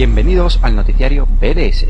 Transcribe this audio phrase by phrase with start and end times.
[0.00, 1.84] Bienvenidos al noticiario BDS.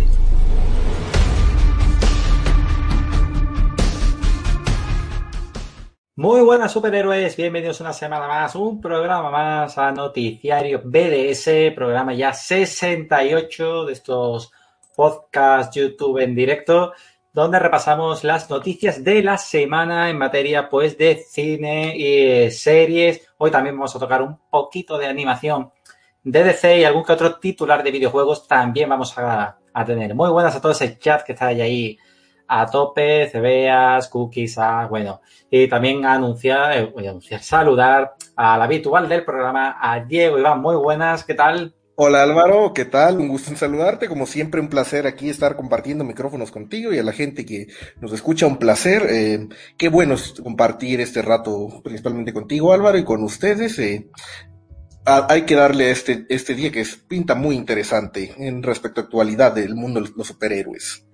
[6.16, 12.32] Muy buenas superhéroes, bienvenidos una semana más, un programa más a Noticiario BDS, programa ya
[12.32, 14.50] 68 de estos
[14.96, 16.92] podcasts YouTube en directo,
[17.32, 23.28] donde repasamos las noticias de la semana en materia pues de cine y series.
[23.38, 25.70] Hoy también vamos a tocar un poquito de animación
[26.22, 30.14] de DC y algún que otro titular de videojuegos también vamos a, a tener.
[30.14, 31.98] Muy buenas a todos el chat que está ahí
[32.52, 38.60] a tope, Cebeas, Cookies, a, bueno, y también anunciar, eh, voy a anunciar, saludar al
[38.60, 41.74] habitual del programa, a Diego Iván, muy buenas, ¿qué tal?
[42.02, 43.20] Hola Álvaro, ¿qué tal?
[43.20, 47.02] Un gusto en saludarte, como siempre un placer aquí estar compartiendo micrófonos contigo y a
[47.02, 47.66] la gente que
[48.00, 49.06] nos escucha un placer.
[49.10, 53.78] Eh, qué bueno compartir este rato principalmente contigo Álvaro y con ustedes.
[53.78, 54.08] Eh,
[55.04, 59.54] hay que darle este, este día que es, pinta muy interesante en respecto a actualidad
[59.54, 61.06] del mundo de los superhéroes.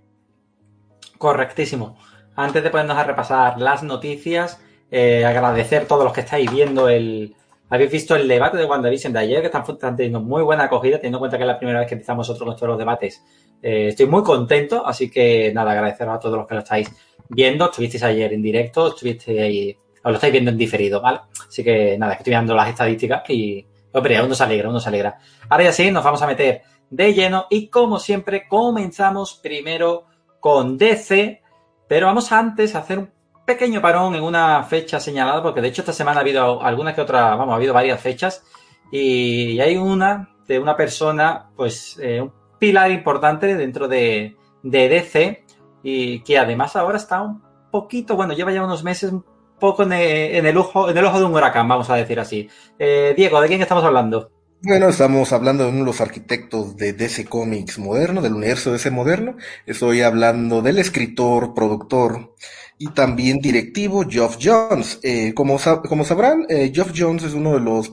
[1.19, 1.99] Correctísimo.
[2.35, 6.89] Antes de ponernos a repasar las noticias, eh, agradecer a todos los que estáis viendo
[6.89, 7.35] el...
[7.69, 10.99] Habéis visto el debate de WandaVision de ayer, que están, están teniendo muy buena acogida,
[10.99, 13.25] teniendo en cuenta que es la primera vez que empezamos nosotros todos los debates.
[13.61, 16.89] Eh, estoy muy contento, así que nada, agradeceros a todos los que lo estáis
[17.29, 17.65] viendo.
[17.65, 21.21] Estuvisteis ayer en directo, estuvisteis ahí, os lo estáis viendo en diferido, ¿vale?
[21.49, 23.67] Así que nada, estoy viendo las estadísticas y,
[23.99, 25.19] hombre, uno se alegra, uno se alegra.
[25.49, 30.05] Ahora ya sí, nos vamos a meter de lleno y como siempre comenzamos primero
[30.41, 31.43] con DC,
[31.89, 33.11] pero vamos antes a hacer un
[33.45, 37.01] pequeño parón en una fecha señalada, porque de hecho esta semana ha habido alguna que
[37.01, 38.45] otra, vamos, ha habido varias fechas,
[38.91, 45.45] y hay una de una persona, pues, eh, un pilar importante dentro de, de, DC,
[45.83, 49.13] y que además ahora está un poquito, bueno, lleva ya unos meses
[49.59, 52.19] poco en el, en el ojo, en el ojo de un huracán, vamos a decir
[52.21, 52.49] así.
[52.79, 54.31] Eh, Diego, ¿de quién estamos hablando?
[54.63, 58.91] Bueno, estamos hablando de uno de los arquitectos de DC Comics moderno, del universo DC
[58.91, 59.37] moderno.
[59.67, 62.35] Estoy hablando del escritor, productor
[62.79, 64.99] y también directivo Geoff Jones.
[65.03, 65.59] Eh, como,
[65.89, 67.93] como sabrán, eh, Geoff Jones es uno de los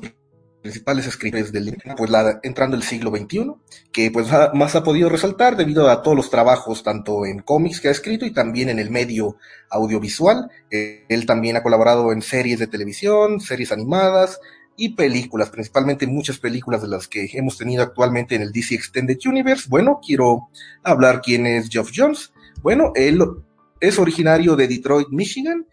[0.64, 3.52] principales escritores del pues la, entrando el siglo XXI,
[3.92, 7.90] que pues más ha podido resaltar debido a todos los trabajos tanto en cómics que
[7.90, 9.38] ha escrito y también en el medio
[9.70, 10.50] audiovisual.
[10.72, 14.40] Eh, él también ha colaborado en series de televisión, series animadas,
[14.76, 19.20] y películas, principalmente muchas películas de las que hemos tenido actualmente en el DC Extended
[19.26, 19.68] Universe.
[19.70, 20.50] Bueno, quiero
[20.84, 22.34] hablar quién es Geoff Jones.
[22.62, 23.20] Bueno, él
[23.80, 25.68] es originario de Detroit, Michigan.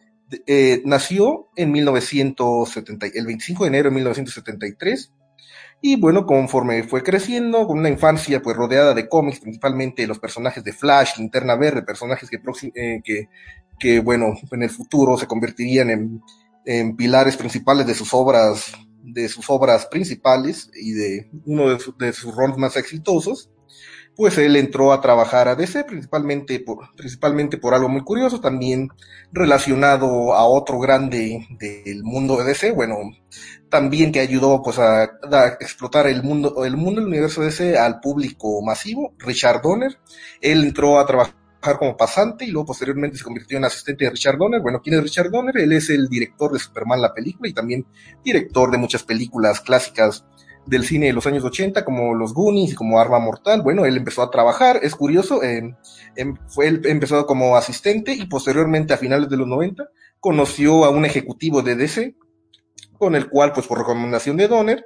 [0.46, 5.12] Eh, nació en 1970, el 25 de enero de 1973.
[5.82, 10.62] Y bueno, conforme fue creciendo, con una infancia pues rodeada de cómics, principalmente los personajes
[10.62, 12.38] de Flash, Linterna Verde, personajes que,
[12.74, 13.26] eh,
[13.78, 19.48] que, bueno, en el futuro se convertirían en, pilares principales de sus obras de sus
[19.48, 23.50] obras principales y de uno de, sus roles más exitosos,
[24.16, 28.88] pues él entró a trabajar a DC principalmente por, principalmente por algo muy curioso, también
[29.32, 32.96] relacionado a otro grande del mundo de DC, bueno,
[33.70, 35.04] también que ayudó pues a,
[35.60, 39.98] explotar el mundo, el mundo del universo DC al público masivo, Richard Donner.
[40.40, 41.34] Él entró a trabajar
[41.78, 44.60] como pasante y luego posteriormente se convirtió en asistente de Richard Donner.
[44.60, 45.56] Bueno, ¿quién es Richard Donner?
[45.58, 47.86] Él es el director de Superman, la película, y también
[48.24, 50.24] director de muchas películas clásicas
[50.66, 53.62] del cine de los años 80, como Los Goonies y como Arma Mortal.
[53.62, 55.74] Bueno, él empezó a trabajar, es curioso, eh,
[56.48, 59.88] fue, él empezó como asistente y posteriormente a finales de los 90
[60.20, 62.14] conoció a un ejecutivo de DC,
[62.98, 64.84] con el cual, pues por recomendación de Donner,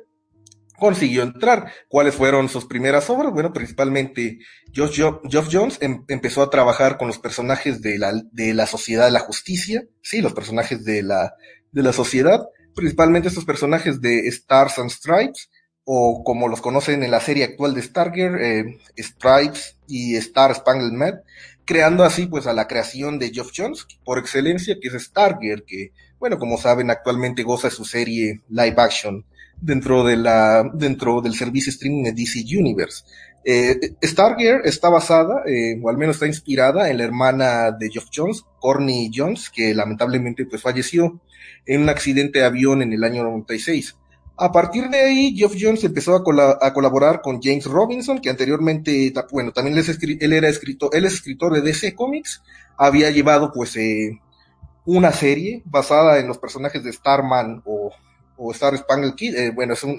[0.79, 1.73] consiguió entrar.
[1.89, 3.33] ¿Cuáles fueron sus primeras obras?
[3.33, 4.39] Bueno, principalmente
[4.73, 9.11] Geoff Jones em, empezó a trabajar con los personajes de la, de la sociedad de
[9.11, 11.35] la justicia, sí, los personajes de la,
[11.73, 15.51] de la sociedad, principalmente estos personajes de Stars and Stripes,
[15.85, 20.93] o como los conocen en la serie actual de Stargirl, eh, Stripes y Star Spangled
[20.93, 21.21] Man,
[21.65, 25.93] creando así pues a la creación de Geoff Jones, por excelencia, que es Stargirl, que,
[26.19, 29.25] bueno, como saben, actualmente goza su serie live action
[29.61, 33.05] dentro de la, dentro del servicio streaming de DC Universe.
[33.47, 38.09] Eh, Stargirl está basada, eh, o al menos está inspirada en la hermana de Geoff
[38.15, 41.21] Jones, Corny Jones, que lamentablemente pues falleció
[41.67, 43.97] en un accidente de avión en el año 96.
[44.37, 49.13] A partir de ahí, Geoff Jones empezó a, a colaborar con James Robinson, que anteriormente,
[49.31, 52.43] bueno, también él, era escritor, él es escritor de DC Comics,
[52.77, 54.21] había llevado pues eh,
[54.85, 57.93] una serie basada en los personajes de Starman o
[58.53, 59.97] Star Spangled Kid, eh, bueno, son,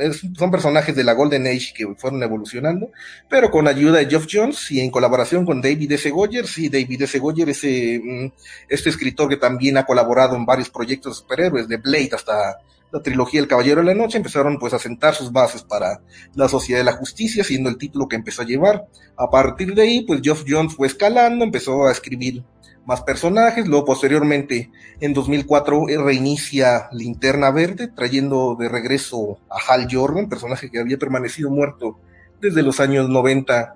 [0.52, 2.92] personajes de la Golden Age que fueron evolucionando,
[3.30, 6.10] pero con ayuda de Geoff Jones y en colaboración con David S.
[6.10, 7.18] Goyer, sí, David S.
[7.20, 8.28] Goyer es mm,
[8.68, 12.58] este escritor que también ha colaborado en varios proyectos de superhéroes, de Blade hasta,
[12.92, 16.02] la trilogía El Caballero de la Noche, empezaron pues a sentar sus bases para
[16.34, 18.88] la Sociedad de la Justicia, siendo el título que empezó a llevar.
[19.18, 22.44] A partir de ahí, pues Geoff Jones fue escalando, empezó a escribir
[22.86, 30.30] más personajes, luego posteriormente en 2004 reinicia Linterna Verde, trayendo de regreso a Hal Jordan,
[30.30, 32.00] personaje que había permanecido muerto
[32.40, 33.76] desde los años 90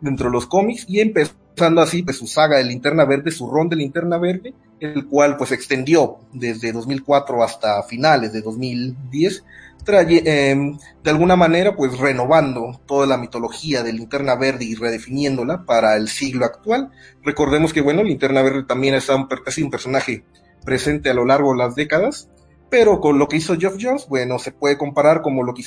[0.00, 3.68] dentro de los cómics, y empezando así pues su saga de Linterna Verde, su ron
[3.68, 9.44] de Linterna Verde, el cual pues extendió desde 2004 hasta finales de 2010,
[9.86, 15.96] em, de alguna manera pues renovando toda la mitología de Linterna Verde y redefiniéndola para
[15.96, 16.90] el siglo actual.
[17.22, 20.24] Recordemos que bueno, Linterna Verde también ha sido un personaje
[20.64, 22.28] presente a lo largo de las décadas,
[22.68, 25.62] pero con lo que hizo Geoff Jones, bueno, se puede comparar como lo que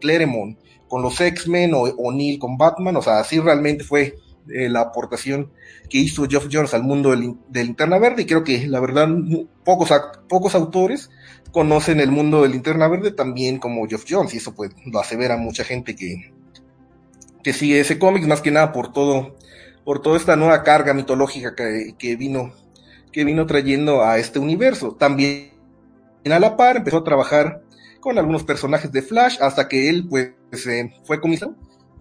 [0.00, 4.14] Claremont con los X-Men o Neil con Batman, o sea, así realmente fue
[4.48, 5.50] eh, la aportación
[5.88, 9.08] que hizo Geoff Jones al mundo del, Linterna Verde y creo que la verdad
[9.64, 9.90] pocos,
[10.28, 11.10] pocos autores
[11.52, 15.36] conocen el mundo del Linterna Verde también como Geoff Jones y eso pues lo asevera
[15.36, 16.32] mucha gente que,
[17.42, 19.36] que sigue ese cómic más que nada por todo
[19.84, 22.52] por toda esta nueva carga mitológica que, que vino
[23.14, 24.96] que vino trayendo a este universo.
[24.98, 25.52] También
[26.24, 27.62] a la par empezó a trabajar
[28.00, 30.32] con algunos personajes de Flash hasta que él pues
[31.04, 31.54] fue comisado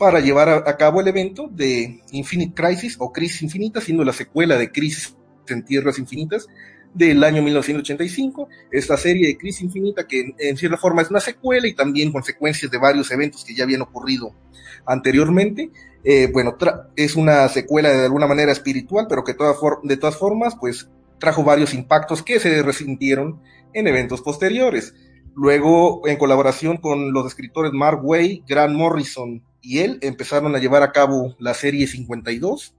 [0.03, 4.57] para llevar a, cabo el evento de Infinite Crisis o Crisis Infinita, siendo la secuela
[4.57, 5.15] de Crisis
[5.47, 6.45] en Tierras Infinitas
[6.93, 8.49] del año 1985.
[8.69, 12.69] Esta serie de Crisis Infinita que en, cierta forma es una secuela y también consecuencias
[12.69, 14.35] de varios eventos que ya habían ocurrido
[14.85, 15.71] anteriormente.
[16.03, 16.57] Eh, bueno,
[16.97, 19.35] es una secuela de alguna manera espiritual, pero que
[19.83, 23.39] de todas formas, pues trajo varios impactos que se resintieron
[23.73, 24.93] en eventos posteriores.
[25.33, 30.83] Luego, en colaboración con los escritores Mark Way, Grant Morrison y él empezaron a llevar
[30.83, 32.75] a cabo la serie 52.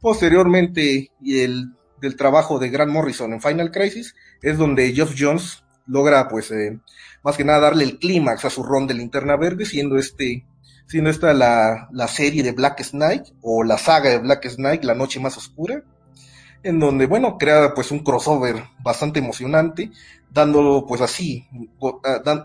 [0.00, 5.64] Posteriormente, y el del trabajo de Grant Morrison en Final Crisis, es donde Geoff Jones
[5.86, 6.78] logra, pues, eh,
[7.24, 10.46] más que nada darle el clímax a su ron de linterna verde, siendo este,
[10.86, 14.94] siendo esta la, la serie de Black Knight, o la saga de Black Knight, La
[14.94, 15.82] Noche Más Oscura,
[16.62, 19.90] en donde, bueno, crea pues un crossover bastante emocionante,
[20.30, 21.48] dándolo pues así,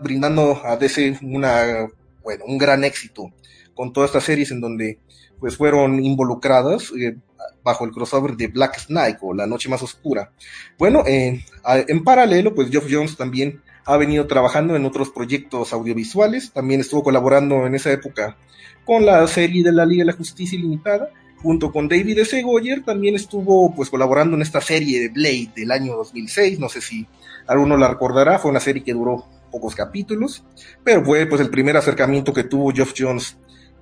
[0.02, 1.88] brindando a DC una,
[2.24, 3.32] bueno, un gran éxito
[3.74, 4.98] con todas estas series en donde
[5.40, 7.16] pues fueron involucradas eh,
[7.62, 10.30] bajo el crossover de Black Knight o La Noche Más Oscura.
[10.78, 16.80] Bueno, en paralelo, pues Geoff Jones también ha venido trabajando en otros proyectos audiovisuales, también
[16.80, 18.36] estuvo colaborando en esa época
[18.84, 21.10] con la serie de la Liga de la Justicia Ilimitada,
[21.42, 22.40] junto con David S.
[22.42, 26.80] Goyer, también estuvo pues colaborando en esta serie de Blade del año 2006, no sé
[26.80, 27.06] si
[27.46, 30.42] alguno la recordará, fue una serie que duró pocos capítulos,
[30.82, 33.36] pero fue pues el primer acercamiento que tuvo Geoff Jones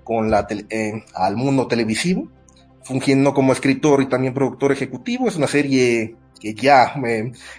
[0.05, 2.29] con la eh, al mundo televisivo,
[2.85, 5.29] fungiendo como escritor y también productor ejecutivo.
[5.29, 6.95] Es una serie que ya,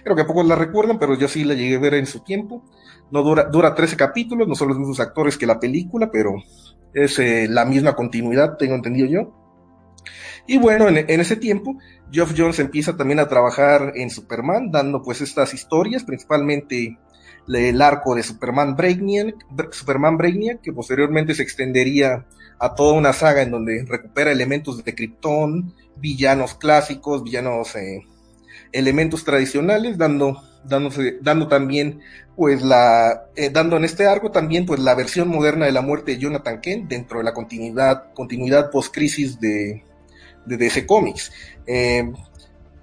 [0.02, 2.62] creo que pocos la recuerdan, pero yo sí la llegué a ver en su tiempo.
[3.10, 6.34] No dura, dura 13 capítulos, no son los mismos actores que la película, pero
[6.92, 9.34] es eh, la misma continuidad, tengo entendido yo.
[10.46, 11.78] Y bueno, en, en, ese tiempo,
[12.12, 16.98] Geoff Jones empieza también a trabajar en Superman, dando pues estas historias, principalmente
[17.48, 19.34] el arco de Superman Brainiac,
[19.72, 20.18] Superman
[20.62, 22.24] que posteriormente se extendería
[22.58, 28.02] a toda una saga en donde recupera elementos de Krypton, villanos clásicos, villanos eh,
[28.72, 32.00] elementos tradicionales, dando, dándose, dando también,
[32.36, 36.12] pues la, eh, dando en este arco también, pues la versión moderna de la muerte
[36.12, 39.84] de Jonathan Kent dentro de la continuidad, continuidad post-crisis de,
[40.46, 41.32] de DC Comics.
[41.66, 42.10] Eh,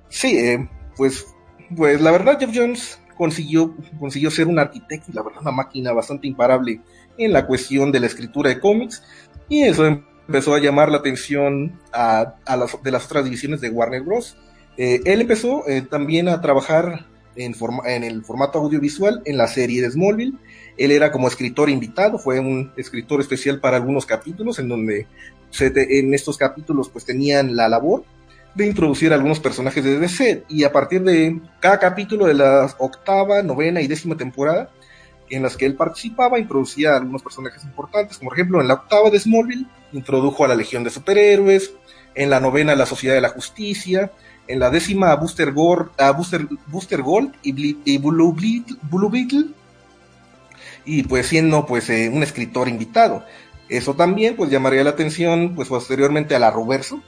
[0.10, 0.58] sí,
[0.96, 1.26] pues,
[1.76, 5.94] pues la verdad, Jeff Jones consiguió, consiguió ser un arquitecto y la verdad una máquina
[5.94, 6.82] bastante imparable
[7.20, 9.04] en la cuestión de la escritura de cómics
[9.48, 12.34] y eso empezó a llamar la atención a,
[12.84, 14.38] de las otras divisiones de Warner Bros.
[14.76, 17.54] Eh, él empezó eh, también a trabajar en,
[17.86, 20.40] en el formato audiovisual en la serie de Smallville.
[20.80, 25.06] Él era como escritor invitado, fue un escritor especial para algunos capítulos en donde
[25.52, 28.04] se en estos capítulos pues tenían la labor
[28.56, 33.42] de introducir algunos personajes de DC y a partir de cada capítulo de la octava,
[33.42, 34.70] novena y décima temporada
[35.30, 39.10] en las que él participaba, introducía algunos personajes importantes, como por ejemplo en la octava
[39.10, 41.72] de Smallville, introdujo a la Legión de Superhéroes,
[42.16, 44.12] en la novena la Sociedad de la Justicia,
[44.48, 46.14] en la décima a Booster, Gold, a
[47.44, 49.46] y Blue, Beetle,
[50.84, 53.24] y pues siendo pues eh, un escritor invitado.
[53.70, 57.02] Eso también pues llamaría la atención pues posteriormente a la Roverso,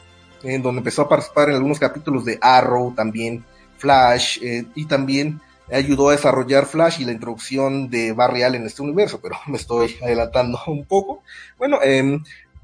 [0.44, 3.44] en donde empezó a participar en algunos capítulos de Arrow, también
[3.78, 5.40] Flash, eh, y también
[5.72, 9.58] ayudó a desarrollar Flash y la introducción de Barry Allen en este universo, pero me
[9.58, 11.24] estoy adelantando un poco.
[11.58, 12.20] Bueno, eh,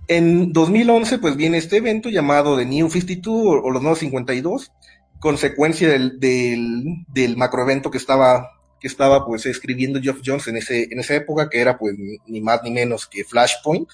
[0.08, 4.72] en 2011 pues viene este evento llamado The New 52 o, los nuevos 52,
[5.20, 10.88] consecuencia del, del, del macroevento que estaba que estaba pues escribiendo Geoff Jones en, ese,
[10.90, 11.96] en esa época, que era pues
[12.26, 13.90] ni más ni menos que Flashpoint.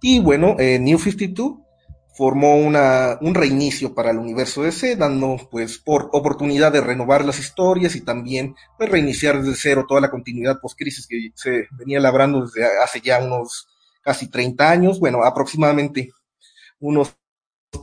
[0.00, 1.54] Y bueno, eh, New 52
[2.16, 7.38] formó una, un reinicio para el universo DC, dando pues por oportunidad de renovar las
[7.38, 12.46] historias y también pues reiniciar desde cero toda la continuidad post-crisis que se venía labrando
[12.46, 13.68] desde hace ya unos
[14.00, 16.10] casi 30 años, bueno, aproximadamente
[16.78, 17.16] unos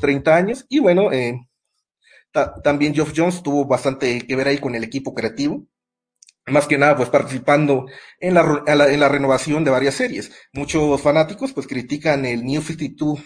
[0.02, 0.66] 30 años.
[0.68, 1.40] Y bueno, eh,
[2.64, 5.68] también Geoff Jones tuvo bastante que ver ahí con el equipo creativo
[6.48, 7.86] más que nada pues participando
[8.20, 10.32] en la, en la, renovación de varias series.
[10.52, 13.20] Muchos fanáticos pues critican el New 52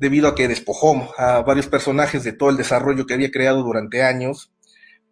[0.00, 4.02] debido a que despojó a varios personajes de todo el desarrollo que había creado durante
[4.02, 4.50] años,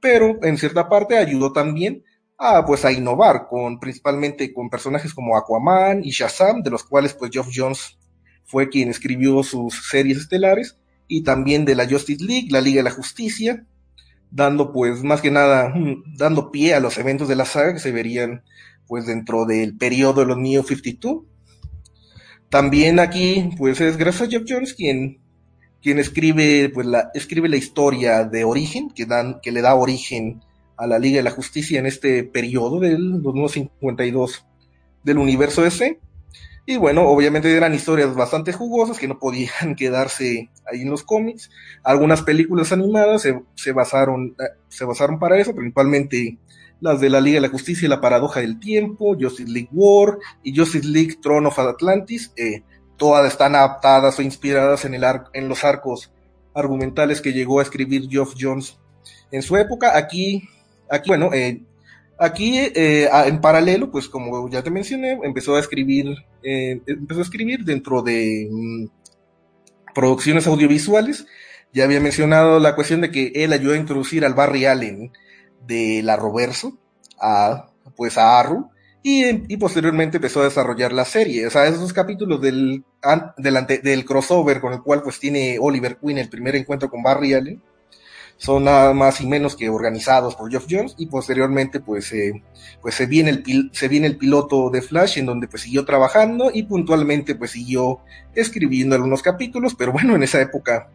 [0.01, 2.05] pero en cierta parte ayudó también
[2.39, 7.13] a pues a innovar con principalmente con personajes como Aquaman y Shazam, de los cuales
[7.13, 7.99] pues Geoff Jones
[8.47, 12.85] fue quien escribió sus series estelares y también de la Justice League, la Liga de
[12.85, 13.67] la Justicia,
[14.31, 17.81] dando pues más que nada, mm, dando pie a los eventos de la saga que
[17.81, 18.43] se verían
[18.87, 21.25] pues dentro del periodo de los New 52.
[22.51, 25.19] También aquí pues es gracias a Jeff Jones quien,
[25.83, 30.43] quien escribe pues la, escribe la historia de origen que, dan, que le da origen
[30.77, 34.47] a la Liga de la Justicia en este periodo de los nuevos 52
[35.05, 35.99] del universo ese
[36.71, 41.51] y bueno, obviamente eran historias bastante jugosas que no podían quedarse ahí en los cómics.
[41.83, 46.37] Algunas películas animadas se, se basaron, eh, se basaron para eso, principalmente
[46.81, 50.19] las de la Liga de la Justicia y la Paradoja del Tiempo, Justice League War
[50.43, 52.33] y Justice League Throne of Atlantis.
[52.37, 52.63] Eh,
[52.97, 56.11] todas están adaptadas o inspiradas en, el en los arcos
[56.55, 58.79] argumentales que llegó a escribir Geoff Jones
[59.31, 59.97] en su época.
[59.97, 60.49] Aquí,
[60.91, 61.63] aquí bueno, eh,
[62.21, 67.23] Aquí, eh, en paralelo, pues como ya te mencioné, empezó a escribir, eh, empezó a
[67.23, 68.87] escribir dentro de mm,
[69.95, 71.27] producciones audiovisuales.
[71.73, 75.13] Ya había mencionado la cuestión de que él ayudó a introducir al Barry Allen
[75.67, 76.79] de la Roverso
[77.21, 78.71] a, pues a Arrow
[79.03, 81.47] y, posteriormente empezó a desarrollar la serie.
[81.47, 82.85] O sea, esos capítulos del,
[83.39, 87.35] del, del crossover con el cual pues tiene Oliver Queen el primer encuentro con Barry
[87.35, 87.63] Allen
[88.39, 92.41] son nada más y menos que organizados por Geoff Jones y posteriormente pues, eh,
[92.81, 96.51] pues se, viene el se viene el piloto de Flash en donde pues siguió trabajando
[96.55, 97.99] y puntualmente pues siguió
[98.35, 100.89] escribiendo algunos capítulos, pero bueno, en esa época,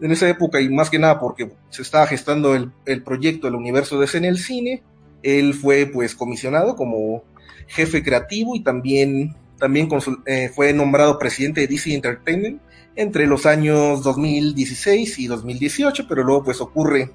[0.00, 3.56] en esa época y más que nada porque se estaba gestando el, el proyecto del
[3.56, 4.82] universo de en el cine,
[5.22, 7.24] él fue pues comisionado como
[7.66, 9.88] jefe creativo y también, también
[10.26, 12.60] eh, fue nombrado presidente de DC Entertainment
[12.96, 17.10] entre los años 2016 y 2018, pero luego pues ocurre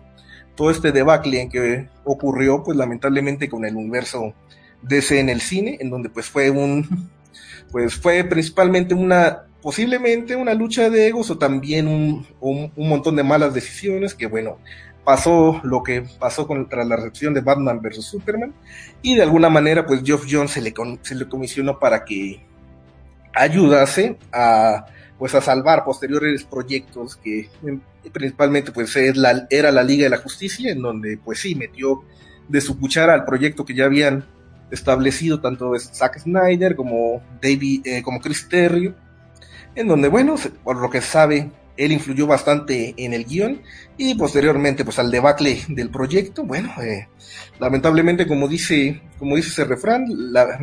[0.56, 4.34] todo este debacle en que ocurrió pues lamentablemente con el universo
[4.82, 7.10] DC en el cine, en donde pues fue un,
[7.72, 13.24] pues fue principalmente una, posiblemente una lucha de egos o también un, un, montón de
[13.24, 14.58] malas decisiones que bueno,
[15.04, 18.06] pasó lo que pasó contra la recepción de Batman vs.
[18.06, 18.54] Superman
[19.02, 22.46] y de alguna manera pues Geoff Jones se le, se le comisionó para que
[23.34, 24.86] ayudase a
[25.18, 27.82] pues a salvar posteriores proyectos que em,
[28.14, 32.04] principalmente pues era la Liga de la Justicia, en donde pues sí metió
[32.48, 34.26] de su cuchara al proyecto que ya habían
[34.72, 38.96] establecido tanto Zack Snyder como David, eh, como Chris Terrio,
[39.76, 43.62] en donde bueno, por lo que sabe, él influyó bastante en el guion
[43.98, 47.08] y posteriormente pues al debacle del proyecto, bueno, eh,
[47.60, 50.60] lamentablemente como dice, como dice ese refrán, la,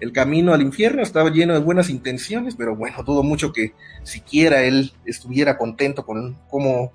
[0.00, 3.72] el camino al infierno estaba lleno de buenas intenciones, pero bueno, dudo mucho que
[4.02, 6.92] siquiera él estuviera contento con cómo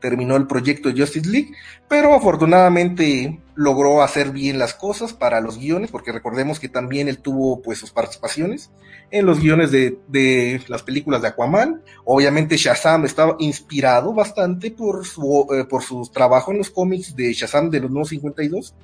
[0.00, 1.52] terminó el proyecto Justice League,
[1.88, 7.18] pero afortunadamente logró hacer bien las cosas para los guiones, porque recordemos que también él
[7.18, 8.70] tuvo pues sus participaciones
[9.10, 11.82] en los guiones de, de las películas de Aquaman.
[12.04, 17.32] Obviamente Shazam estaba inspirado bastante por su, eh, por su trabajo en los cómics de
[17.32, 18.74] Shazam de los nuevos 52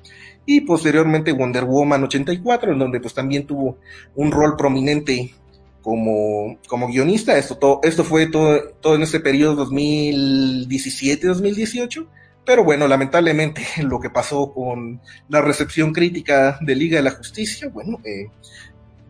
[0.45, 3.77] y posteriormente Wonder Woman 84, en donde pues también tuvo
[4.15, 5.33] un rol prominente
[5.83, 7.37] como, como guionista.
[7.37, 12.07] Esto, todo, esto fue todo, todo en ese periodo 2017-2018.
[12.45, 14.99] Pero bueno, lamentablemente lo que pasó con
[15.29, 18.31] la recepción crítica de Liga de la Justicia, bueno, eh,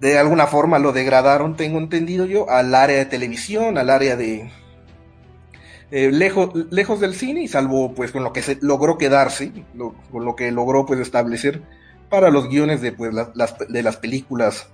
[0.01, 4.51] de alguna forma lo degradaron, tengo entendido yo, al área de televisión, al área de,
[5.95, 9.51] eh, lejos, lejos del cine y salvo pues con lo que se logró quedarse,
[10.11, 11.61] con lo que logró pues establecer
[12.09, 14.69] para los guiones de pues las, de las películas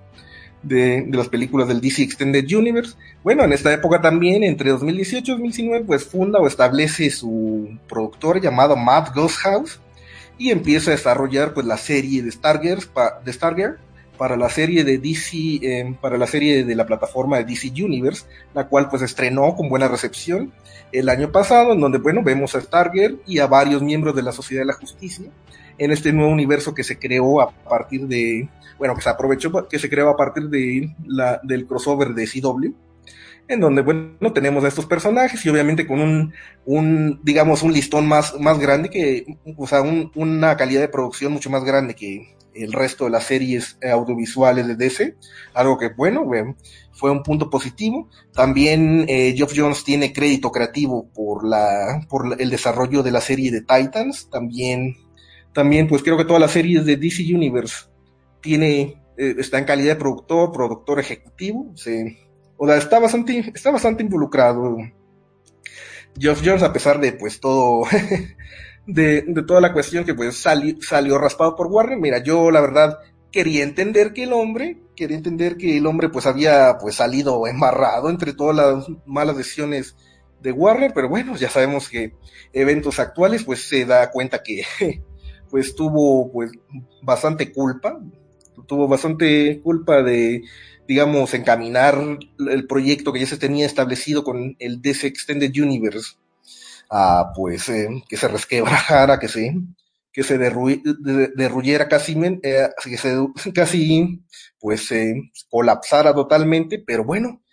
[0.64, 2.96] de, las películas del DC Extended Universe.
[3.24, 8.42] Bueno, en esta época también, entre 2018 y 2019, pues funda o establece su productor
[8.42, 9.80] llamado Matt Ghost House
[10.38, 12.82] y empieza a desarrollar pues la serie de Stargirl,
[13.24, 13.78] de Stargirl
[14.18, 18.26] para la serie de DC, eh, para la serie de la plataforma de DC Universe,
[18.54, 20.52] la cual pues estrenó con buena recepción
[20.92, 24.32] el año pasado, en donde bueno, vemos a Stargirl y a varios miembros de la
[24.32, 25.30] Sociedad de la Justicia
[25.80, 29.80] en este nuevo universo que se creó a partir de, bueno, que se aprovechó, que
[29.80, 32.74] se creó a partir de la, del crossover de CW,
[33.48, 36.32] en donde, bueno, tenemos a estos personajes y obviamente con
[36.66, 39.26] un, digamos, un listón más, más grande que,
[39.58, 43.24] o sea, un, una calidad de producción mucho más grande que el resto de las
[43.24, 45.16] series audiovisuales de DC,
[45.54, 46.26] algo que, bueno,
[46.92, 48.10] fue un punto positivo.
[48.34, 53.52] También eh, Geoff Jones tiene crédito creativo por la, por el desarrollo de la serie
[53.52, 54.96] de Titans, también,
[55.60, 57.90] también, pues creo que todas las series de DC Universe
[58.40, 62.18] tiene, eh, está en calidad de productor, productor ejecutivo, se,
[62.56, 64.78] o sea, está bastante, está bastante involucrado.
[66.18, 67.84] Geoff Jones, a pesar de pues todo,
[68.88, 72.62] de, de, toda la cuestión que pues salió, salió raspado por Warner, mira, yo la
[72.62, 72.98] verdad
[73.30, 78.10] quería entender que el hombre, quería entender que el hombre pues había pues salido embarrado
[78.10, 79.98] entre todas las malas decisiones
[80.40, 82.14] de Warner, pero bueno, ya sabemos que
[82.54, 84.64] eventos actuales pues se da cuenta que
[85.50, 86.52] pues tuvo pues
[87.02, 88.00] bastante culpa,
[88.68, 90.44] tuvo bastante culpa de
[90.90, 92.18] digamos, encaminar
[92.50, 96.16] el proyecto que ya se tenía establecido con el DC Extended Universe
[96.90, 99.56] a, pues, eh, que se resquebrajara, que se,
[100.12, 104.20] que se derruyera casi, eh, que se casi,
[104.60, 105.14] pues, eh,
[105.48, 107.44] colapsara totalmente, pero bueno,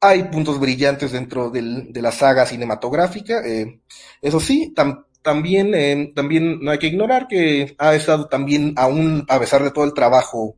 [0.00, 3.46] hay puntos brillantes dentro del, de la saga cinematográfica.
[3.46, 3.80] Eh,
[4.22, 9.24] eso sí, tam, también, eh, también no hay que ignorar que ha estado también, aún
[9.28, 10.56] a pesar de todo el trabajo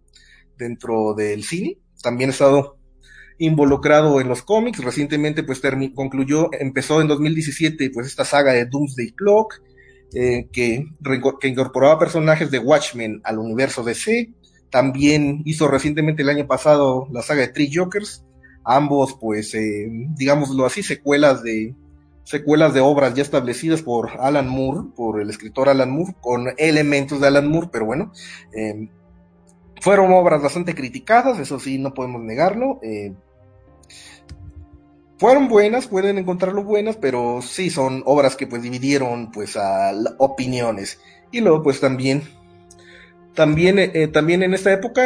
[0.58, 2.76] dentro del cine, también ha estado
[3.38, 4.82] involucrado en los cómics.
[4.82, 5.62] Recientemente, pues
[5.94, 9.62] concluyó, empezó en 2017, pues esta saga de Doomsday Clock,
[10.12, 10.84] eh, que,
[11.40, 14.32] que incorporaba personajes de Watchmen al universo DC.
[14.68, 18.24] También hizo recientemente el año pasado la saga de Three Jokers.
[18.64, 21.72] Ambos, pues, eh, digámoslo así, secuelas de,
[22.26, 27.20] secuelas de obras ya establecidas por Alan Moore, por el escritor Alan Moore, con elementos
[27.20, 28.12] de Alan Moore, pero bueno,
[28.52, 28.88] eh,
[29.80, 32.80] fueron obras bastante criticadas, eso sí, no podemos negarlo.
[32.82, 33.14] Eh,
[35.18, 40.98] fueron buenas, pueden encontrarlo buenas, pero sí son obras que pues dividieron pues a opiniones.
[41.30, 42.24] Y luego pues también,
[43.36, 45.02] también, eh, también en esta época,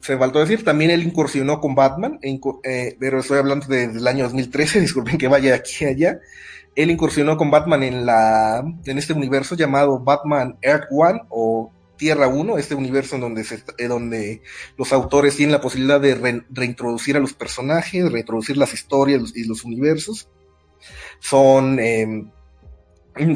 [0.00, 4.80] se faltó decir, también él incursionó con Batman, eh, pero estoy hablando del año 2013,
[4.82, 6.20] disculpen que vaya aquí allá.
[6.76, 12.28] Él incursionó con Batman en la, en este universo llamado Batman Earth One o Tierra
[12.28, 14.42] 1, este universo en donde, se, eh, donde
[14.76, 19.64] los autores tienen la posibilidad de reintroducir a los personajes, reintroducir las historias y los
[19.64, 20.28] universos.
[21.18, 22.24] Son, eh,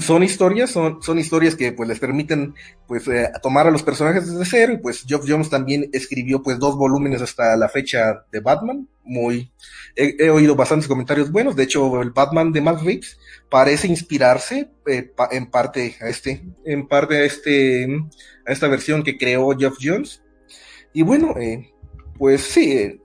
[0.00, 2.54] son historias, son, son historias que pues les permiten
[2.86, 6.58] pues eh, tomar a los personajes desde cero y pues Geoff Jones también escribió pues
[6.58, 9.52] dos volúmenes hasta la fecha de Batman, muy,
[9.96, 13.18] he, oído bastantes comentarios buenos, de hecho el Batman de Matt Reeves
[13.50, 17.86] parece inspirarse eh, en parte a este, en parte a este,
[18.46, 20.22] a esta versión que creó Geoff Jones.
[20.92, 21.72] Y bueno, eh,
[22.18, 23.00] pues sí, eh,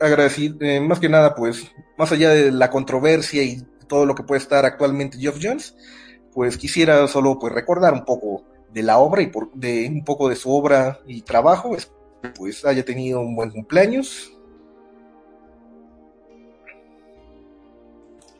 [0.00, 4.40] agradecido, más que nada pues más allá de la controversia y todo lo que puede
[4.40, 5.74] estar actualmente Geoff Jones,
[6.32, 10.28] pues quisiera solo pues recordar un poco de la obra y por, de un poco
[10.28, 11.76] de su obra y trabajo,
[12.36, 14.32] pues haya tenido un buen cumpleaños.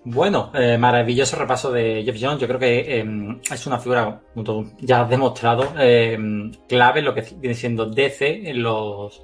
[0.03, 2.41] Bueno, eh, maravilloso repaso de Jeff Jones.
[2.41, 6.19] Yo creo que eh, es una figura, como tú ya has demostrado, eh,
[6.67, 9.23] clave en lo que viene siendo DC en los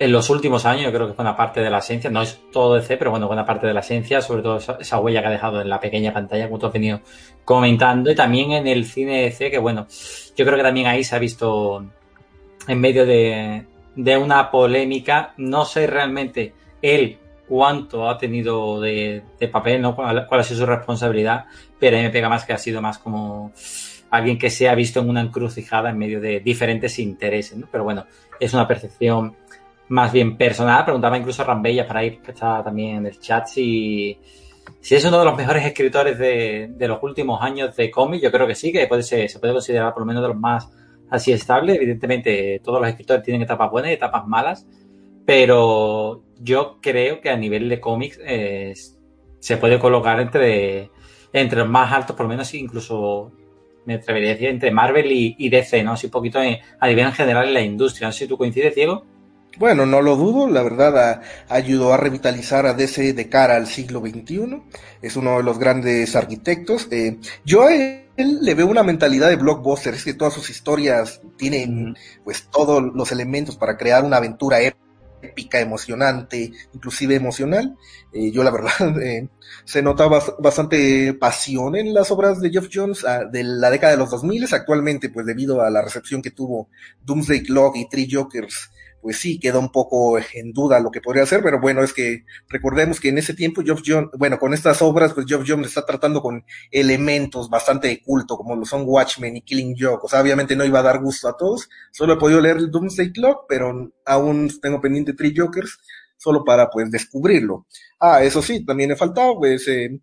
[0.00, 2.40] en los últimos años, yo creo que fue una parte de la esencia, no es
[2.50, 5.30] todo DC, pero bueno, buena parte de la esencia, sobre todo esa, huella que ha
[5.30, 7.02] dejado en la pequeña pantalla, como tú has venido
[7.44, 9.86] comentando, y también en el cine DC, que bueno,
[10.34, 11.84] yo creo que también ahí se ha visto
[12.66, 19.48] en medio de, de una polémica, no sé realmente él cuánto ha tenido de, de
[19.48, 19.94] papel, ¿no?
[19.94, 21.44] Cuál, cuál, ha sido su responsabilidad,
[21.78, 23.52] pero a mí me pega más que ha sido más como
[24.08, 27.68] alguien que se ha visto en una encrucijada en medio de diferentes intereses, ¿no?
[27.70, 28.06] Pero bueno,
[28.40, 29.36] es una percepción
[29.90, 30.84] más bien personal.
[30.84, 34.16] Preguntaba incluso a Rambella para ir, que está también en el chat, si,
[34.80, 38.22] si es uno de los mejores escritores de, de los últimos años de cómic.
[38.22, 40.36] Yo creo que sí, que puede ser, se puede considerar por lo menos de los
[40.36, 40.70] más
[41.10, 41.76] así estables.
[41.76, 44.66] Evidentemente, todos los escritores tienen etapas buenas y etapas malas,
[45.26, 48.74] pero yo creo que a nivel de cómics eh,
[49.40, 50.90] se puede colocar entre,
[51.32, 53.32] entre los más altos, por lo menos incluso
[53.86, 55.92] me atrevería a decir entre Marvel y, DC, ¿no?
[55.92, 58.06] Así un poquito a nivel en general en la industria.
[58.06, 59.04] No sé si tú coincides, Diego.
[59.58, 63.66] Bueno, no lo dudo, la verdad a, ayudó a revitalizar a DC de cara al
[63.66, 64.62] siglo XXI,
[65.02, 66.88] es uno de los grandes arquitectos.
[66.90, 71.20] Eh, yo a él le veo una mentalidad de blockbuster, es que todas sus historias
[71.36, 74.60] tienen pues todos los elementos para crear una aventura
[75.20, 77.76] épica emocionante, inclusive emocional.
[78.12, 79.28] Eh, yo la verdad eh,
[79.64, 83.98] se notaba bastante pasión en las obras de Jeff Jones ah, de la década de
[83.98, 86.68] los 2000, actualmente pues debido a la recepción que tuvo
[87.04, 91.22] Doomsday Clock y Three Jokers pues sí, queda un poco en duda lo que podría
[91.22, 94.82] hacer, pero bueno, es que recordemos que en ese tiempo Geoff Jones, bueno, con estas
[94.82, 99.36] obras, pues Geoff Jones está tratando con elementos bastante de culto, como lo son Watchmen
[99.36, 102.18] y Killing Joke, o sea, obviamente no iba a dar gusto a todos, solo he
[102.18, 105.78] podido leer el Doomsday Clock, pero aún tengo pendiente Three Jokers,
[106.16, 107.66] solo para pues descubrirlo.
[107.98, 110.00] Ah, eso sí, también he faltado, pues, eh,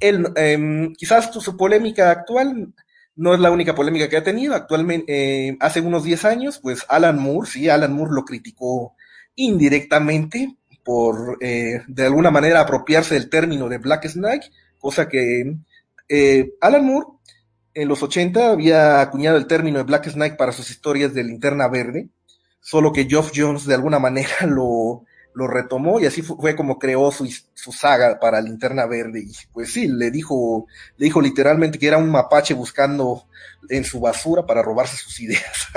[0.00, 2.74] eh, quizás su polémica actual
[3.16, 4.54] no es la única polémica que ha tenido.
[4.54, 8.94] Actualmente, eh, hace unos 10 años, pues Alan Moore, sí, Alan Moore lo criticó
[9.36, 15.56] indirectamente por eh, de alguna manera apropiarse del término de Black Snake, cosa que
[16.08, 17.06] eh, Alan Moore
[17.72, 21.68] en los 80 había acuñado el término de Black Snake para sus historias de linterna
[21.68, 22.08] verde,
[22.60, 27.10] solo que Geoff Jones de alguna manera lo, lo retomó y así fue, como creó
[27.10, 29.24] su, su, saga para Linterna Verde.
[29.26, 30.66] Y pues sí, le dijo,
[30.96, 33.26] le dijo literalmente que era un mapache buscando
[33.68, 35.68] en su basura para robarse sus ideas.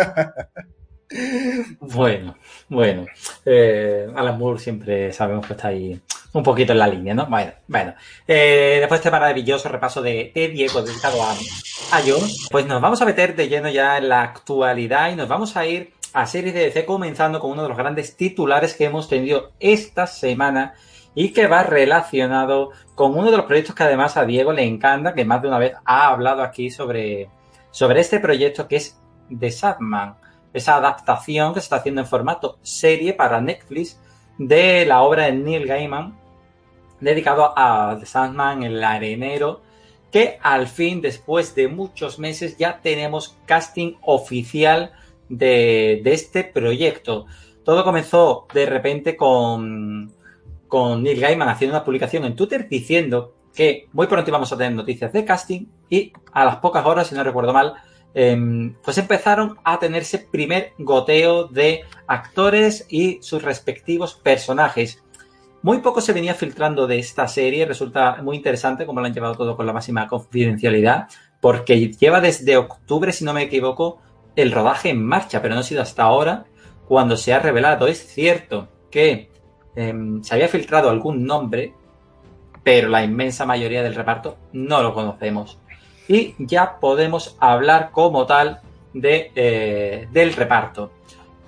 [1.80, 2.38] bueno,
[2.70, 3.06] bueno.
[3.46, 6.00] Eh, Alan Moore siempre sabemos que está ahí
[6.34, 7.26] un poquito en la línea, ¿no?
[7.26, 7.96] Bueno, bueno.
[8.28, 12.82] Eh, después de este maravilloso repaso de, de Diego dedicado a, a Jones, pues nos
[12.82, 16.26] vamos a meter de lleno ya en la actualidad y nos vamos a ir a
[16.26, 20.74] series DC, comenzando con uno de los grandes titulares que hemos tenido esta semana
[21.14, 25.14] y que va relacionado con uno de los proyectos que además a Diego le encanta,
[25.14, 27.30] que más de una vez ha hablado aquí sobre,
[27.70, 29.00] sobre este proyecto que es
[29.30, 30.16] The Sadman,
[30.54, 34.00] esa adaptación que se está haciendo en formato serie para Netflix
[34.40, 36.18] de la obra de Neil Gaiman,
[37.00, 39.62] dedicado a The Sandman, el arenero,
[40.12, 44.94] que al fin, después de muchos meses, ya tenemos casting oficial
[45.30, 47.26] de, este proyecto.
[47.64, 50.14] Todo comenzó de repente con,
[50.68, 54.74] con Neil Gaiman haciendo una publicación en Twitter diciendo que muy pronto íbamos a tener
[54.74, 57.74] noticias de casting y a las pocas horas, si no recuerdo mal,
[58.14, 65.04] em, pues empezaron a tenerse primer goteo de actores y sus respectivos personajes.
[65.64, 69.36] Muy poco se venía filtrando de esta serie, resulta muy interesante como lo han llevado
[69.36, 71.08] todo con la máxima confidencialidad,
[71.42, 74.00] porque lleva desde octubre, si no me equivoco,
[74.38, 76.46] el rodaje en marcha, pero no ha sido hasta ahora
[76.88, 77.88] cuando se ha revelado.
[77.88, 79.30] Es cierto que
[79.76, 81.74] em, se había filtrado algún nombre,
[82.64, 85.58] pero la inmensa mayoría del reparto no lo conocemos.
[86.08, 88.62] Y ya podemos hablar como tal
[88.94, 90.92] de, eh, del reparto.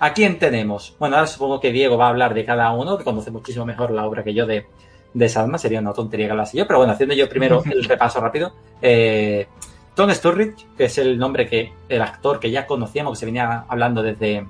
[0.00, 0.96] ¿A quién tenemos?
[0.98, 3.92] Bueno, ahora supongo que Diego va a hablar de cada uno, que conoce muchísimo mejor
[3.92, 4.66] la obra que yo de,
[5.14, 8.20] de Salma, sería una tontería que hablase yo, pero bueno, haciendo yo primero el repaso
[8.20, 8.52] rápido.
[8.82, 9.46] Eh,
[9.94, 13.64] Tom Sturridge, que es el nombre que el actor que ya conocíamos, que se venía
[13.68, 14.46] hablando desde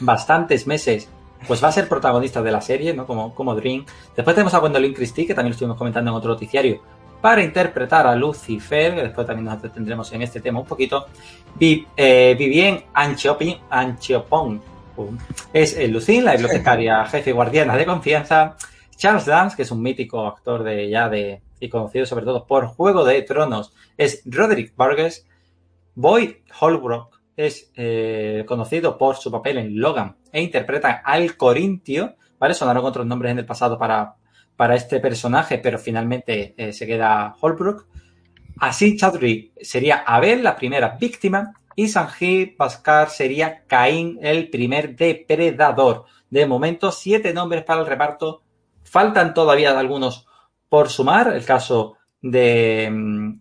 [0.00, 1.08] bastantes meses,
[1.46, 3.06] pues va a ser protagonista de la serie, ¿no?
[3.06, 3.84] Como, como Dream.
[4.14, 6.80] Después tenemos a Gwendolyn Christie, que también lo estuvimos comentando en otro noticiario,
[7.20, 11.06] para interpretar a Lucifer, que después también nos detendremos en este tema un poquito.
[11.58, 14.60] Eh, Vivien Anchiopon
[15.52, 18.56] es el Lucille, la bibliotecaria jefe guardiana de confianza.
[18.96, 22.66] Charles Dance, que es un mítico actor de ya de y conocido sobre todo por
[22.66, 25.26] Juego de Tronos, es Roderick Burgess.
[25.94, 32.54] Boyd Holbrook es eh, conocido por su papel en Logan e interpreta al Corintio, ¿vale?
[32.54, 34.14] Sonaron otros nombres en el pasado para,
[34.56, 37.86] para este personaje, pero finalmente eh, se queda Holbrook.
[38.58, 46.04] Así Chadwick sería Abel, la primera víctima, y Sanjit Pascar sería Caín, el primer depredador.
[46.28, 48.42] De momento, siete nombres para el reparto.
[48.84, 50.26] Faltan todavía algunos
[50.70, 52.88] por sumar, el caso de,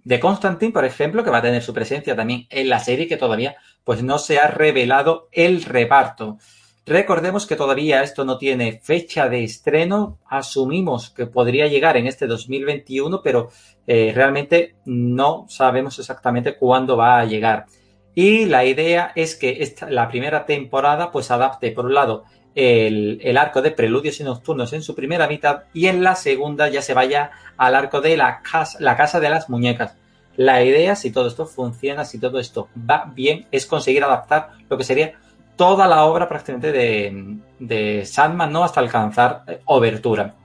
[0.04, 3.16] de Constantine, por ejemplo, que va a tener su presencia también en la serie, que
[3.16, 6.38] todavía pues no se ha revelado el reparto.
[6.86, 10.18] Recordemos que todavía esto no tiene fecha de estreno.
[10.28, 13.52] Asumimos que podría llegar en este 2021, pero
[13.86, 17.68] eh, realmente no sabemos exactamente cuándo va a llegar.
[18.16, 22.24] Y la idea es que esta, la primera temporada pues adapte, por un lado,
[22.60, 26.82] el, arco de Preludios y Nocturnos en su primera mitad y en la segunda ya
[26.82, 29.96] se vaya al arco de la casa, la casa de las muñecas.
[30.36, 34.78] La idea, si todo esto funciona, si todo esto va bien, es conseguir adaptar lo
[34.78, 35.14] que sería
[35.56, 38.64] toda la obra prácticamente de, de Sandman, ¿no?
[38.64, 40.36] Hasta alcanzar eh, obertura.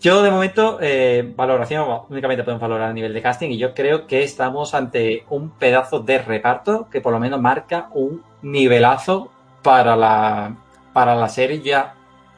[0.00, 4.06] Yo de momento, eh, valoración, únicamente podemos valorar a nivel de casting y yo creo
[4.06, 9.30] que estamos ante un pedazo de reparto que por lo menos marca un nivelazo
[9.62, 10.56] para la,
[10.94, 11.94] para la serie ya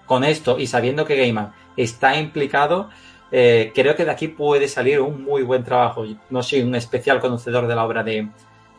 [0.06, 2.90] con esto y sabiendo que Gaiman está implicado,
[3.30, 6.04] eh, creo que de aquí puede salir un muy buen trabajo.
[6.30, 8.28] No soy un especial conocedor de la obra de,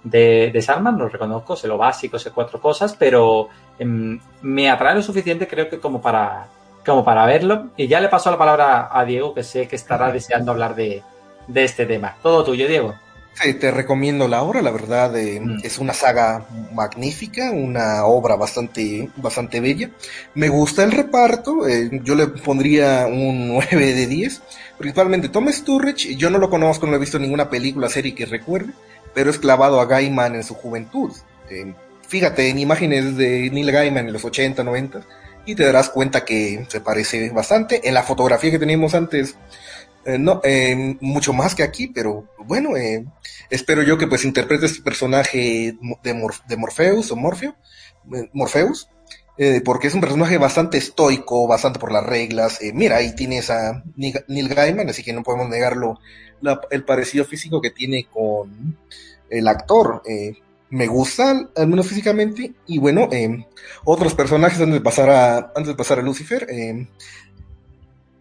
[0.03, 3.47] de, de Sandman, lo reconozco, sé lo básico, sé cuatro cosas, pero
[3.79, 6.47] em, me atrae lo suficiente creo que como para,
[6.85, 7.69] como para verlo.
[7.77, 11.03] Y ya le paso la palabra a Diego, que sé que estará deseando hablar de,
[11.47, 12.15] de este tema.
[12.21, 12.95] Todo tuyo, Diego.
[13.39, 15.59] Sí, te recomiendo la obra, la verdad eh, mm.
[15.63, 19.91] es una saga magnífica, una obra bastante, bastante bella.
[20.33, 24.41] Me gusta el reparto, eh, yo le pondría un 9 de 10,
[24.79, 28.73] principalmente Tom Sturridge, yo no lo conozco, no he visto ninguna película, serie que recuerde,
[29.13, 31.11] pero es clavado a Gaiman en su juventud.
[31.51, 31.75] Eh,
[32.07, 35.01] fíjate en imágenes de Neil Gaiman en los 80, 90
[35.45, 37.87] y te darás cuenta que se parece bastante.
[37.87, 39.35] En la fotografía que teníamos antes
[40.07, 43.05] eh, no, eh, mucho más que aquí, pero bueno, eh,
[43.49, 47.57] espero yo que pues interprete este personaje de, de Morpheus o Morfeo,
[48.31, 48.87] Morpheus,
[49.65, 52.59] porque es un personaje bastante estoico, bastante por las reglas.
[52.73, 55.99] mira, ahí tienes a Neil Gaiman, así que no podemos negarlo
[56.71, 58.77] el parecido físico que tiene con
[59.29, 60.03] el actor.
[60.69, 63.09] me gusta, al menos físicamente, y bueno,
[63.83, 66.47] otros personajes antes de pasar antes de pasar a Lucifer,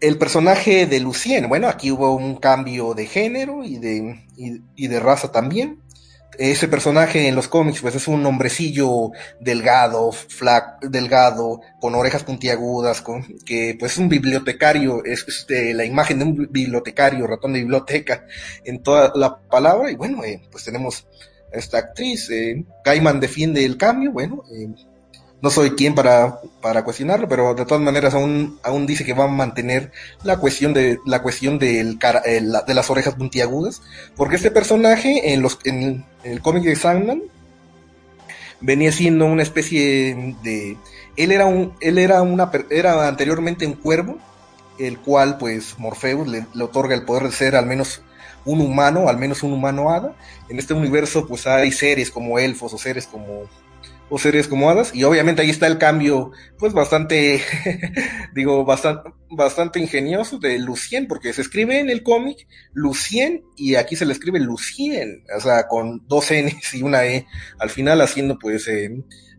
[0.00, 5.00] el personaje de Lucien, bueno, aquí hubo un cambio de género y de, y, de
[5.00, 5.80] raza también.
[6.38, 13.00] Ese personaje en los cómics, pues es un hombrecillo delgado, flac, delgado, con orejas puntiagudas,
[13.00, 17.60] con, que pues es un bibliotecario, es este, la imagen de un bibliotecario, ratón de
[17.60, 18.26] biblioteca,
[18.64, 19.90] en toda la palabra.
[19.90, 21.06] Y bueno, eh, pues tenemos
[21.54, 22.66] a esta actriz, eh,
[23.18, 24.68] defiende el cambio, bueno, eh,
[25.42, 29.24] no soy quien para, para cuestionarlo, pero de todas maneras aún, aún dice que va
[29.24, 33.82] a mantener la cuestión de la cuestión del eh, de las orejas puntiagudas,
[34.16, 37.22] porque este personaje en los en, el cómic de Sandman
[38.60, 40.76] venía siendo una especie de
[41.16, 44.18] él era un él era una era anteriormente un cuervo,
[44.78, 48.00] el cual pues Morpheus le, le otorga el poder de ser al menos
[48.46, 50.14] un humano, al menos un humano hada.
[50.48, 53.44] En este universo pues hay seres como elfos o seres como
[54.08, 54.94] o series como hadas.
[54.94, 57.40] Y obviamente ahí está el cambio, pues bastante,
[58.34, 63.96] digo, bastante, bastante ingenioso de Lucien, porque se escribe en el cómic Lucien y aquí
[63.96, 67.26] se le escribe Lucien, o sea, con dos N's y una E
[67.58, 68.90] al final, haciendo pues, eh,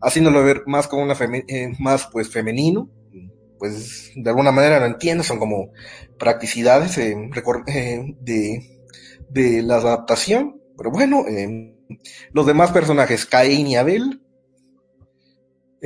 [0.01, 1.15] haciéndolo ver más como una
[1.47, 2.89] eh, más pues femenino.
[3.59, 5.71] Pues de alguna manera lo entiendo, son como
[6.19, 7.15] practicidades eh,
[8.21, 8.83] de,
[9.31, 10.61] de la adaptación.
[10.77, 11.25] Pero bueno,
[12.33, 14.21] los demás personajes, Cain y Abel,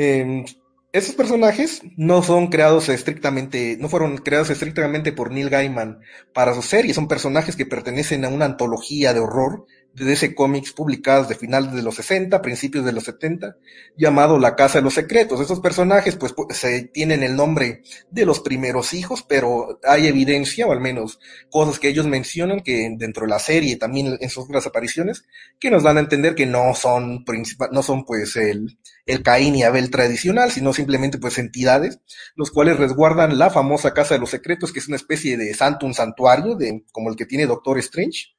[0.01, 0.45] eh,
[0.93, 6.01] esos personajes no son creados estrictamente, no fueron creados estrictamente por Neil Gaiman
[6.33, 10.71] para su serie, son personajes que pertenecen a una antología de horror de DC Comics
[10.71, 13.57] publicadas de finales de los 60, principios de los 70,
[13.97, 15.41] llamado La Casa de los Secretos.
[15.41, 20.71] Estos personajes pues se tienen el nombre de los primeros hijos, pero hay evidencia, o
[20.71, 24.65] al menos cosas que ellos mencionan que dentro de la serie, también en sus otras
[24.65, 25.25] apariciones,
[25.59, 27.25] que nos dan a entender que no son
[27.71, 31.99] no son pues el, el Caín y Abel tradicional, sino simplemente pues entidades,
[32.35, 35.85] los cuales resguardan la famosa Casa de los Secretos, que es una especie de santo,
[35.85, 38.31] un santuario, de, como el que tiene Doctor Strange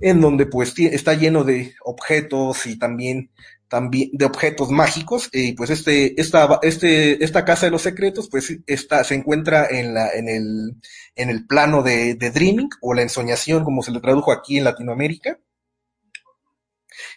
[0.00, 3.30] en donde pues está lleno de objetos y también,
[3.68, 8.58] también de objetos mágicos y pues este, esta, este, esta casa de los secretos pues
[8.66, 10.76] está, se encuentra en la, en el,
[11.14, 14.64] en el plano de, de dreaming o la ensoñación como se le tradujo aquí en
[14.64, 15.38] Latinoamérica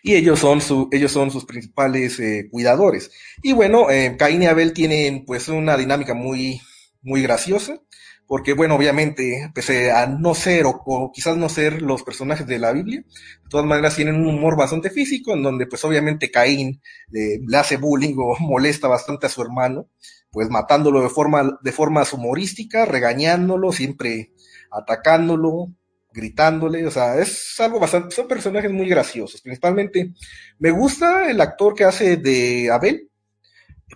[0.02, 3.12] y ellos son su, ellos son sus principales eh, cuidadores.
[3.42, 6.62] Y bueno, eh, Caín y Abel tienen pues una dinámica muy,
[7.02, 7.82] muy graciosa
[8.30, 12.72] porque bueno, obviamente, pese a no ser o, quizás no ser los personajes de la
[12.72, 17.58] Biblia, de todas maneras tienen un humor bastante físico, en donde pues obviamente Caín le
[17.58, 19.88] hace bullying o molesta bastante a su hermano,
[20.30, 24.32] pues matándolo de forma, de forma humorística, regañándolo, siempre
[24.70, 25.74] atacándolo,
[26.14, 30.14] gritándole, o sea, es algo bastante, son personajes muy graciosos, principalmente
[30.60, 33.10] me gusta el actor que hace de Abel,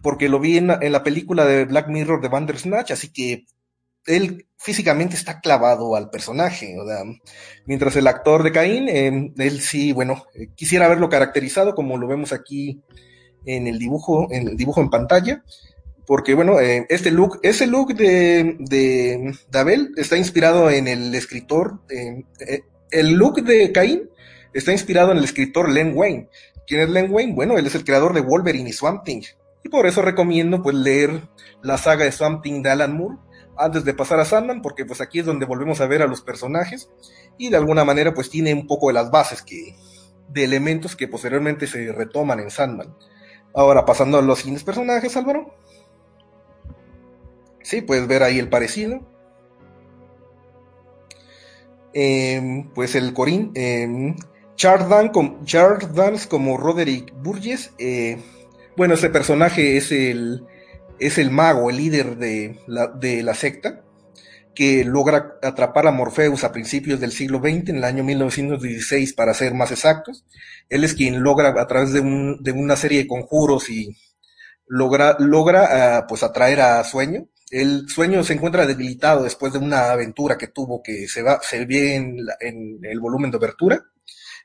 [0.01, 3.45] porque lo vi en, en la película de Black Mirror de Bandersnatch, así que
[4.05, 6.75] él físicamente está clavado al personaje,
[7.65, 12.07] mientras el actor de Caín, eh, él sí, bueno, eh, quisiera verlo caracterizado como lo
[12.07, 12.81] vemos aquí
[13.45, 15.43] en el dibujo, en el dibujo en pantalla,
[16.05, 21.81] porque bueno, eh, este look, ese look de, de, Abel está inspirado en el escritor,
[22.91, 24.09] el look de Caín
[24.53, 26.29] está inspirado en el escritor Len Wayne.
[26.67, 27.33] ¿Quién es Len Wayne?
[27.33, 29.23] Bueno, él es el creador de Wolverine y Swamp Thing.
[29.63, 31.21] Y por eso recomiendo pues leer
[31.61, 33.17] la saga de Swamp Thing de Alan Moore
[33.57, 36.21] antes de pasar a Sandman, porque pues aquí es donde volvemos a ver a los
[36.21, 36.89] personajes
[37.37, 39.75] y de alguna manera pues tiene un poco de las bases que,
[40.29, 42.95] de elementos que posteriormente se retoman en Sandman.
[43.53, 45.55] Ahora pasando a los siguientes personajes, Álvaro.
[47.61, 49.01] Sí, puedes ver ahí el parecido.
[51.93, 54.15] Em, pues el Corín, eh,
[54.55, 54.89] Charles
[55.93, 57.71] Dance como Roderick Burgess.
[57.77, 58.17] Eh,
[58.75, 60.47] bueno, este personaje es el,
[60.99, 63.83] es el mago, el líder de la, de la secta,
[64.55, 69.33] que logra atrapar a Morpheus a principios del siglo XX, en el año 1916 para
[69.33, 70.25] ser más exactos.
[70.69, 73.95] Él es quien logra a través de, un, de una serie de conjuros y
[74.67, 77.27] logra, logra uh, pues atraer a Sueño.
[77.49, 81.65] El Sueño se encuentra debilitado después de una aventura que tuvo que se, va, se
[81.65, 83.83] ve en, en el volumen de abertura.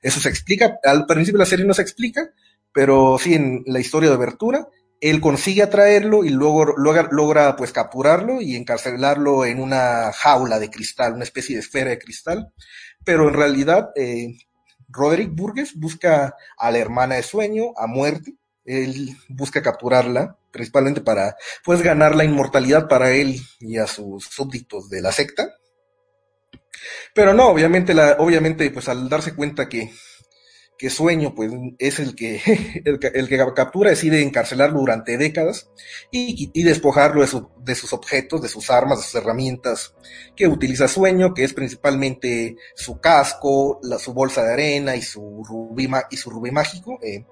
[0.01, 2.31] Eso se explica, al principio de la serie no se explica,
[2.73, 4.69] pero sí en la historia de abertura
[5.01, 11.15] él consigue atraerlo y luego logra, pues capturarlo y encarcelarlo en una jaula de cristal,
[11.15, 12.53] una especie de esfera de cristal.
[13.05, 14.37] Pero en realidad, eh,
[14.89, 18.35] Roderick Burgess busca a la hermana de sueño, a muerte.
[18.65, 24.91] Él busca capturarla, principalmente para, pues, ganar la inmortalidad para él y a sus súbditos
[24.91, 25.55] de la secta.
[27.15, 29.91] Pero no, obviamente, obviamente, pues al darse cuenta que
[30.79, 32.41] que Sueño pues es el que,
[32.85, 35.71] el, que captura, decide encarcelarlo durante décadas
[36.13, 39.95] y, y despojarlo de, su, de, sus objetos, de sus armas, de sus herramientas
[40.37, 45.91] que utiliza Sueño, que es principalmente su casco, su bolsa de arena y su rubí,
[46.11, 46.99] y su rubí mágico.
[47.03, 47.25] Eh,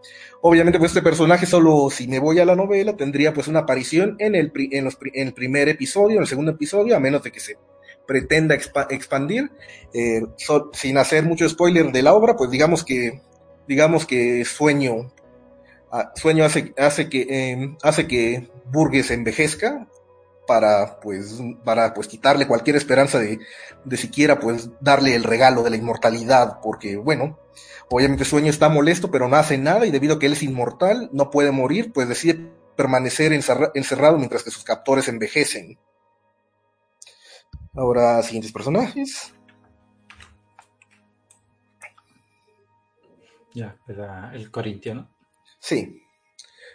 [0.42, 4.16] obviamente pues este personaje solo si me voy a la novela tendría pues una aparición
[4.18, 7.30] en el, en, los, en el primer episodio, en el segundo episodio, a menos de
[7.30, 7.56] que se
[8.06, 9.50] pretenda expa expandir,
[9.92, 10.22] eh,
[10.72, 13.20] sin hacer mucho spoiler de la obra, pues digamos que
[13.68, 15.12] digamos que Sueño,
[15.90, 19.88] ah, Sueño hace, hace, que, eh, hace que Burgess envejezca
[20.46, 23.40] para pues, para pues quitarle cualquier esperanza de,
[23.84, 27.38] de siquiera pues darle el regalo de la inmortalidad, porque bueno,
[27.90, 31.10] obviamente Sueño está molesto, pero no hace nada y debido a que él es inmortal,
[31.12, 35.78] no puede morir, pues decide permanecer encerrado mientras que sus captores envejecen.
[37.74, 39.32] Ahora, siguientes personajes.
[43.56, 43.78] Ya,
[44.34, 45.10] el Corintio, ¿no?
[45.58, 46.02] Sí.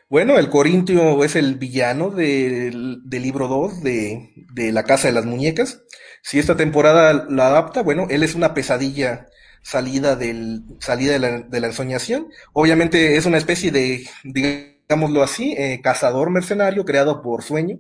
[0.09, 5.13] Bueno, el Corintio es el villano del, del libro 2 de, de, La Casa de
[5.13, 5.83] las Muñecas.
[6.23, 9.27] Si esta temporada la adapta, bueno, él es una pesadilla
[9.61, 12.29] salida, del, salida de, la, de la ensoñación.
[12.51, 17.77] Obviamente es una especie de, digámoslo así, eh, cazador mercenario creado por Sueño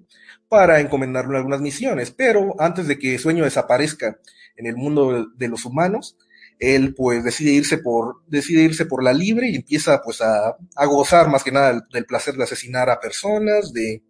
[0.47, 2.11] para encomendarle algunas misiones.
[2.11, 4.19] Pero antes de que Sueño desaparezca
[4.57, 6.17] en el mundo de los humanos,
[6.61, 10.85] él pues decide irse por, decide irse por la libre y empieza pues a, a
[10.85, 14.03] gozar más que nada del, placer de asesinar a personas, de,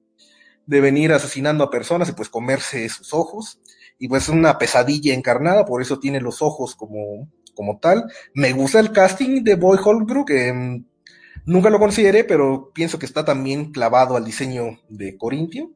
[0.66, 3.62] de venir asesinando a personas y pues comerse sus ojos.
[3.98, 8.04] Y pues es una pesadilla encarnada, por eso tiene los ojos como, como tal.
[8.34, 10.84] Me gusta el casting de Boy Holbrook, eh,
[11.46, 15.72] nunca lo consideré, pero pienso que está también clavado al diseño de Corintio.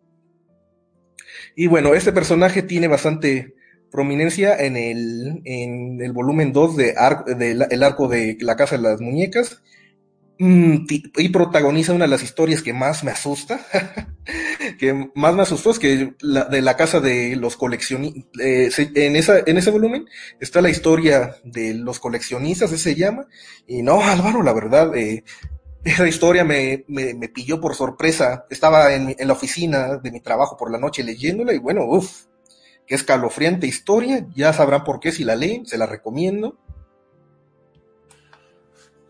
[1.55, 3.54] Y bueno, este personaje tiene bastante
[3.95, 8.57] prominencia en el, en el volumen 2 de, Ar de la, El Arco de la
[8.57, 9.61] Casa de las Muñecas.
[10.37, 13.65] Mm, y protagoniza una de las historias que más me asusta,
[14.79, 19.15] que más me asustó es que la, de la casa de los coleccionistas, eh, en,
[19.15, 20.07] en ese volumen
[20.41, 23.27] está la historia de los coleccionistas, ese se llama,
[23.65, 25.23] y no, Álvaro, la verdad, eh,
[25.85, 30.19] esa historia me, me, me, pilló por sorpresa, estaba en, en, la oficina de mi
[30.19, 32.25] trabajo por la noche leyéndola y bueno, uff,
[32.87, 36.57] escalofriante historia, ya sabrán por qué si la leen, se la recomiendo.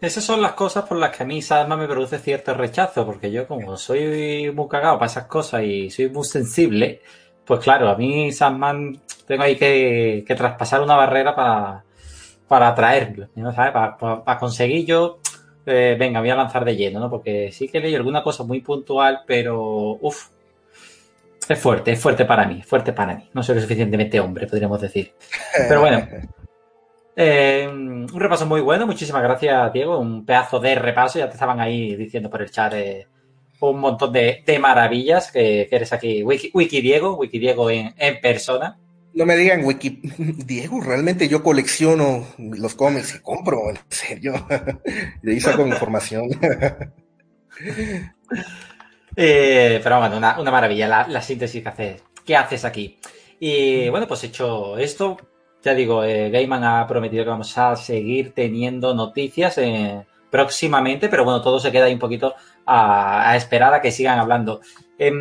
[0.02, 3.32] Esas son las cosas por las que a mí Sadman me produce cierto rechazo, porque
[3.32, 7.02] yo como soy muy cagado para esas cosas y soy muy sensible,
[7.46, 11.84] pues claro, a mí Sadman tengo ahí que, que traspasar una barrera para,
[12.48, 13.54] para atraerlo, ¿no?
[13.54, 15.20] para, para conseguir yo,
[15.66, 17.10] eh, venga, voy a lanzar de lleno, ¿no?
[17.10, 20.30] Porque sí que leí alguna cosa muy puntual, pero, uff,
[21.49, 23.29] es fuerte, es fuerte para mí, fuerte para mí.
[23.34, 25.13] No soy lo suficientemente hombre, podríamos decir.
[25.67, 26.08] Pero bueno.
[27.17, 28.86] Eh, un repaso muy bueno.
[28.86, 29.97] Muchísimas gracias, Diego.
[29.99, 31.17] Un pedazo de repaso.
[31.17, 33.08] Ya te estaban ahí diciendo por el chat eh,
[33.62, 36.23] un montón de, de maravillas que, que, eres aquí.
[36.23, 38.77] Wiki, Wiki Diego, Wiki Diego en, en, persona.
[39.13, 40.01] No me digan Wiki
[40.45, 44.34] Diego, realmente yo colecciono los cómics y compro, en serio.
[45.21, 46.29] De ahí saco información.
[49.15, 52.97] Eh, pero bueno, una, una maravilla la, la, síntesis que haces, que haces aquí.
[53.39, 55.17] Y bueno, pues hecho esto,
[55.63, 61.23] ya digo, eh, Gaiman ha prometido que vamos a seguir teniendo noticias eh, próximamente, pero
[61.23, 62.35] bueno, todo se queda ahí un poquito
[62.65, 64.62] a, a esperar a que sigan hablando.
[64.98, 65.12] Eh,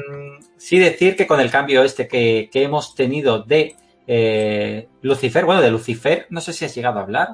[0.57, 5.61] sí decir que con el cambio este que, que hemos tenido de eh, Lucifer, bueno,
[5.61, 7.29] de Lucifer, no sé si has llegado a hablar.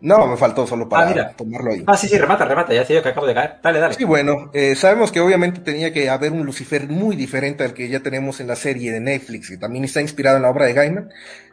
[0.00, 1.84] No, me faltó solo para ah, tomarlo ahí.
[1.86, 3.56] Ah, sí, sí, remata, remata, ya sé yo que acabo de caer.
[3.62, 3.94] Dale, dale.
[3.94, 7.88] Sí, bueno, eh, sabemos que obviamente tenía que haber un Lucifer muy diferente al que
[7.88, 10.72] ya tenemos en la serie de Netflix, que también está inspirado en la obra de
[10.72, 11.10] Gaiman.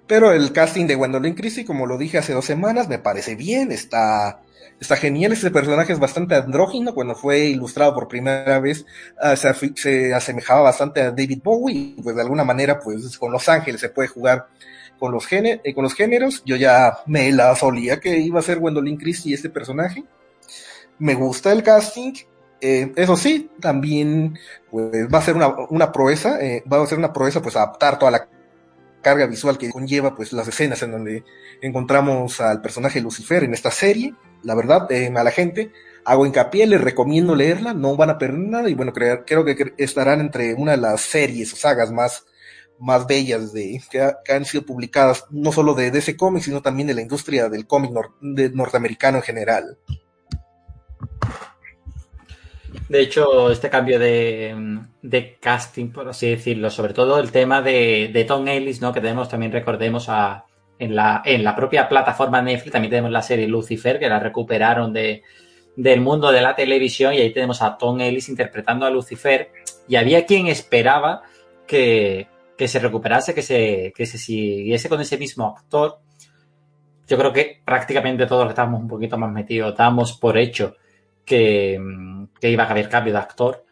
[0.07, 3.71] Pero el casting de Gwendolyn Christie, como lo dije hace dos semanas, me parece bien,
[3.71, 4.41] está,
[4.79, 5.31] está genial.
[5.31, 6.93] Este personaje es bastante andrógino.
[6.93, 8.85] Cuando fue ilustrado por primera vez,
[9.21, 11.95] uh, se, se, asemejaba bastante a David Bowie.
[12.03, 14.47] Pues de alguna manera, pues con Los Ángeles se puede jugar
[15.03, 16.43] con los, eh, con los géneros.
[16.45, 20.05] Yo ya me la solía que iba a ser Gwendolyn Christie este personaje.
[20.97, 22.13] Me gusta el casting.
[22.61, 24.39] Eh, eso sí, también
[24.71, 27.99] pues, va a ser una, una proeza, eh, va a ser una proeza pues adaptar
[27.99, 28.29] toda la
[29.01, 31.25] carga visual que conlleva pues las escenas en donde
[31.61, 34.15] encontramos al personaje Lucifer en esta serie.
[34.41, 35.73] La verdad, a la gente
[36.05, 39.73] hago hincapié, les recomiendo leerla, no van a perder nada y bueno, creo, creo que
[39.75, 42.25] estarán entre una de las series o sagas más,
[42.79, 46.93] más bellas de, que, han sido publicadas, no solo de DC Comics, sino también de
[46.93, 49.77] la industria del cómic norteamericano en general.
[52.89, 58.09] De hecho, este cambio de, de, casting, por así decirlo, sobre todo el tema de,
[58.11, 58.93] de, Tom Ellis, ¿no?
[58.93, 60.45] Que tenemos también, recordemos, a,
[60.79, 64.91] en, la, en la propia plataforma Netflix, también tenemos la serie Lucifer, que la recuperaron
[64.91, 65.23] de,
[65.75, 69.51] del mundo de la televisión, y ahí tenemos a Tom Ellis interpretando a Lucifer,
[69.87, 71.23] y había quien esperaba
[71.65, 75.99] que, que se recuperase, que se, que se siguiese con ese mismo actor.
[77.07, 80.75] Yo creo que prácticamente todos los que estábamos un poquito más metidos damos por hecho
[81.25, 81.79] que,
[82.39, 83.65] que, iba a haber cambio de actor.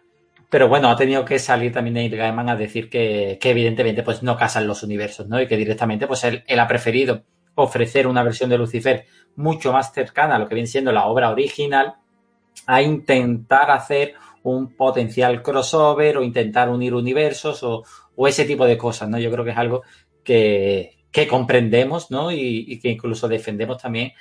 [0.49, 4.21] Pero bueno, ha tenido que salir también Neil Gaiman a decir que, que, evidentemente pues
[4.21, 5.39] no casan los universos, ¿no?
[5.41, 7.23] Y que directamente pues él, él, ha preferido
[7.55, 9.05] ofrecer una versión de Lucifer
[9.37, 11.95] mucho más cercana a lo que viene siendo la obra original
[12.67, 17.83] a intentar hacer un potencial crossover o intentar unir universos o,
[18.21, 19.17] o ese tipo de cosas, ¿no?
[19.17, 19.81] Yo creo que es algo
[20.23, 22.31] que, que comprendemos, ¿no?
[22.31, 24.11] Y, que incluso defendemos también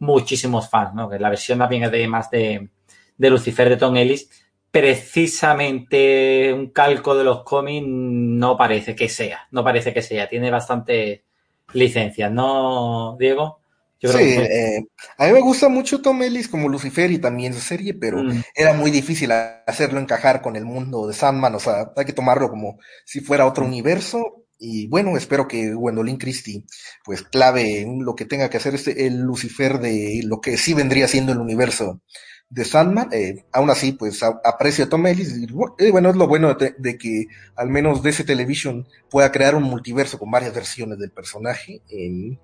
[0.00, 1.08] muchísimos fans, ¿no?
[1.08, 2.68] Que la versión más bien es de más de,
[3.16, 4.28] de Lucifer de Tom Ellis,
[4.70, 10.50] precisamente un calco de los cómics no parece que sea, no parece que sea, tiene
[10.50, 11.24] bastante
[11.72, 13.57] licencias, ¿no, Diego?
[14.00, 14.86] Yo sí, eh,
[15.16, 18.42] a mí me gusta mucho Tom Ellis como Lucifer y también su serie, pero mm.
[18.54, 22.48] era muy difícil hacerlo encajar con el mundo de Sandman, o sea, hay que tomarlo
[22.48, 23.68] como si fuera otro mm.
[23.68, 26.64] universo y bueno, espero que Gwendolyn Christie
[27.04, 31.06] pues clave lo que tenga que hacer este, el Lucifer de lo que sí vendría
[31.06, 32.02] siendo el universo
[32.50, 33.08] de Sandman.
[33.12, 35.36] Eh, aún así, pues a, aprecio a Tom Ellis.
[35.36, 35.46] Y,
[35.90, 37.26] bueno, es lo bueno de, de, que
[37.56, 42.38] al menos DC Television pueda crear un multiverso con varias versiones del personaje eh,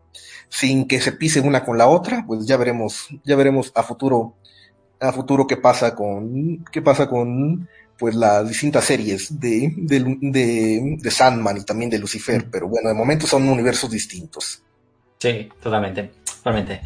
[0.48, 2.24] sin que se pise una con la otra.
[2.26, 4.34] Pues ya veremos, ya veremos a futuro,
[5.00, 10.96] a futuro qué pasa con, qué pasa con pues las distintas series de, de, de,
[11.00, 14.62] de Sandman y también de Lucifer, pero bueno, de momento son universos distintos.
[15.18, 16.82] Sí, totalmente, totalmente.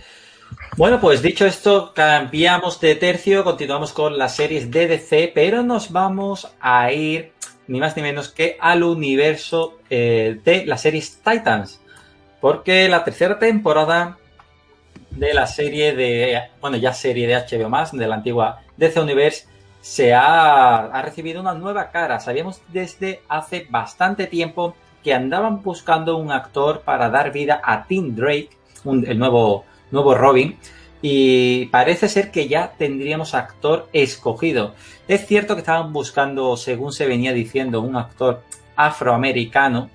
[0.76, 5.90] Bueno, pues dicho esto, cambiamos de tercio, continuamos con las series de DC, pero nos
[5.90, 7.32] vamos a ir
[7.66, 11.80] ni más ni menos que al universo eh, de las series Titans,
[12.40, 14.18] porque la tercera temporada
[15.10, 19.46] de la serie de, bueno, ya serie de HBO más, de la antigua DC Universe,
[19.80, 22.20] se ha, ha, recibido una nueva cara.
[22.20, 28.14] Sabíamos desde hace bastante tiempo que andaban buscando un actor para dar vida a Tim
[28.14, 28.50] Drake,
[28.84, 30.56] un, el nuevo, nuevo Robin,
[31.00, 34.74] y parece ser que ya tendríamos actor escogido.
[35.06, 38.42] Es cierto que estaban buscando, según se venía diciendo, un actor
[38.76, 39.90] afroamericano,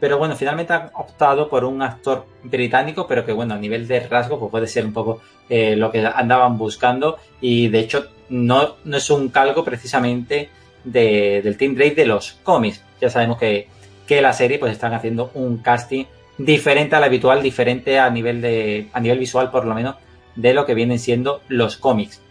[0.00, 4.00] pero bueno, finalmente han optado por un actor británico, pero que bueno, a nivel de
[4.00, 8.76] rasgo pues puede ser un poco eh, lo que andaban buscando y de hecho no,
[8.84, 10.50] no es un calco precisamente
[10.84, 12.84] de, del Team Drake de los cómics.
[13.00, 13.68] Ya sabemos que,
[14.06, 16.04] que la serie pues están haciendo un casting
[16.38, 19.96] diferente al habitual, diferente a nivel de a nivel visual por lo menos
[20.36, 22.22] de lo que vienen siendo los cómics.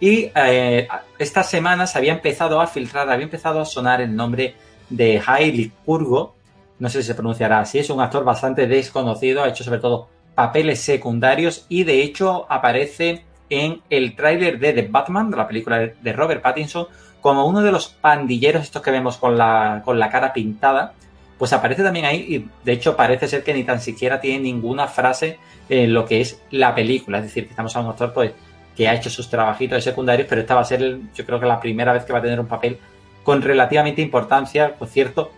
[0.00, 0.88] Y eh,
[1.18, 4.56] estas semanas había empezado a filtrar, había empezado a sonar el nombre
[4.90, 6.34] de Hailey Kurgo,
[6.80, 10.08] no sé si se pronunciará así, es un actor bastante desconocido, ha hecho sobre todo
[10.34, 15.78] papeles secundarios y de hecho aparece en el tráiler de The Batman, de la película
[15.78, 16.88] de Robert Pattinson,
[17.20, 20.94] como uno de los pandilleros estos que vemos con la, con la cara pintada,
[21.42, 24.86] pues aparece también ahí y de hecho parece ser que ni tan siquiera tiene ninguna
[24.86, 25.38] frase
[25.68, 28.30] en lo que es la película, es decir, que estamos a un actor pues
[28.76, 31.46] que ha hecho sus trabajitos de secundarios, pero esta va a ser yo creo que
[31.46, 32.78] la primera vez que va a tener un papel
[33.24, 35.32] con relativamente importancia, con cierto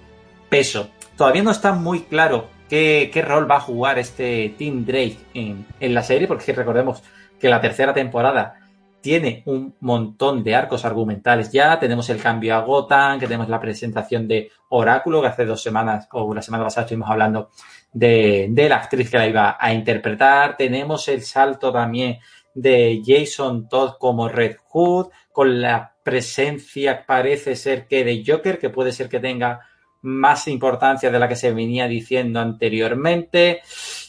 [0.50, 0.90] peso.
[1.16, 5.94] Todavía no está muy claro qué, rol va a jugar este Tim Drake en, en
[5.94, 7.02] la serie, porque recordemos
[7.40, 8.63] que la tercera temporada
[9.04, 11.78] tiene un montón de arcos argumentales ya.
[11.78, 16.08] Tenemos el cambio a Gotham, que tenemos la presentación de Oráculo, que hace dos semanas
[16.12, 17.50] o la semana pasada estuvimos hablando
[17.92, 20.56] de, de, la actriz que la iba a interpretar.
[20.56, 22.16] Tenemos el salto también
[22.54, 28.70] de Jason Todd como Red Hood, con la presencia parece ser que de Joker, que
[28.70, 29.60] puede ser que tenga
[30.00, 33.60] más importancia de la que se venía diciendo anteriormente.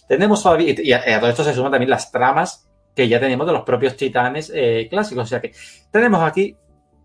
[0.07, 2.64] Tenemos todavía, y a, todo esto se suman también las tramas
[2.95, 5.25] que ya tenemos de los propios titanes eh, clásicos.
[5.25, 5.51] O sea que
[5.91, 6.55] tenemos aquí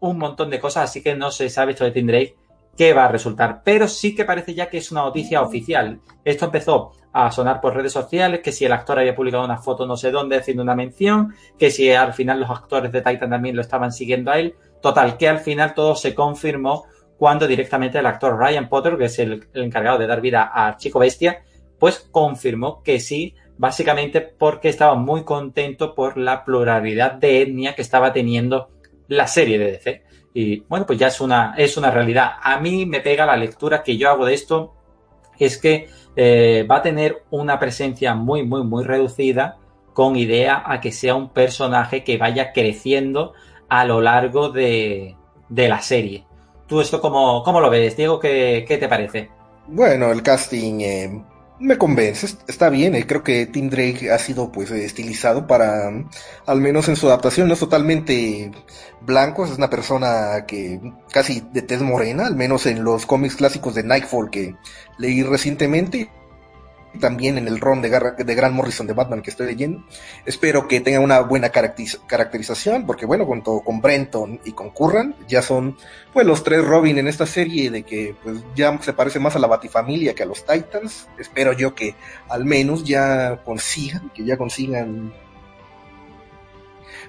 [0.01, 2.37] un montón de cosas, así que no se sabe esto de Tim Drake
[2.77, 3.63] qué va a resultar.
[3.65, 6.01] Pero sí que parece ya que es una noticia oficial.
[6.25, 9.85] Esto empezó a sonar por redes sociales, que si el actor había publicado una foto
[9.87, 13.57] no sé dónde haciendo una mención, que si al final los actores de Titan también
[13.57, 14.55] lo estaban siguiendo a él.
[14.81, 16.85] Total, que al final todo se confirmó
[17.19, 21.01] cuando directamente el actor Ryan Potter, que es el, encargado de dar vida a Chico
[21.01, 21.43] Bestia,
[21.79, 27.83] pues confirmó que sí, básicamente porque estaba muy contento por la pluralidad de etnia que
[27.83, 28.71] estaba teniendo
[29.07, 30.03] la serie de DC.
[30.33, 32.33] Y bueno, pues ya es una, es una realidad.
[32.43, 34.73] A mí me pega la lectura que yo hago de esto,
[35.39, 39.59] es que eh, va a tener una presencia muy, muy, muy reducida
[39.93, 43.35] con idea a que sea un personaje que vaya creciendo
[43.69, 45.17] a lo largo de,
[45.51, 46.25] la serie.
[46.67, 48.19] ¿Tú esto cómo, cómo, lo ves, Diego?
[48.19, 49.29] ¿Qué, qué te parece?
[49.67, 51.25] Bueno, el casting eh,
[51.61, 55.91] me convence, está bien, eh, creo que Tim Drake ha sido pues estilizado para,
[56.47, 58.51] al menos en su adaptación, no es totalmente
[59.03, 60.81] blanco, es una persona que
[61.13, 64.57] casi de tez morena, al menos en los cómics clásicos de Nightfall que
[64.99, 66.11] leí recientemente,
[66.99, 69.85] también en el ron de, de Grant Morrison de Batman que estoy leyendo.
[70.27, 75.43] Espero que tenga una buena caracterización, porque bueno, junto con Brenton y con Curran, ya
[75.43, 75.77] son
[76.13, 79.39] pues los tres Robin en esta serie de que pues ya se parece más a
[79.39, 81.09] la Batifamilia que a los Titans.
[81.19, 81.95] Espero yo que
[82.29, 85.13] al menos ya consigan, que ya consigan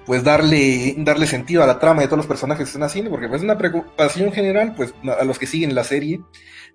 [0.06, 3.28] pues darle, darle sentido a la trama de todos los personajes que están haciendo, porque
[3.28, 6.20] pues, es una preocupación general, pues a los que siguen la serie,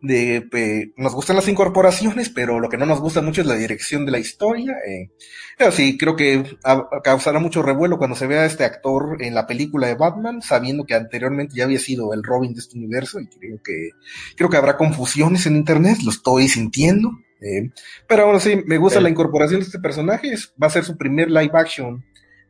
[0.01, 4.05] de nos gustan las incorporaciones, pero lo que no nos gusta mucho es la dirección
[4.05, 4.73] de la historia.
[4.87, 5.09] Eh.
[5.57, 6.57] Pero sí, creo que
[7.03, 10.85] causará mucho revuelo cuando se vea a este actor en la película de Batman, sabiendo
[10.85, 13.89] que anteriormente ya había sido el Robin de este universo, y creo que,
[14.35, 17.11] creo que habrá confusiones en internet, lo estoy sintiendo.
[17.41, 17.71] Eh.
[18.07, 21.29] Pero bueno, sí, me gusta la incorporación de este personaje, va a ser su primer
[21.29, 22.03] live action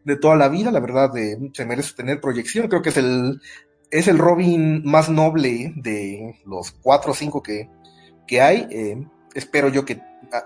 [0.04, 3.41] de toda la vida, la verdad, de, se merece tener proyección, creo que es el
[3.91, 7.69] es el Robin más noble de los cuatro o cinco que,
[8.25, 8.67] que hay.
[8.69, 10.01] Eh, espero yo que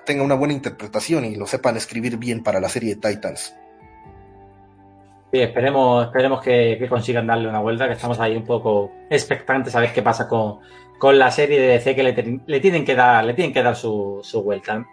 [0.06, 3.56] tenga una buena interpretación y lo sepan escribir bien para la serie de Titans.
[5.32, 9.80] Sí, esperemos, esperemos que, consigan darle una vuelta, que estamos ahí un poco expectantes a
[9.80, 10.60] ver qué pasa con,
[11.00, 14.20] con la serie de DC que le, tienen que dar, le tienen que dar su,
[14.24, 14.86] su vuelta.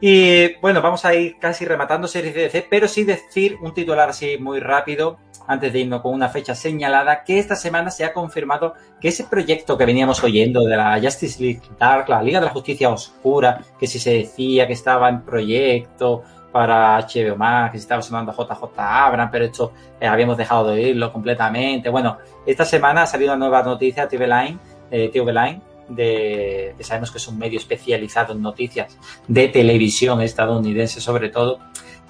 [0.00, 4.10] Y bueno, vamos a ir casi rematando series de DC, pero sí decir un titular
[4.10, 8.12] así muy rápido antes de irnos con una fecha señalada, que esta semana se ha
[8.12, 12.46] confirmado que ese proyecto que veníamos oyendo de la Justice League Dark, la Liga de
[12.46, 16.22] la Justicia Oscura, que si se decía que estaba en proyecto
[16.52, 20.84] para HBO Max, que se estaba sonando JJ Abram, pero esto eh, habíamos dejado de
[20.84, 21.88] oírlo completamente.
[21.88, 24.58] Bueno, esta semana ha salido una nueva noticia, TV Line,
[24.90, 28.96] eh, TV Line de, que sabemos que es un medio especializado en noticias
[29.28, 31.58] de televisión estadounidense sobre todo,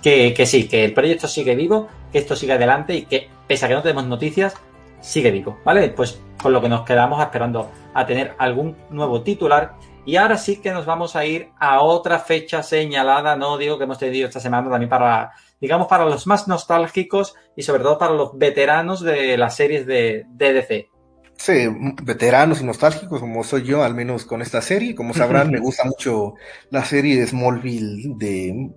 [0.05, 3.69] que, sí, que el proyecto sigue vivo, que esto sigue adelante y que, pese a
[3.69, 4.55] que no tenemos noticias,
[5.01, 5.89] sigue vivo, ¿vale?
[5.89, 9.77] Pues con lo que nos quedamos esperando a tener algún nuevo titular.
[10.05, 13.85] Y ahora sí que nos vamos a ir a otra fecha señalada, no digo que
[13.85, 18.13] hemos tenido esta semana también para, digamos, para los más nostálgicos y sobre todo para
[18.13, 20.94] los veteranos de las series de DDC.
[21.37, 21.67] Sí,
[22.03, 24.95] veteranos y nostálgicos como soy yo, al menos con esta serie.
[24.95, 26.35] Como sabrán, me gusta mucho
[26.71, 28.71] la serie de Smallville de,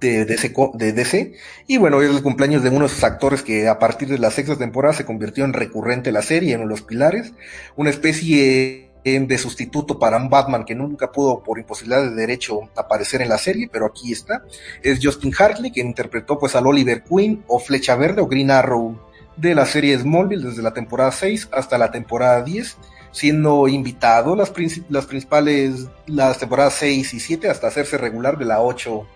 [0.00, 1.32] de, DC, de DC.
[1.66, 4.18] Y bueno, hoy es el cumpleaños de uno de sus actores que a partir de
[4.18, 7.34] la sexta temporada se convirtió en recurrente la serie, en uno de los pilares.
[7.76, 13.22] Una especie de sustituto para un Batman que nunca pudo por imposibilidad de derecho aparecer
[13.22, 14.44] en la serie, pero aquí está.
[14.82, 19.07] Es Justin Hartley, que interpretó pues al Oliver Queen o Flecha Verde o Green Arrow
[19.38, 22.76] de la serie Smallville desde la temporada 6 hasta la temporada 10,
[23.12, 24.52] siendo invitado las,
[24.88, 29.06] las principales, las temporadas 6 y 7 hasta hacerse regular de la 8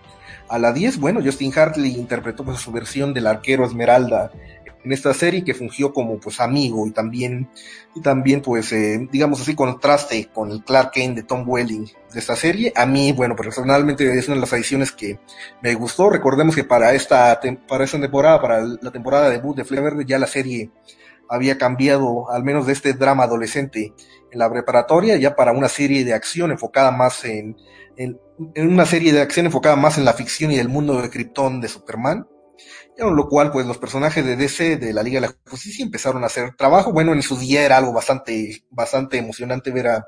[0.49, 0.99] a la 10.
[0.99, 4.31] Bueno, Justin Hartley interpretó pues, su versión del arquero Esmeralda
[4.83, 7.49] en esta serie que fungió como pues amigo y también
[7.95, 12.19] y también pues eh, digamos así contraste con el Clark Kent de Tom Welling de
[12.19, 12.73] esta serie.
[12.75, 15.19] A mí bueno personalmente es una de las ediciones que
[15.61, 16.09] me gustó.
[16.09, 20.19] Recordemos que para esta para esta temporada para la temporada debut de Flecha Verde ya
[20.19, 20.71] la serie
[21.29, 23.93] había cambiado al menos de este drama adolescente
[24.31, 27.55] en la preparatoria ya para una serie de acción enfocada más en,
[27.95, 28.19] en,
[28.53, 31.61] en una serie de acción enfocada más en la ficción y el mundo de Krypton
[31.61, 32.27] de Superman
[32.97, 36.27] lo cual pues los personajes de DC de la Liga de la Justicia empezaron a
[36.27, 36.91] hacer trabajo.
[36.91, 40.05] Bueno, en su día era algo bastante, bastante emocionante ver a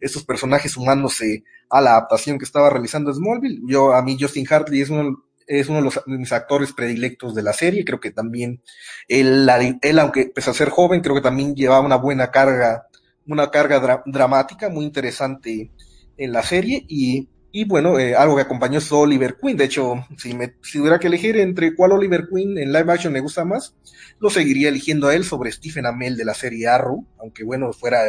[0.00, 3.62] estos personajes sumándose a la adaptación que estaba realizando Smallville.
[3.66, 7.42] Yo, a mí Justin Hartley es uno, es uno de, los, mis actores predilectos de
[7.42, 7.84] la serie.
[7.84, 8.62] Creo que también
[9.08, 9.48] él,
[9.80, 12.86] él, aunque pese a ser joven, creo que también llevaba una buena carga
[13.26, 15.70] una carga dramática muy interesante
[16.16, 19.56] en la serie y y bueno, eh, algo que acompañó es Oliver Queen.
[19.56, 23.14] De hecho, si, me, si tuviera que elegir entre cuál Oliver Queen en live action
[23.14, 23.74] me gusta más,
[24.20, 28.00] lo seguiría eligiendo a él sobre Stephen Amell de la serie Arrow, aunque bueno, fuera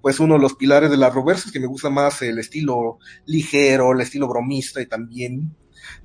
[0.00, 3.92] pues uno de los pilares de las Roverses, que me gusta más el estilo ligero,
[3.92, 5.54] el estilo bromista y también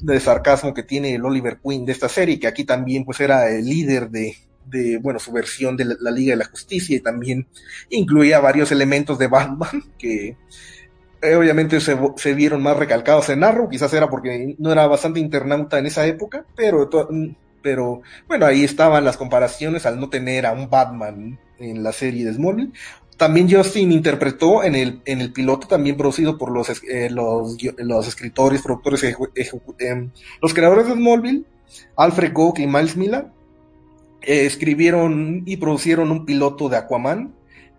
[0.01, 3.49] de sarcasmo que tiene el Oliver Queen de esta serie, que aquí también pues era
[3.49, 6.99] el líder de, de bueno, su versión de la, la Liga de la Justicia y
[6.99, 7.47] también
[7.89, 10.35] incluía varios elementos de Batman que
[11.37, 15.79] obviamente se, se, vieron más recalcados en Arrow, quizás era porque no era bastante internauta
[15.79, 16.89] en esa época, pero,
[17.61, 22.25] pero bueno, ahí estaban las comparaciones al no tener a un Batman en la serie
[22.25, 22.73] de Smallville.
[23.17, 28.07] También Justin interpretó en el, en el piloto, también producido por los, eh, los, los,
[28.07, 29.15] escritores, productores, eh,
[30.41, 31.45] los creadores de Smallville,
[31.95, 33.27] Alfred Gook y Miles Miller,
[34.21, 37.33] escribieron y producieron un piloto de Aquaman,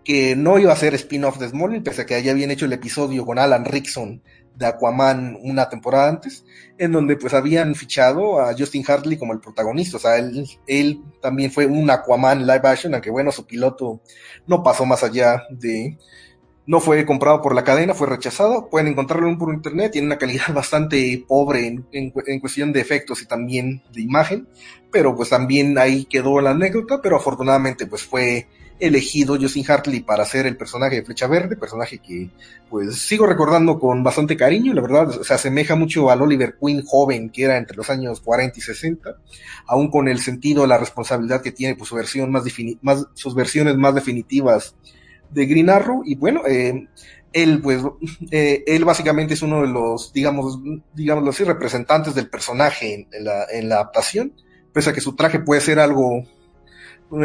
[0.05, 2.73] que no iba a ser spin-off de Smallville, pese a que ya habían hecho el
[2.73, 4.21] episodio con Alan Rickson
[4.55, 6.45] de Aquaman una temporada antes,
[6.77, 11.01] en donde pues habían fichado a Justin Hartley como el protagonista, o sea, él, él
[11.21, 14.01] también fue un Aquaman live action, aunque bueno, su piloto
[14.47, 15.97] no pasó más allá de,
[16.67, 20.47] no fue comprado por la cadena, fue rechazado, pueden encontrarlo por internet, tiene una calidad
[20.53, 24.47] bastante pobre en, en, en, cuestión de efectos y también de imagen,
[24.91, 28.47] pero pues también ahí quedó la anécdota, pero afortunadamente pues fue
[28.79, 32.29] elegido Justin Hartley para ser el personaje de Flecha Verde, personaje que
[32.69, 37.29] pues sigo recordando con bastante cariño, la verdad se asemeja mucho al Oliver Queen joven
[37.29, 39.15] que era entre los años 40 y 60,
[39.67, 42.43] aún con el sentido, la responsabilidad que tiene pues su versión más,
[43.13, 44.75] sus versiones más definitivas
[45.29, 46.87] de Green Arrow y bueno, eh,
[47.31, 47.81] él pues
[48.31, 50.59] eh, él básicamente es uno de los digamos
[50.93, 54.33] digamos así representantes del personaje en la, en la adaptación,
[54.73, 56.25] pese a que su traje puede ser algo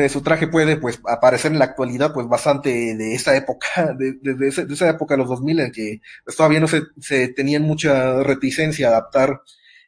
[0.08, 4.48] su traje puede pues aparecer en la actualidad pues bastante de esa época, de, de
[4.48, 8.88] esa, época de los 2000 en que pues, todavía no se, se tenían mucha reticencia
[8.88, 9.40] a adaptar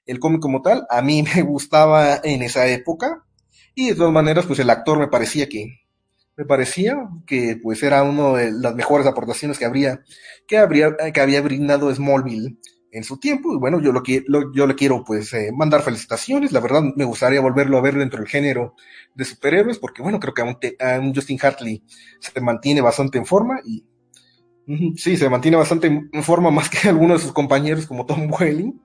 [0.06, 0.86] el cómic como tal.
[0.90, 3.24] A mí me gustaba en esa época
[3.74, 5.78] y de todas maneras pues el actor me parecía que
[6.36, 10.02] me parecía que pues era una de las mejores aportaciones que habría
[10.46, 12.58] que habría que había brindado Smallville
[12.92, 13.52] en su tiempo.
[13.52, 16.52] Y bueno, yo lo, lo yo le quiero pues eh, mandar felicitaciones.
[16.52, 18.76] La verdad me gustaría volverlo a ver dentro del género
[19.14, 21.82] de superhéroes, porque bueno, creo que aún, te, aún Justin Hartley
[22.20, 23.84] se mantiene bastante en forma y
[24.96, 28.80] sí, se mantiene bastante en forma más que algunos de sus compañeros como Tom Welling.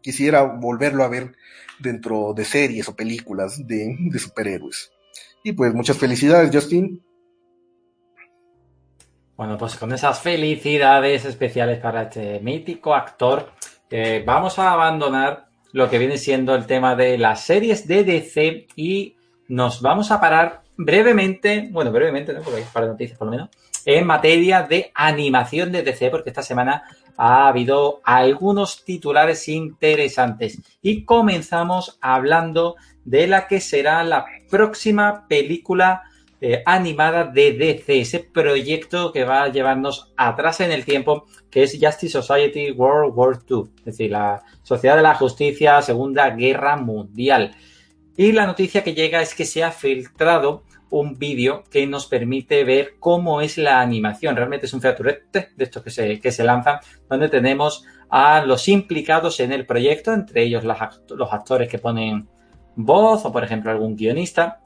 [0.00, 1.34] Quisiera volverlo a ver
[1.80, 4.92] dentro de series o películas de, de superhéroes.
[5.42, 7.02] Y pues muchas felicidades, Justin.
[9.38, 13.52] Bueno, pues con esas felicidades especiales para este mítico actor,
[13.88, 18.66] eh, vamos a abandonar lo que viene siendo el tema de las series de DC
[18.74, 19.14] y
[19.46, 22.42] nos vamos a parar brevemente, bueno, brevemente, ¿no?
[22.42, 23.50] porque hay un par de noticias por lo menos,
[23.84, 26.82] en materia de animación de DC, porque esta semana
[27.16, 30.60] ha habido algunos titulares interesantes.
[30.82, 32.74] Y comenzamos hablando
[33.04, 36.02] de la que será la próxima película
[36.40, 41.64] eh, animada de DC, ese proyecto que va a llevarnos atrás en el tiempo, que
[41.64, 46.76] es Justice Society World War II, es decir, la Sociedad de la Justicia Segunda Guerra
[46.76, 47.56] Mundial.
[48.16, 52.64] Y la noticia que llega es que se ha filtrado un vídeo que nos permite
[52.64, 54.36] ver cómo es la animación.
[54.36, 56.78] Realmente es un featurette de estos que se, que se lanzan,
[57.08, 62.28] donde tenemos a los implicados en el proyecto, entre ellos los actores que ponen
[62.76, 64.60] voz o, por ejemplo, algún guionista,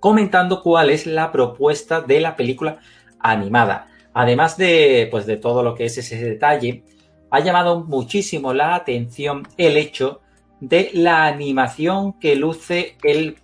[0.00, 2.80] comentando cuál es la propuesta de la película
[3.20, 3.88] animada.
[4.14, 6.82] Además de, pues, de todo lo que es ese detalle,
[7.30, 10.20] ha llamado muchísimo la atención el hecho
[10.58, 13.36] de la animación que luce el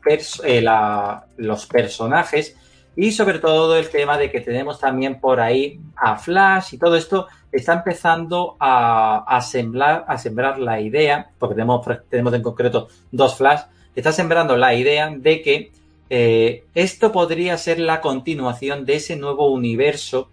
[0.44, 2.57] eh, la, los personajes
[2.94, 6.96] y sobre todo el tema de que tenemos también por ahí a Flash y todo
[6.96, 12.88] esto está empezando a, a, sembrar, a sembrar la idea, porque tenemos, tenemos en concreto
[13.11, 13.62] dos Flash,
[13.94, 15.72] está sembrando la idea de que
[16.11, 20.30] eh, esto podría ser la continuación de ese nuevo universo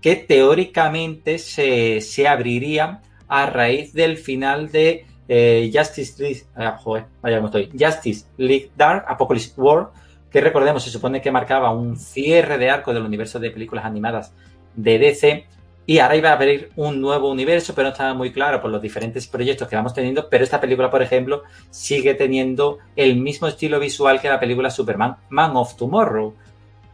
[0.00, 7.06] que teóricamente se, se abriría a raíz del final de eh, Justice League, ah, joder,
[7.20, 9.90] vaya estoy, Justice League Dark, Apocalypse War,
[10.30, 14.32] que recordemos, se supone que marcaba un cierre de arco del universo de películas animadas
[14.74, 15.46] de DC
[15.88, 18.82] y ahora iba a abrir un nuevo universo, pero no estaba muy claro por los
[18.82, 20.28] diferentes proyectos que vamos teniendo.
[20.28, 25.16] Pero esta película, por ejemplo, sigue teniendo el mismo estilo visual que la película Superman,
[25.28, 26.34] Man of Tomorrow.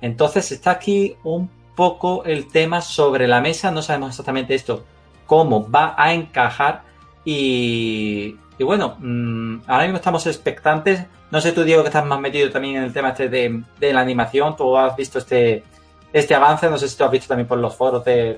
[0.03, 3.70] Entonces está aquí un poco el tema sobre la mesa.
[3.70, 4.84] No sabemos exactamente esto,
[5.24, 6.82] cómo va a encajar.
[7.24, 11.07] Y, y bueno, mmm, ahora mismo estamos expectantes.
[11.30, 14.01] No sé tú, Diego, que estás más metido también en el tema este de, la
[14.01, 14.55] animación.
[14.55, 15.64] Tú has visto este,
[16.12, 16.68] este avance.
[16.68, 18.34] No sé si tú has visto también por los foros de,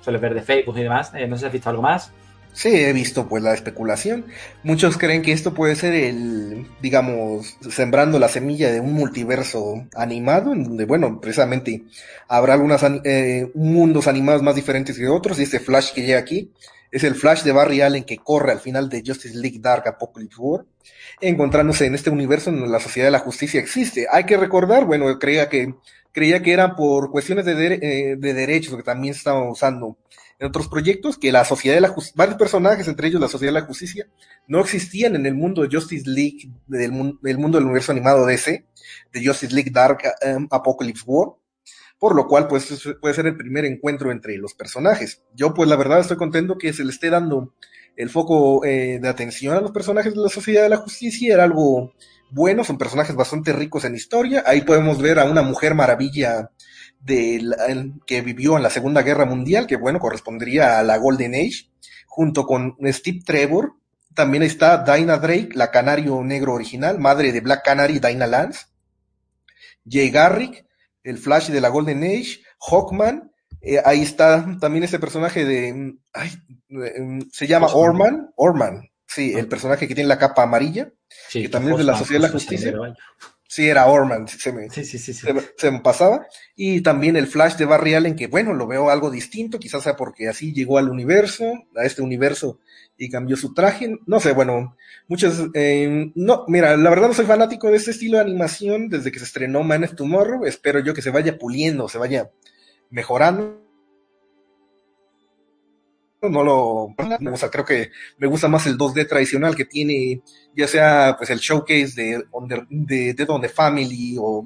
[0.00, 1.12] sueles ver de Facebook y demás.
[1.14, 2.12] Eh, no sé si has visto algo más.
[2.52, 4.24] Sí, he visto pues la especulación.
[4.64, 10.52] Muchos creen que esto puede ser el, digamos, sembrando la semilla de un multiverso animado,
[10.52, 11.84] en donde, bueno, precisamente
[12.26, 16.50] habrá algunos eh, mundos animados más diferentes que otros, y este Flash que llega aquí
[16.90, 20.40] es el Flash de Barry Allen que corre al final de Justice League Dark Apocalypse
[20.40, 20.64] War,
[21.20, 24.06] encontrándose en este universo en donde la Sociedad de la Justicia existe.
[24.10, 25.74] Hay que recordar, bueno, creía que,
[26.12, 29.96] creía que era por cuestiones de, eh, de derechos que también se estaban usando
[30.38, 33.52] en otros proyectos, que la Sociedad de la Justicia, varios personajes, entre ellos la Sociedad
[33.52, 34.06] de la Justicia,
[34.46, 37.18] no existían en el mundo de Justice League, del, mundo
[37.58, 38.64] del universo animado DC,
[39.12, 41.30] de Justice League Dark um, Apocalypse War,
[41.98, 42.68] por lo cual pues
[43.00, 45.22] puede ser el primer encuentro entre los personajes.
[45.34, 47.54] Yo pues la verdad estoy contento que se le esté dando
[47.96, 51.44] el foco eh, de atención a los personajes de la Sociedad de la Justicia, era
[51.44, 51.94] algo
[52.30, 56.50] bueno, son personajes bastante ricos en historia, ahí podemos ver a una mujer maravilla
[57.04, 61.70] que vivió en la Segunda Guerra Mundial, que bueno, correspondería a la Golden Age,
[62.06, 63.74] junto con Steve Trevor.
[64.14, 68.66] También está Dinah Drake, la canario negro original, madre de Black Canary, Dinah Lance.
[69.88, 70.66] Jay Garrick,
[71.02, 72.40] el Flash de la Golden Age.
[72.60, 75.94] Hawkman, eh, ahí está también ese personaje de.
[76.12, 76.30] Ay,
[76.68, 78.30] mm, se llama Orman.
[78.36, 80.92] Orman, sí, el personaje que tiene la capa amarilla,
[81.30, 82.74] que también es de la Sociedad de la Justicia.
[83.50, 86.26] Sí, era Orman, se me, sí, sí, sí, se, me pasaba.
[86.54, 89.96] Y también el Flash de Barry Allen, que bueno, lo veo algo distinto, quizás sea
[89.96, 91.44] porque así llegó al universo,
[91.74, 92.60] a este universo,
[92.98, 93.98] y cambió su traje.
[94.04, 94.76] No sé, bueno,
[95.06, 99.10] muchos, eh, no, mira, la verdad no soy fanático de este estilo de animación desde
[99.10, 100.44] que se estrenó Man of Tomorrow.
[100.44, 102.30] Espero yo que se vaya puliendo, se vaya
[102.90, 103.67] mejorando
[106.22, 106.56] no lo,
[106.86, 110.22] o sea, creo que me gusta más el 2D tradicional que tiene,
[110.56, 112.24] ya sea pues el showcase de,
[112.70, 114.44] de Dead on the Family o,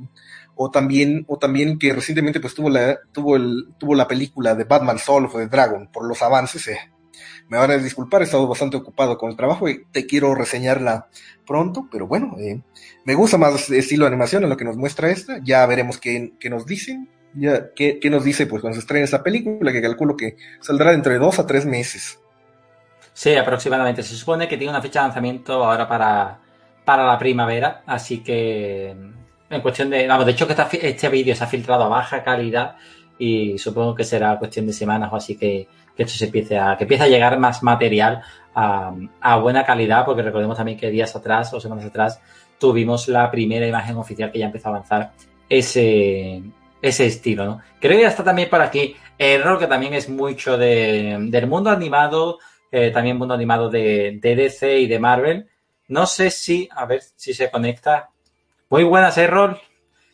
[0.55, 4.64] o también, o también que recientemente pues tuvo la, tuvo el, tuvo la película de
[4.64, 6.79] Batman Soul of the Dragon por los avances, eh.
[7.49, 11.09] me van a disculpar, he estado bastante ocupado con el trabajo y te quiero reseñarla
[11.47, 12.61] pronto, pero bueno, eh,
[13.07, 15.99] me gusta más el estilo de animación en lo que nos muestra esta, ya veremos
[15.99, 19.72] qué, qué nos dicen, ya, ¿qué, nos dice pues cuando se estrene esa película?
[19.72, 22.18] Que calculo que saldrá dentro de dos a tres meses.
[23.12, 24.03] Sí, aproximadamente.
[24.03, 26.39] Se supone que tiene una fecha de lanzamiento ahora para,
[26.85, 28.91] para la primavera, así que
[29.51, 30.07] en cuestión de...
[30.07, 32.76] Vamos, de hecho que este vídeo se ha filtrado a baja calidad
[33.18, 36.76] y supongo que será cuestión de semanas o así que, que esto se empiece a...
[36.76, 38.22] que empiece a llegar más material
[38.55, 42.20] a, a buena calidad, porque recordemos también que días atrás o semanas atrás
[42.59, 45.12] tuvimos la primera imagen oficial que ya empezó a avanzar
[45.49, 46.43] ese,
[46.83, 47.61] ese estilo, ¿no?
[47.80, 51.70] Creo que ya está también por aquí Error, que también es mucho de, del mundo
[51.70, 55.49] animado, eh, también mundo animado de, DC y de Marvel.
[55.89, 58.11] No sé si, a ver si se conecta.
[58.68, 59.61] Muy buenas, Error.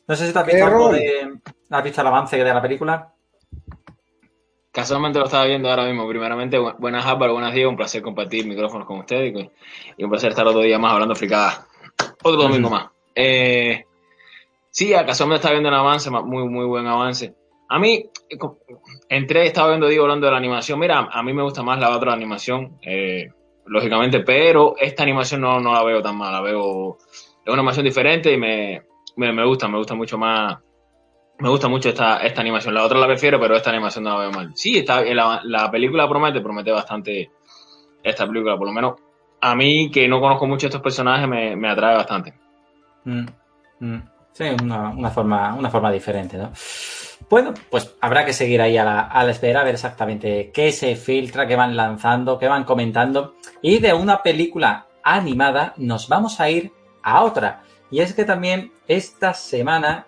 [0.06, 1.38] No sé si te has visto algo de,
[1.70, 3.12] ¿Has visto el avance de la película?
[4.72, 6.08] Casualmente lo estaba viendo ahora mismo.
[6.08, 7.68] Primeramente, buenas Álvaro, buenas días.
[7.68, 9.50] Un placer compartir micrófonos con ustedes
[9.96, 11.66] y, un placer estar otro día más hablando fricada.
[12.22, 12.86] Otro domingo más.
[13.14, 13.84] Eh,
[14.78, 17.34] Sí, acaso me está viendo un avance, muy, muy buen avance.
[17.68, 18.08] A mí,
[19.08, 20.78] entré, estaba viendo, digo, hablando de la animación.
[20.78, 23.28] Mira, a mí me gusta más la otra animación, eh,
[23.66, 26.32] lógicamente, pero esta animación no, no la veo tan mal.
[26.32, 28.84] La veo, es una animación diferente y me,
[29.16, 30.58] me, gusta, me gusta mucho más.
[31.40, 32.72] Me gusta mucho esta, esta animación.
[32.72, 34.52] La otra la prefiero, pero esta animación no la veo mal.
[34.54, 37.32] Sí, está, la, la película promete, promete bastante
[38.04, 38.56] esta película.
[38.56, 38.94] Por lo menos
[39.40, 42.32] a mí, que no conozco mucho estos personajes, me, me atrae bastante.
[43.04, 43.26] Mm,
[43.80, 44.17] mm.
[44.38, 46.52] Sí, una, forma, una forma diferente, ¿no?
[47.28, 51.48] Bueno, pues habrá que seguir ahí a la, espera, a ver exactamente qué se filtra,
[51.48, 53.34] qué van lanzando, qué van comentando.
[53.62, 56.70] Y de una película animada nos vamos a ir
[57.02, 57.64] a otra.
[57.90, 60.06] Y es que también esta semana,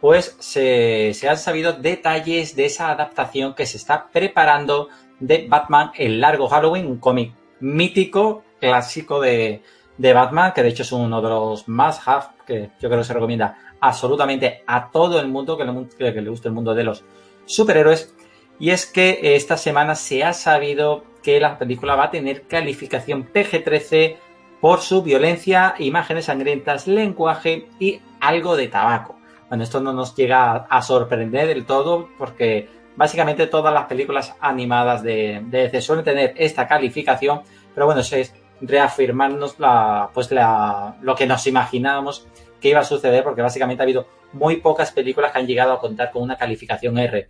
[0.00, 5.90] pues se, se han sabido detalles de esa adaptación que se está preparando de Batman
[5.96, 9.60] El Largo Halloween, un cómic mítico, clásico de,
[9.98, 13.04] de Batman, que de hecho es uno de los más have que yo creo que
[13.04, 16.84] se recomienda absolutamente a todo el mundo que le, que le guste el mundo de
[16.84, 17.04] los
[17.44, 18.14] superhéroes.
[18.58, 23.28] Y es que esta semana se ha sabido que la película va a tener calificación
[23.32, 24.16] PG-13
[24.60, 29.16] por su violencia, imágenes sangrientas, lenguaje y algo de tabaco.
[29.48, 35.02] Bueno, esto no nos llega a sorprender del todo porque básicamente todas las películas animadas
[35.02, 37.42] de, de DC suelen tener esta calificación,
[37.74, 42.28] pero bueno, eso es reafirmarnos la, pues la, lo que nos imaginábamos
[42.62, 45.80] que iba a suceder, porque básicamente ha habido muy pocas películas que han llegado a
[45.80, 47.28] contar con una calificación R.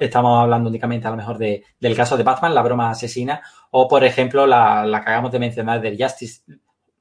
[0.00, 3.88] estamos hablando únicamente a lo mejor de, del caso de Batman, la broma asesina, o
[3.88, 6.42] por ejemplo la, la que acabamos de mencionar del Justice,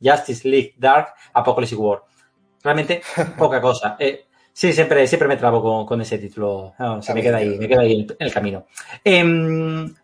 [0.02, 2.04] Justice League Dark Apocalypse War.
[2.64, 3.02] Realmente
[3.38, 3.96] poca cosa.
[4.00, 4.26] Eh,
[4.60, 6.74] Sí, siempre, siempre me trabo con, con ese título.
[6.78, 8.66] No, se me queda ahí, me queda ahí en el camino.
[9.06, 9.96] Em,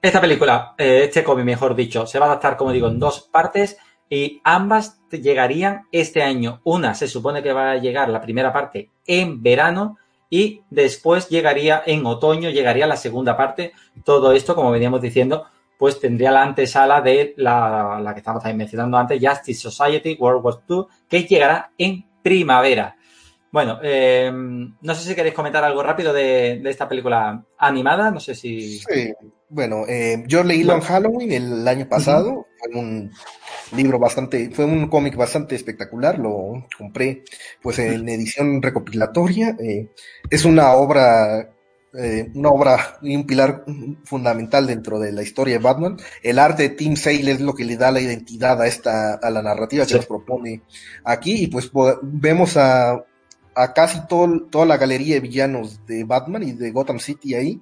[0.00, 3.22] esta película, eh, este cómic, mejor dicho, se va a adaptar, como digo, en dos
[3.22, 3.76] partes
[4.08, 6.60] y ambas llegarían este año.
[6.64, 9.98] Una se supone que va a llegar la primera parte en verano
[10.30, 13.72] y después llegaría en otoño, llegaría la segunda parte.
[14.04, 15.46] Todo esto, como veníamos diciendo,
[15.78, 20.44] pues tendría la antesala de la, la que estamos también mencionando antes, Justice Society World
[20.44, 22.96] War II, que llegará en primavera.
[23.52, 28.18] Bueno, eh, no sé si queréis comentar algo rápido de, de, esta película animada, no
[28.18, 28.78] sé si...
[28.78, 29.12] Sí,
[29.48, 30.80] bueno, eh, yo leí bueno.
[30.80, 32.72] en Halloween el año pasado, uh -huh.
[32.72, 33.12] fue un
[33.72, 37.24] libro bastante, fue un cómic bastante espectacular, lo compré
[37.62, 39.88] pues en edición recopilatoria, eh,
[40.30, 41.50] es una obra
[41.96, 43.64] eh, una obra y un pilar
[44.04, 45.96] fundamental dentro de la historia de Batman.
[46.24, 49.30] El arte de Tim Sale es lo que le da la identidad a esta, a
[49.30, 50.62] la narrativa que nos propone
[51.04, 51.70] aquí, y pues
[52.02, 53.04] vemos a,
[53.54, 57.60] a casi todo, toda la galería de villanos de Batman y de Gotham City ahí.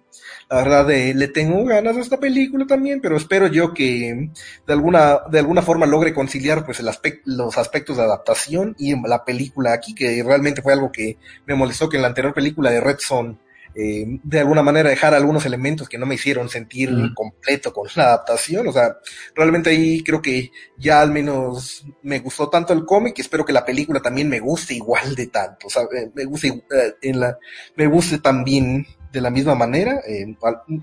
[0.49, 4.31] La verdad, eh, le tengo ganas a esta película también, pero espero yo que
[4.67, 8.95] de alguna, de alguna forma logre conciliar pues el aspecto, los aspectos de adaptación y
[9.07, 12.71] la película aquí, que realmente fue algo que me molestó que en la anterior película
[12.71, 13.39] de Red Son
[13.75, 17.15] eh, de alguna manera dejar algunos elementos que no me hicieron sentir mm.
[17.15, 18.69] completo con la adaptación.
[18.69, 18.97] O sea,
[19.35, 23.65] realmente ahí creo que ya al menos me gustó tanto el cómic, espero que la
[23.65, 25.67] película también me guste igual de tanto.
[25.67, 27.39] O sea, eh, me guste eh, en la,
[27.77, 30.35] me guste también de la misma manera, eh,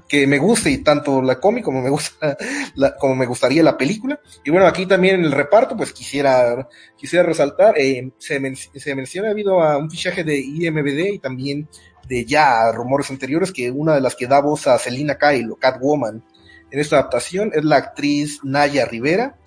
[0.08, 2.38] que me guste y tanto la cómic como me gusta,
[2.76, 4.22] la, como me gustaría la película.
[4.46, 8.96] Y bueno, aquí también en el reparto, pues quisiera, quisiera resaltar, eh, se, men se
[8.96, 11.68] menciona debido a un fichaje de IMBD y también
[12.10, 15.56] de ya rumores anteriores que una de las que da voz a Selina Kyle o
[15.56, 16.24] Catwoman
[16.72, 19.38] en esta adaptación es la actriz Naya Rivera,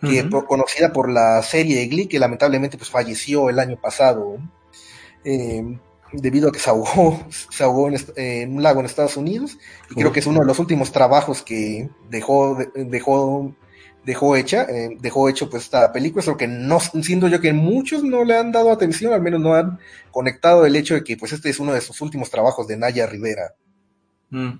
[0.00, 0.30] que uh -huh.
[0.30, 4.38] por, conocida por la serie Glee, que lamentablemente pues falleció el año pasado
[5.24, 5.62] eh,
[6.12, 9.56] debido a que se ahogó, se ahogó en, en, un lago en Estados Unidos y
[9.56, 9.94] uh -huh.
[10.00, 13.54] creo que es uno de los últimos trabajos que dejó, dejó
[14.06, 17.52] dejó hecha, eh, dejó hecho pues esta película, es lo que no, siento yo que
[17.52, 19.80] muchos no le han dado atención, al menos no han
[20.12, 23.04] conectado el hecho de que pues este es uno de sus últimos trabajos de Naya
[23.06, 23.54] Rivera.
[24.30, 24.52] Mm.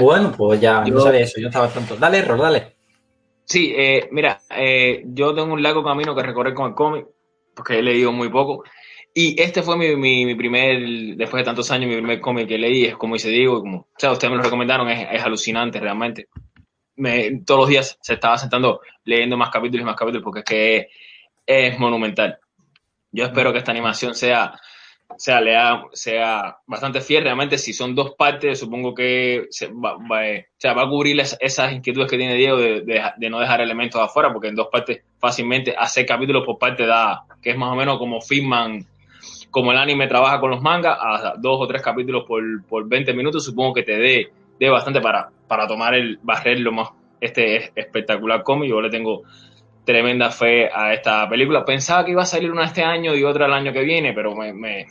[0.00, 1.96] Bueno, pues ya yo, no sabía eso, yo estaba tonto.
[1.96, 2.74] Dale, error, dale.
[3.44, 7.06] Sí, eh, mira, eh, yo tengo un largo camino que recorrer con el cómic,
[7.54, 8.64] porque he leído muy poco,
[9.14, 12.58] y este fue mi, mi, mi, primer, después de tantos años, mi primer cómic que
[12.58, 15.78] leí, es como dice digo, como, o sea, ustedes me lo recomendaron, es, es alucinante
[15.78, 16.26] realmente
[16.96, 20.44] me, todos los días se estaba sentando leyendo más capítulos y más capítulos porque es
[20.44, 20.88] que
[21.46, 22.38] es monumental.
[23.10, 24.58] Yo espero que esta animación sea,
[25.16, 27.24] sea, sea bastante fiel.
[27.24, 29.48] Realmente, si son dos partes, supongo que
[29.84, 33.40] va, va, o sea, va a cubrir esas inquietudes que tiene Diego de, de, no
[33.40, 37.56] dejar elementos afuera, porque en dos partes fácilmente hacer capítulos por parte da, que es
[37.56, 38.86] más o menos como Fitman,
[39.50, 43.12] como el anime trabaja con los mangas, a dos o tres capítulos por, por 20
[43.12, 46.90] minutos, supongo que te dé de bastante para, para tomar el barrerlo más
[47.20, 48.70] este espectacular cómic.
[48.70, 49.22] Yo le tengo
[49.84, 51.64] tremenda fe a esta película.
[51.64, 54.34] Pensaba que iba a salir una este año y otra el año que viene, pero
[54.34, 54.86] me, me,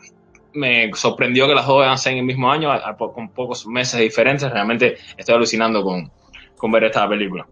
[0.53, 4.03] me sorprendió que las dos ser en el mismo año, a, con pocos meses de
[4.03, 4.49] diferencia.
[4.49, 6.11] Realmente estoy alucinando con,
[6.57, 7.45] con ver esta película.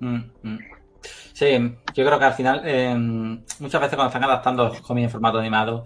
[0.00, 0.58] Mm, mm.
[1.38, 1.56] Sí,
[1.94, 2.92] yo creo que al final, eh,
[3.60, 5.84] muchas veces cuando están adaptando los cómics en formato animado,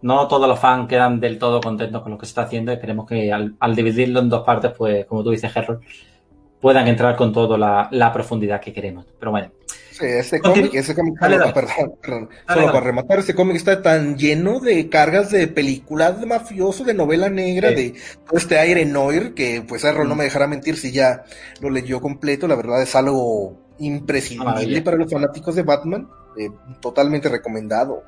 [0.00, 2.72] no todos los fans quedan del todo contentos con lo que se está haciendo.
[2.72, 5.82] Esperemos que al, al dividirlo en dos partes, pues, como tú dices, Harold,
[6.58, 9.04] puedan entrar con toda la, la, profundidad que queremos.
[9.18, 9.50] Pero bueno.
[9.66, 11.52] Sí, ese cómic, ese cómic, dale, dale.
[11.52, 12.28] perdón, perdón.
[12.48, 16.82] Dale, solo para rematar, ese cómic está tan lleno de cargas de películas de mafioso,
[16.82, 17.74] de novela negra, sí.
[17.74, 17.94] de
[18.26, 20.08] todo este aire noir, que pues Errol mm.
[20.08, 21.24] no me dejará mentir si ya
[21.60, 26.08] lo leyó completo, la verdad es algo imprescindible para los fanáticos de Batman,
[26.38, 26.50] eh,
[26.80, 28.02] totalmente recomendado.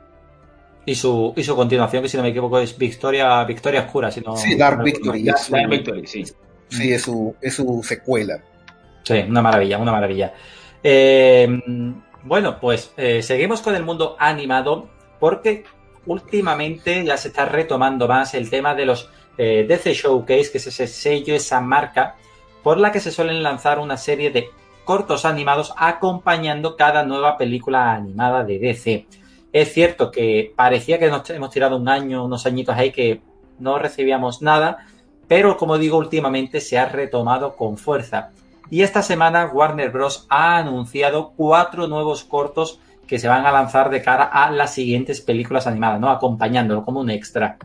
[0.85, 4.21] Y su, y su continuación, que si no me equivoco es Victoria, Victoria Oscura, si
[4.21, 5.25] no, Sí, Dark Victory.
[5.25, 6.25] Dark Victory, sí.
[6.69, 8.41] Sí, es su, es su secuela.
[9.03, 10.33] Sí, una maravilla, una maravilla.
[10.83, 11.49] Eh,
[12.23, 14.89] bueno, pues eh, seguimos con el mundo animado
[15.19, 15.65] porque
[16.07, 20.67] últimamente ya se está retomando más el tema de los eh, DC Showcase, que es
[20.67, 22.17] ese sello, esa marca
[22.63, 24.49] por la que se suelen lanzar una serie de
[24.87, 29.07] cortos animados acompañando cada nueva película animada de DC.
[29.53, 33.21] Es cierto que parecía que nos hemos tirado un año, unos añitos ahí que
[33.59, 34.87] no recibíamos nada,
[35.29, 38.31] pero como digo, últimamente se ha retomado con fuerza.
[38.71, 40.27] Y esta semana Warner Bros.
[40.29, 45.21] ha anunciado cuatro nuevos cortos que se van a lanzar de cara a las siguientes
[45.21, 46.11] películas animadas, ¿no?
[46.11, 47.59] Acompañándolo como un extra.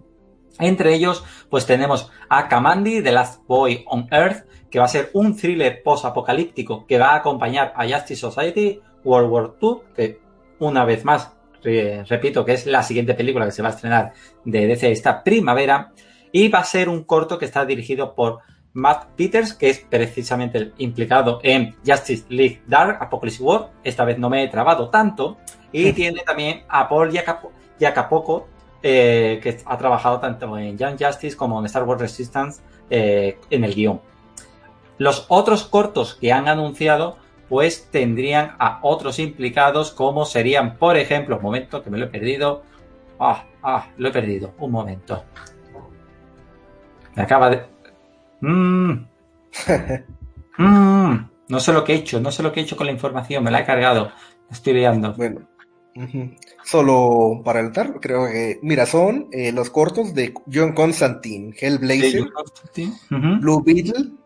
[0.59, 5.11] Entre ellos, pues tenemos a Kamandi, The Last Boy on Earth, que va a ser
[5.13, 10.19] un thriller post-apocalíptico que va a acompañar a Justice Society, World War II, que
[10.59, 14.13] una vez más repito que es la siguiente película que se va a estrenar
[14.43, 15.91] de DC esta primavera.
[16.31, 18.39] Y va a ser un corto que está dirigido por
[18.73, 23.71] Matt Peters, que es precisamente el implicado en Justice League Dark, Apocalypse War.
[23.83, 25.37] Esta vez no me he trabado tanto.
[25.73, 27.11] Y tiene también a Paul
[27.79, 28.47] Jacapoco,
[28.81, 33.63] eh, que ha trabajado tanto en Young Justice como en Star Wars Resistance eh, en
[33.65, 34.01] el guion.
[35.01, 37.17] Los otros cortos que han anunciado,
[37.49, 42.09] pues tendrían a otros implicados, como serían, por ejemplo, un momento que me lo he
[42.09, 42.61] perdido.
[43.19, 44.53] Ah, ah, lo he perdido.
[44.59, 45.23] Un momento.
[47.15, 47.63] Me acaba de.
[48.41, 48.91] Mmm.
[50.59, 51.29] mmm.
[51.47, 53.43] No sé lo que he hecho, no sé lo que he hecho con la información,
[53.43, 54.11] me la he cargado.
[54.51, 55.15] Estoy liando.
[55.15, 55.47] Bueno,
[56.63, 62.29] Solo para el tarde, creo que, mira, son eh, los cortos de John Constantine, Hellblazer,
[63.09, 64.20] Blue Beetle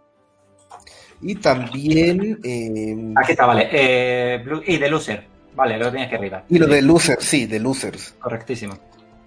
[1.21, 2.39] y también...
[2.43, 3.69] Eh, Aquí está, vale.
[3.71, 6.43] Eh, y The Loser, vale, lo tenía que arriba.
[6.49, 8.15] Y lo de Losers, sí, de Losers.
[8.19, 8.77] Correctísimo.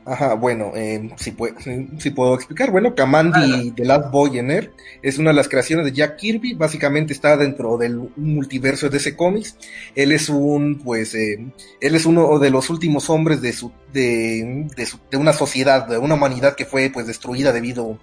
[0.09, 2.71] Ajá, bueno, eh, si, puedo explicar.
[2.71, 4.73] Bueno, Kamandi The Last Voyager
[5.03, 6.55] es una de las creaciones de Jack Kirby.
[6.55, 9.59] Básicamente está dentro del multiverso de ese cómics.
[9.95, 11.47] Él es un, pues, eh,
[11.83, 15.99] él es uno de los últimos hombres de su, de, de, de una sociedad, de
[15.99, 17.99] una humanidad que fue, pues, destruida debido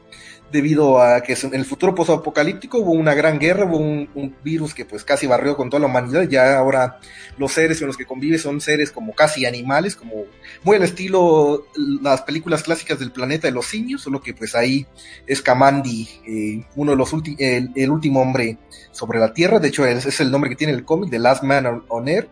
[0.56, 4.86] debido a que en el futuro post-apocalíptico hubo una gran guerra, hubo un, virus que
[4.86, 7.00] pues casi barrió con toda la humanidad, ya ahora
[7.38, 10.26] los seres con los que convive son seres como casi animales, como
[10.64, 11.68] muy al estilo
[12.02, 14.88] las películas clásicas del planeta de los simios, solo que pues ahí
[15.28, 18.58] es Kamandi, eh, uno de los últimos, el, último hombre
[18.92, 21.44] sobre la Tierra, de hecho es, es el nombre que tiene el cómic, The Last
[21.44, 22.30] Man on, Earth,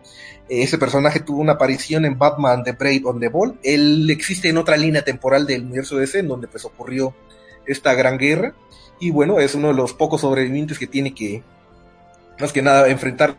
[0.48, 3.58] ese personaje tuvo una aparición en Batman The Brave on the Ball.
[3.62, 7.14] Él existe en otra línea temporal del universo DC, en donde pues ocurrió
[7.66, 8.54] esta gran guerra.
[9.00, 11.42] Y bueno, es uno de los pocos sobrevivientes que tiene que,
[12.38, 13.36] más que nada, enfrentar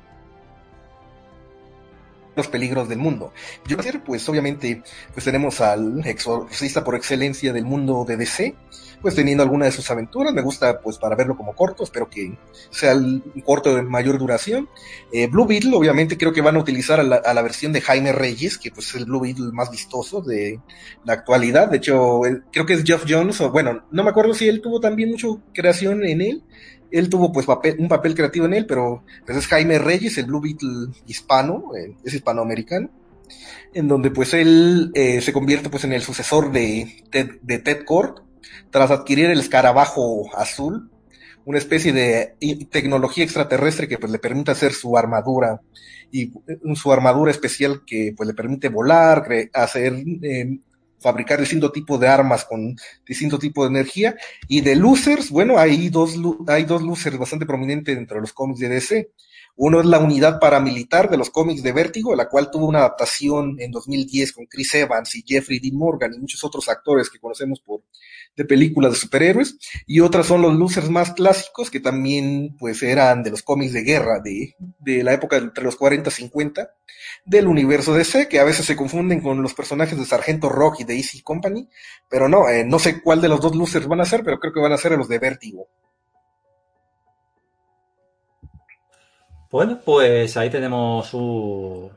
[2.35, 3.33] los peligros del mundo.
[3.65, 8.55] Yo, pues obviamente, pues tenemos al exorcista por excelencia del mundo de DC,
[9.01, 10.33] pues teniendo alguna de sus aventuras.
[10.33, 12.37] Me gusta pues para verlo como corto, espero que
[12.69, 14.69] sea un corto de mayor duración.
[15.11, 18.57] Eh, Blue Beetle, obviamente creo que van a utilizar a la, versión de Jaime Reyes,
[18.57, 20.59] que pues es el Blue Beetle más vistoso de
[21.03, 21.69] la actualidad.
[21.69, 22.21] De hecho,
[22.51, 25.27] creo que es Jeff Jones, o bueno, no me acuerdo si él tuvo también mucha
[25.53, 26.43] creación en él.
[26.91, 30.39] Él tuvo pues un papel creativo en él, pero pues es Jaime Reyes, el Blue
[30.39, 32.89] Beetle hispano, eh, es hispanoamericano
[33.75, 37.83] en donde pues él eh, se convierte pues en el sucesor de Ted, de Ted
[37.83, 38.21] Kord,
[38.69, 40.89] tras adquirir el escarabajo azul,
[41.45, 42.35] una especie de
[42.71, 45.61] tecnología extraterrestre que pues le permite hacer su armadura
[46.11, 50.59] y eh, su armadura especial que pues le permite volar, hacer em,
[50.99, 52.75] fabricar distinto tipo de armas con
[53.05, 54.15] distinto tipo de energía
[54.47, 56.15] y de losers, bueno, hay dos
[56.47, 59.11] hay dos losers bastante prominentes dentro de los cómics de DC.
[59.57, 63.55] Uno es la unidad paramilitar de los cómics de Vértigo, la cual tuvo una adaptación
[63.59, 67.61] en 2010 con Chris Evans y Jeffrey Dean Morgan y muchos otros actores que conocemos
[67.61, 67.83] por
[68.35, 69.57] de películas de superhéroes.
[69.85, 73.83] Y otras son los losers más clásicos que también pues eran de los cómics de
[73.83, 76.71] guerra de, de la época entre los 40 y 50
[77.25, 80.83] del universo DC, que a veces se confunden con los personajes de Sargento Rock y
[80.83, 81.67] de Easy Company,
[82.09, 84.53] pero no, eh, no sé cuál de los dos losers van a ser, pero creo
[84.53, 85.67] que van a ser los de Vértigo.
[89.51, 91.13] Bueno, pues ahí tenemos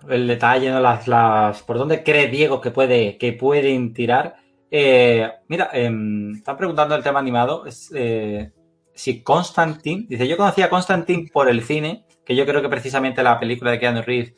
[0.09, 4.37] el detalle, las, las, por dónde cree Diego que puede, que pueden tirar.
[4.71, 7.65] Eh, mira, em, están preguntando el tema animado.
[7.95, 8.51] Eh,
[8.95, 13.23] si Constantine, dice, yo conocía a Constantine por el cine, que yo creo que precisamente
[13.23, 14.35] la película de Keanu Reeves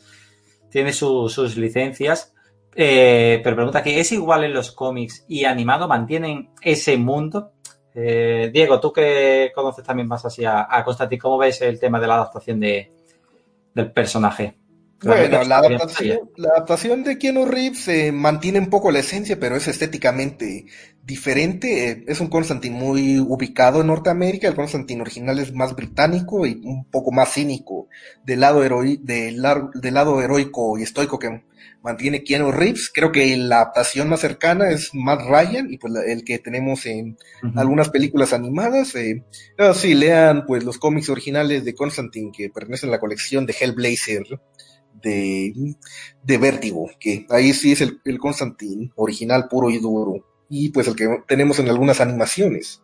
[0.70, 2.35] tiene sus licencias.
[2.74, 7.53] Eh, pero pregunta que es igual en los cómics y animado, ¿mantienen ese mundo?
[7.93, 12.07] Diego, tú que conoces también más así a, a Constantine, ¿cómo ves el tema de
[12.07, 12.93] la adaptación de,
[13.74, 14.57] del personaje.
[15.03, 19.57] Bueno, la adaptación, la adaptación, de Keanu Reeves eh, mantiene un poco la esencia, pero
[19.57, 20.66] es estéticamente
[21.03, 22.05] diferente.
[22.07, 24.48] Es un Constantine muy ubicado en Norteamérica.
[24.48, 27.88] El Constantine original es más británico y un poco más cínico
[28.24, 31.44] del lado, del, lado heroico y estoico que
[31.82, 32.90] mantiene Keanu Reeves.
[32.92, 37.16] Creo que la adaptación más cercana es Matt Ryan y pues el que tenemos en
[37.57, 38.94] algunas películas animadas.
[38.96, 39.24] Eh,
[39.74, 44.24] sí, lean pues los cómics originales de Constantine que pertenecen a la colección de Hellblazer
[45.03, 45.74] de,
[46.22, 50.24] de Vértigo, que ahí sí es el, el Constantine original puro y duro.
[50.48, 52.82] Y pues el que tenemos en algunas animaciones.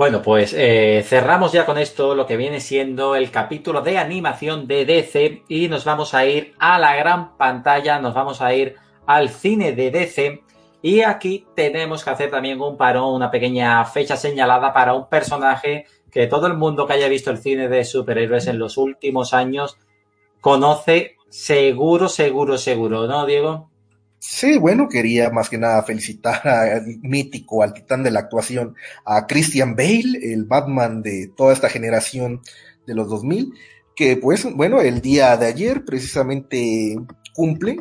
[0.00, 4.66] Bueno, pues eh, cerramos ya con esto lo que viene siendo el capítulo de animación
[4.66, 8.76] de DC y nos vamos a ir a la gran pantalla, nos vamos a ir
[9.06, 10.42] al cine de DC
[10.82, 15.84] y aquí tenemos que hacer también un parón, una pequeña fecha señalada para un personaje
[16.10, 19.76] que todo el mundo que haya visto el cine de superhéroes en los últimos años
[20.40, 23.70] conoce seguro, seguro, seguro, ¿no, Diego?
[24.18, 28.74] Sí, bueno, quería más que nada felicitar al mítico, al titán de la actuación,
[29.06, 32.42] a Christian Bale, el Batman de toda esta generación
[32.86, 33.54] de los 2000,
[33.96, 36.98] que pues, bueno, el día de ayer precisamente
[37.34, 37.78] cumple,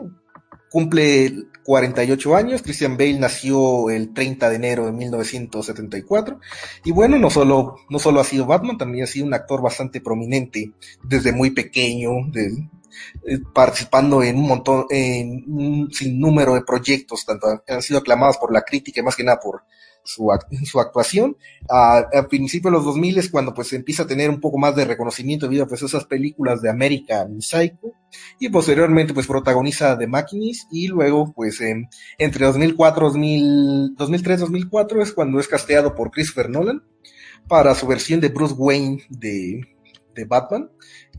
[0.69, 6.39] cumple 48 años, Christian Bale nació el 30 de enero de 1974
[6.83, 10.01] y bueno, no solo, no solo ha sido Batman, también ha sido un actor bastante
[10.01, 10.71] prominente
[11.03, 17.83] desde muy pequeño, eh, participando en un montón, en un sinnúmero de proyectos, tanto han
[17.83, 19.61] sido aclamados por la crítica y más que nada por
[20.03, 20.29] su,
[20.65, 21.37] su actuación.
[21.69, 24.85] A, principios de los 2000 es cuando pues empieza a tener un poco más de
[24.85, 27.93] reconocimiento debido a pues esas películas de American Psycho
[28.39, 31.59] y posteriormente pues protagoniza The Machinist y luego pues
[32.17, 36.83] entre 2004, 2000, 2003, 2004 es cuando es casteado por Christopher Nolan
[37.47, 39.61] para su versión de Bruce Wayne de,
[40.15, 40.69] de Batman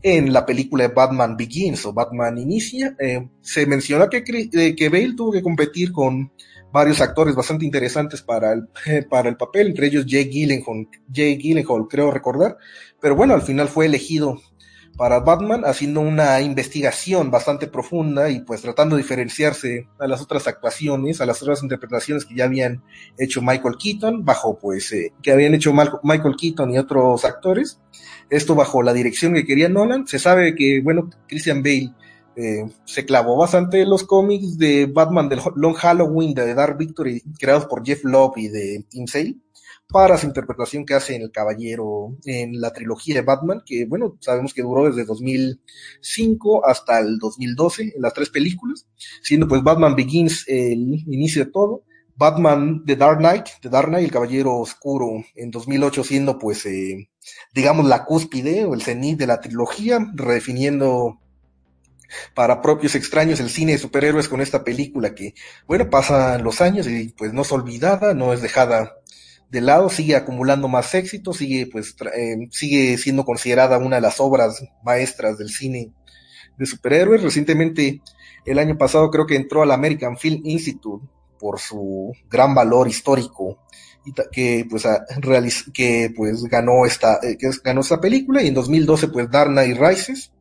[0.01, 2.95] en la película de Batman Begins o Batman Inicia.
[2.99, 6.31] Eh, se menciona que, eh, que Bale tuvo que competir con
[6.71, 8.67] varios actores bastante interesantes para el,
[9.09, 12.57] para el papel, entre ellos Jay Gyllenhaal, Jay Gyllenhaal, creo recordar,
[12.99, 14.39] pero bueno, al final fue elegido
[14.97, 20.47] para Batman haciendo una investigación bastante profunda y pues tratando de diferenciarse a las otras
[20.47, 22.83] actuaciones, a las otras interpretaciones que ya habían
[23.17, 27.79] hecho Michael Keaton, bajo pues, eh, que habían hecho Michael Keaton y otros actores,
[28.29, 31.93] esto bajo la dirección que quería Nolan, se sabe que, bueno, Christian Bale
[32.35, 37.21] eh, se clavó bastante en los cómics de Batman del Long Halloween de Dark Victory
[37.39, 39.35] creados por Jeff Love y de Tim Sale
[39.91, 44.17] para su interpretación que hace en El Caballero en la trilogía de Batman, que bueno,
[44.21, 48.87] sabemos que duró desde 2005 hasta el 2012 en las tres películas,
[49.21, 51.83] siendo pues Batman Begins el inicio de todo,
[52.15, 57.09] Batman The Dark Knight, The Dark Knight, El Caballero Oscuro en 2008 siendo pues eh,
[57.53, 61.20] digamos la cúspide o el cenit de la trilogía, redefiniendo
[62.33, 65.33] para propios extraños el cine de superhéroes con esta película que,
[65.67, 68.93] bueno, pasan los años y pues no es olvidada, no es dejada
[69.49, 74.19] de lado, sigue acumulando más éxito, sigue pues eh, sigue siendo considerada una de las
[74.21, 75.91] obras maestras del cine
[76.57, 77.21] de superhéroes.
[77.21, 78.01] Recientemente,
[78.45, 81.05] el año pasado creo que entró al American Film Institute
[81.37, 83.59] por su gran valor histórico
[84.05, 84.87] y que pues
[85.73, 89.73] que pues ganó esta eh, que ganó esta película y en 2012 pues Darna y
[89.73, 90.31] Rises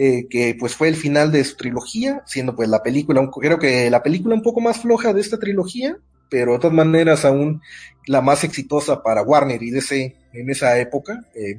[0.00, 3.90] eh, que pues fue el final de su trilogía, siendo pues la película, creo que
[3.90, 5.96] la película un poco más floja de esta trilogía,
[6.30, 7.60] pero de todas maneras aún
[8.06, 11.58] la más exitosa para Warner y DC en esa época, eh,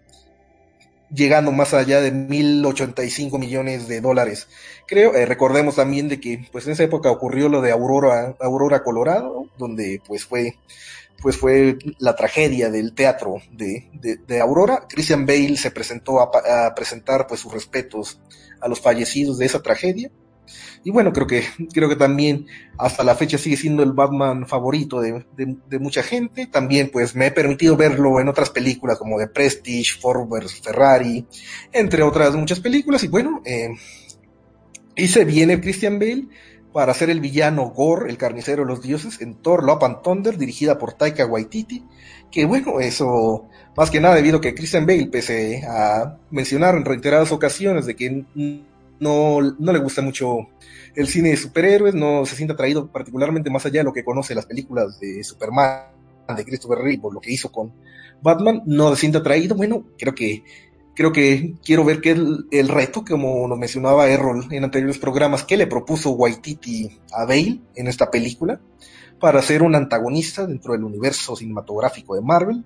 [1.14, 4.48] llegando más allá de 1085 millones de dólares.
[4.88, 8.84] Creo, eh, recordemos también de que pues en esa época ocurrió lo de Aurora, Aurora
[8.84, 10.56] Colorado, donde pues fue
[11.22, 13.90] pues fue la tragedia del teatro de,
[14.26, 14.86] de, Aurora.
[14.88, 18.20] Christian Bale se presentó a, presentar pues sus respetos
[18.62, 20.12] a los fallecidos de esa tragedia.
[20.84, 21.44] Y bueno, creo que,
[21.74, 22.48] creo que también
[22.78, 26.48] hasta la fecha sigue siendo el Batman favorito de, de, mucha gente.
[26.48, 30.62] También pues me he permitido verlo en otras películas como The Prestige, Ford vs.
[30.62, 31.26] Ferrari,
[31.72, 33.04] entre otras muchas películas.
[33.04, 33.70] Y bueno, eh,
[34.96, 36.28] y se viene Christian Bale
[36.80, 40.38] para ser el villano Gore, el carnicero de los dioses, en Thor Love and Thunder,
[40.38, 41.84] dirigida por Taika Waititi,
[42.32, 46.86] que bueno, eso más que nada debido a que Christian Bale, pese a mencionar en
[46.86, 50.48] reiteradas ocasiones de que no, no le gusta mucho
[50.96, 54.34] el cine de superhéroes, no se siente atraído particularmente más allá de lo que conoce
[54.34, 55.84] las películas de Superman,
[56.34, 57.74] de Christopher Reeve, lo que hizo con
[58.22, 60.46] Batman, no se siente atraído, bueno, creo que
[61.00, 62.18] creo que quiero ver qué es
[62.52, 67.62] el, reto, como nos mencionaba Errol en anteriores programas, que le propuso Waititi a Bale
[67.74, 68.60] en esta película
[69.18, 72.66] para ser un antagonista dentro del universo cinematográfico de Marvel.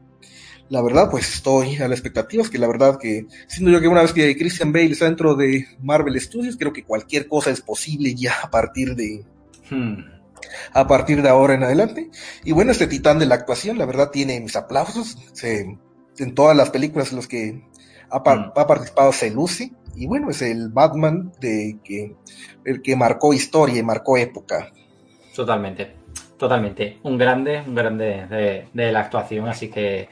[0.69, 3.88] La verdad, pues estoy a la expectativa, es que la verdad que, siendo yo que
[3.88, 7.61] una vez que Christian Bale está dentro de Marvel Studios, creo que cualquier cosa es
[7.61, 9.23] posible ya a partir de...
[9.69, 10.05] Hmm.
[10.73, 12.10] A partir de ahora en adelante.
[12.43, 15.19] Y bueno, este titán de la actuación, la verdad, tiene mis aplausos.
[15.43, 17.72] en todas las películas en las que
[18.14, 18.52] Mm.
[18.56, 22.15] ha, participado Lucy y bueno, es el Batman de que,
[22.65, 24.72] el que marcó historia y marcó época.
[25.35, 25.95] Totalmente,
[26.38, 26.99] totalmente.
[27.03, 30.10] Un grande, un grande de, la actuación, así que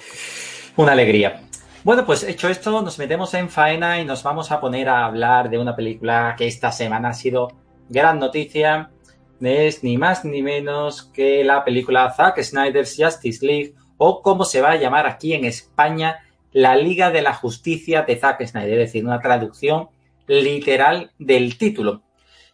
[0.78, 1.44] una alegría.
[1.84, 5.49] Bueno, pues hecho esto, nos metemos en faena y nos vamos a poner a hablar
[5.49, 7.49] de una película que esta semana ha sido
[7.90, 8.91] gran noticia.
[9.40, 14.61] Es ni más ni menos que la película Zack Snyder's Justice League o como se
[14.61, 16.19] va a llamar aquí en España,
[16.52, 19.90] la Liga de la Justicia de Zack Snyder, es decir, una traducción
[20.28, 22.03] literal del título.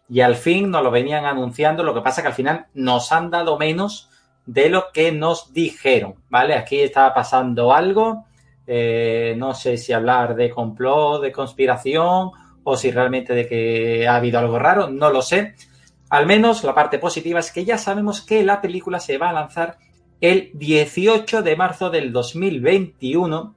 [0.08, 3.30] Y al fin nos lo venían anunciando, lo que pasa que al final nos han
[3.30, 4.08] dado menos
[4.46, 6.54] de lo que nos dijeron, ¿vale?
[6.54, 8.24] Aquí estaba pasando algo,
[8.66, 12.30] eh, no sé si hablar de complot, de conspiración
[12.64, 15.54] o si realmente de que ha habido algo raro, no lo sé.
[16.08, 19.34] Al menos la parte positiva es que ya sabemos que la película se va a
[19.34, 19.76] lanzar
[20.20, 23.54] el 18 de marzo del 2021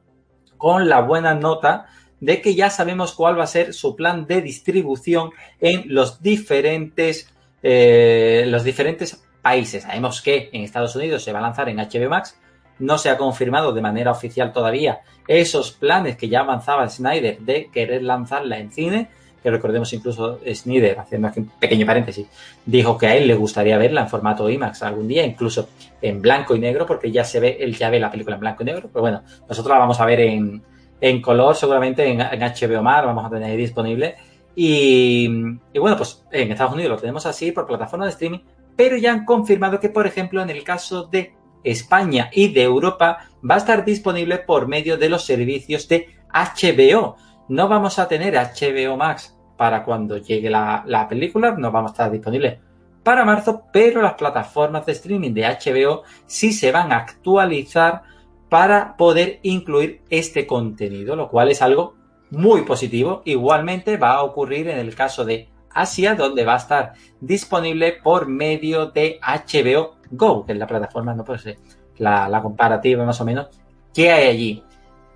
[0.61, 1.87] con la buena nota
[2.19, 7.33] de que ya sabemos cuál va a ser su plan de distribución en los diferentes,
[7.63, 9.81] eh, los diferentes países.
[9.81, 12.39] Sabemos que en Estados Unidos se va a lanzar en HBO Max.
[12.77, 17.71] No se ha confirmado de manera oficial todavía esos planes que ya avanzaba Snyder de
[17.71, 19.09] querer lanzarla en cine,
[19.41, 22.27] que recordemos incluso Snyder, haciendo aquí un pequeño paréntesis,
[22.65, 25.69] dijo que a él le gustaría verla en formato IMAX algún día, incluso
[26.01, 28.63] en blanco y negro, porque ya se ve, él ya ve la película en blanco
[28.63, 30.61] y negro, pero bueno, nosotros la vamos a ver en,
[30.99, 34.15] en color, seguramente en, HBO Mar, vamos a tener disponible.
[34.55, 35.27] Y,
[35.73, 38.39] y, bueno, pues en Estados Unidos lo tenemos así por plataforma de streaming,
[38.75, 43.29] pero ya han confirmado que, por ejemplo, en el caso de España y de Europa,
[43.49, 47.17] va a estar disponible por medio de los servicios de HBO.
[47.51, 51.95] No vamos a tener HBO Max para cuando llegue la, la película, no vamos a
[51.95, 52.61] estar disponible
[53.03, 58.03] para marzo, pero las plataformas de streaming de HBO sí se van a actualizar
[58.47, 61.95] para poder incluir este contenido, lo cual es algo
[62.29, 63.21] muy positivo.
[63.25, 68.29] Igualmente va a ocurrir en el caso de Asia, donde va a estar disponible por
[68.29, 71.57] medio de HBO Go, que es la plataforma, no puede ser
[71.97, 73.47] la, la comparativa más o menos,
[73.93, 74.63] ¿qué hay allí?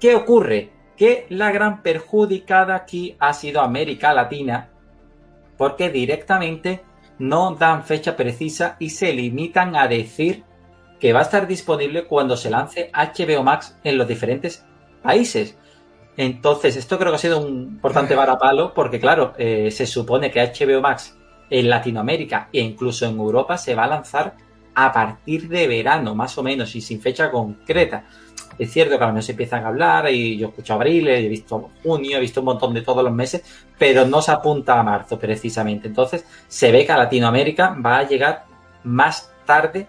[0.01, 0.74] ¿Qué ocurre?
[0.97, 4.69] Que la gran perjudicada aquí ha sido América Latina,
[5.57, 6.83] porque directamente
[7.19, 10.43] no dan fecha precisa y se limitan a decir
[10.99, 14.65] que va a estar disponible cuando se lance HBO Max en los diferentes
[15.01, 15.57] países.
[16.17, 20.41] Entonces, esto creo que ha sido un importante varapalo porque, claro, eh, se supone que
[20.41, 21.17] HBO Max
[21.49, 24.35] en Latinoamérica e incluso en Europa se va a lanzar
[24.73, 28.05] a partir de verano, más o menos, y sin fecha concreta.
[28.57, 31.07] Es cierto que a lo mejor se empiezan a hablar y yo he escuchado abril,
[31.07, 33.43] he visto junio, he visto un montón de todos los meses,
[33.77, 35.87] pero no se apunta a marzo precisamente.
[35.87, 38.45] Entonces, se ve que a Latinoamérica va a llegar
[38.83, 39.87] más tarde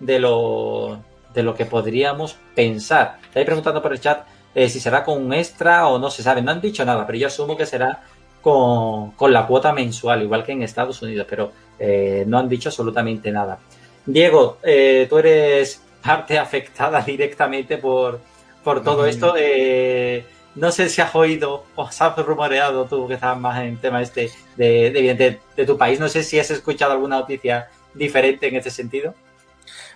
[0.00, 0.98] de lo,
[1.32, 3.18] de lo que podríamos pensar.
[3.22, 6.42] Estáis preguntando por el chat eh, si será con un extra o no se sabe.
[6.42, 8.02] No han dicho nada, pero yo asumo que será
[8.42, 12.68] con, con la cuota mensual, igual que en Estados Unidos, pero eh, no han dicho
[12.68, 13.58] absolutamente nada.
[14.04, 18.20] Diego, eh, tú eres parte afectada directamente por,
[18.64, 19.34] por todo esto.
[19.36, 20.24] Eh,
[20.54, 24.30] no sé si has oído o has rumoreado tú que estás más en tema este
[24.56, 26.00] de, de, de, tu país.
[26.00, 29.14] No sé si has escuchado alguna noticia diferente en este sentido.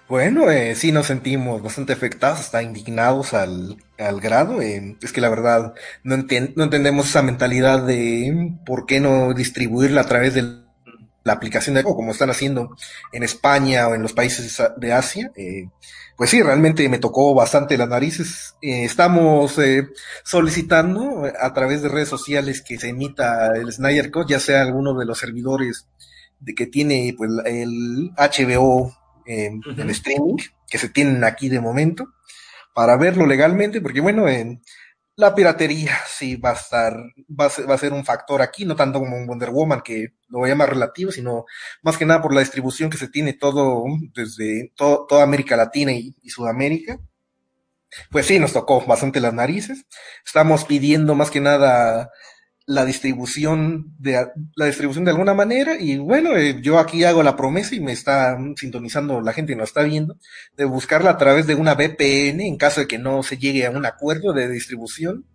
[0.07, 4.61] Bueno, eh, sí nos sentimos bastante afectados, hasta indignados al, al grado.
[4.61, 5.73] Eh, es que la verdad
[6.03, 10.63] no, no entendemos esa mentalidad de por qué no distribuirla a través de
[11.25, 12.77] la aplicación de como están haciendo
[13.13, 15.31] en España o en los países de Asia.
[15.37, 15.69] Eh,
[16.17, 18.55] pues sí, realmente me tocó bastante las narices.
[18.63, 19.89] Eh, estamos eh,
[20.25, 24.99] solicitando a través de redes sociales que se emita el Snyder Code, ya sea alguno
[24.99, 25.89] de los servidores
[26.41, 28.93] de que tiene pues el HBO
[29.25, 30.37] en, uh streaming,
[30.69, 32.09] que se tienen aquí de momento,
[32.75, 34.63] para verlo legalmente, porque bueno, en
[35.23, 36.97] la piratería sí va a estar,
[37.41, 39.81] va a, ser, va a ser un factor aquí, no tanto como en Wonder Woman,
[39.81, 41.45] que lo voy a llamar relativo, sino
[41.83, 43.85] más que nada por la distribución que se tiene todo,
[44.15, 46.99] desde toda América Latina y, y Sudamérica.
[48.11, 49.87] Pues sí, nos tocó bastante las narices.
[50.25, 52.11] Estamos pidiendo más que nada
[52.73, 54.27] la distribución de
[54.57, 57.93] la distribución de alguna manera y bueno eh, yo aquí hago la promesa y me
[57.93, 60.17] está sintonizando la gente y nos está viendo
[60.57, 63.71] de buscarla a través de una VPN en caso de que no se llegue a
[63.71, 65.27] un acuerdo de distribución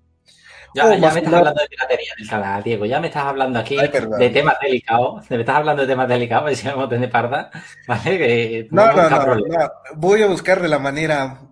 [0.75, 2.85] ya, ya me estás hablando de piratería Diego.
[2.85, 5.29] Ya me estás hablando aquí de temas delicados.
[5.31, 7.49] Me estás hablando de temas delicados, si vamos a tener parda.
[7.87, 8.67] ¿Vale?
[8.69, 11.46] no, no, no, no, Voy a buscar de la manera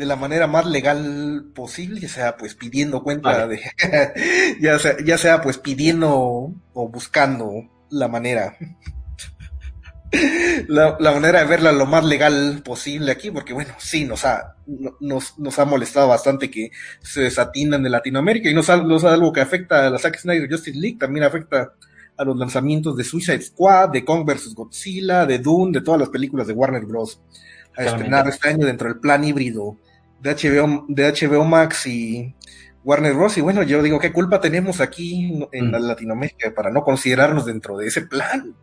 [0.00, 3.60] de la manera más legal posible, ya sea pues pidiendo cuenta vale.
[3.76, 6.10] de, ya sea, ya sea pues pidiendo
[6.72, 7.52] o buscando
[7.90, 8.56] la manera,
[10.68, 14.56] la, la, manera de verla lo más legal posible aquí, porque bueno, sí, nos ha,
[15.00, 16.70] nos, nos ha molestado bastante que
[17.02, 20.50] se desatinan de Latinoamérica y no es algo, algo que afecta a la Zack Snyder
[20.50, 21.74] Justice League, también afecta
[22.16, 24.54] a los lanzamientos de Suicide Squad, de Kong vs.
[24.54, 27.20] Godzilla, de Dune, de todas las películas de Warner Bros.
[27.76, 29.76] A estrenar este año dentro del plan híbrido
[30.20, 32.34] de HBO, de HBO Max y
[32.84, 33.36] Warner Bros.
[33.38, 35.74] Y bueno, yo digo, ¿qué culpa tenemos aquí en mm.
[35.74, 38.54] Latinoamérica para no considerarnos dentro de ese plan?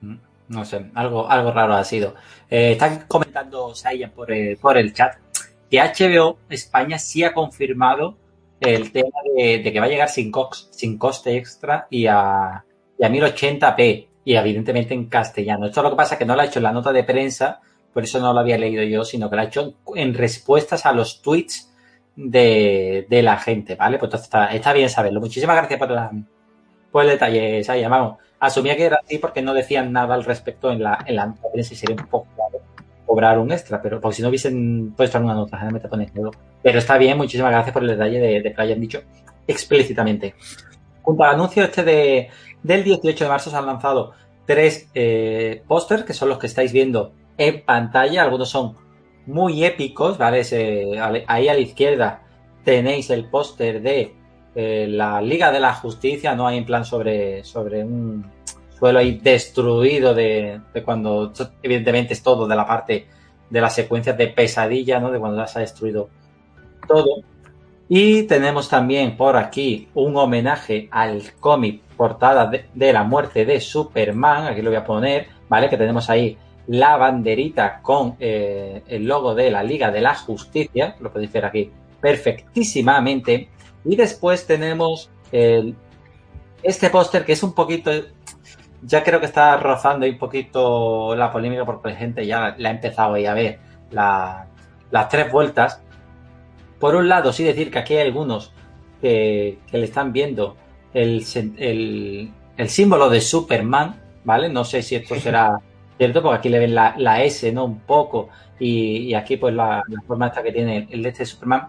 [0.00, 0.16] Mm,
[0.48, 2.14] no sé, algo, algo raro ha sido.
[2.48, 5.14] Eh, están comentando Sayan por el, por el chat
[5.70, 8.18] que HBO España sí ha confirmado
[8.58, 12.64] el tema de, de que va a llegar sin, cox, sin coste extra y a,
[12.98, 15.66] y a 1080p y evidentemente en castellano.
[15.66, 17.60] Esto es lo que pasa que no lo ha hecho en la nota de prensa,
[17.92, 20.92] por eso no lo había leído yo, sino que lo ha hecho en respuestas a
[20.92, 21.72] los tweets
[22.16, 23.98] de, de la gente, ¿vale?
[23.98, 25.20] Pues está, está bien saberlo.
[25.20, 26.10] Muchísimas gracias por la,
[26.90, 28.18] pues el detalle ahí, vamos.
[28.38, 31.74] Asumía que era así porque no decían nada al respecto en la, en la prensa
[31.74, 32.64] y sería un poco claro
[33.10, 36.12] cobrar un extra, pero porque si no hubiesen puesto alguna nota, generalmente ponen
[36.62, 39.02] Pero está bien, muchísimas gracias por el detalle de, de que lo hayan dicho
[39.48, 40.36] explícitamente.
[41.02, 42.28] Junto al anuncio este de,
[42.62, 44.12] del 18 de marzo se han lanzado
[44.46, 48.22] tres eh, pósters, que son los que estáis viendo en pantalla.
[48.22, 48.76] Algunos son
[49.26, 50.42] muy épicos, ¿vale?
[51.26, 52.22] ahí a la izquierda
[52.64, 54.14] tenéis el póster de
[54.54, 58.26] eh, la Liga de la Justicia, no hay en plan sobre, sobre un
[58.78, 61.32] suelo ahí destruido de, cuando,
[61.62, 63.06] evidentemente es todo de la parte
[63.48, 65.10] de las secuencias de pesadilla, ¿no?
[65.10, 66.08] De cuando ya se ha destruido
[66.86, 67.22] todo.
[67.88, 74.46] Y tenemos también por aquí un homenaje al cómic portada de, la muerte de Superman,
[74.46, 75.68] aquí lo voy a poner, ¿vale?
[75.68, 76.38] Que tenemos ahí
[76.70, 81.44] la banderita con eh, el logo de la Liga de la Justicia, lo podéis ver
[81.44, 81.70] aquí
[82.00, 83.48] perfectísimamente.
[83.84, 85.10] Y después tenemos
[86.62, 87.90] este póster que es un poquito,
[88.82, 92.72] ya creo que está rozando un poquito la polémica porque la gente ya la ha
[92.72, 93.58] empezado a ver
[93.90, 95.82] las tres vueltas
[96.78, 98.52] por un lado, sí decir que aquí hay algunos
[99.00, 100.56] que, le están viendo
[100.94, 101.24] el,
[102.66, 104.48] símbolo de Superman, ¿vale?
[104.48, 105.60] No sé si esto será
[106.00, 107.66] cierto, porque aquí le ven la, S, ¿no?
[107.66, 111.68] Un poco, y, aquí pues la, forma esta que tiene el de este Superman.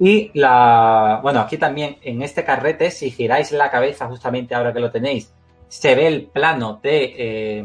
[0.00, 4.80] Y la, bueno, aquí también en este carrete, si giráis la cabeza justamente ahora que
[4.80, 5.32] lo tenéis,
[5.68, 7.64] se ve el plano de eh,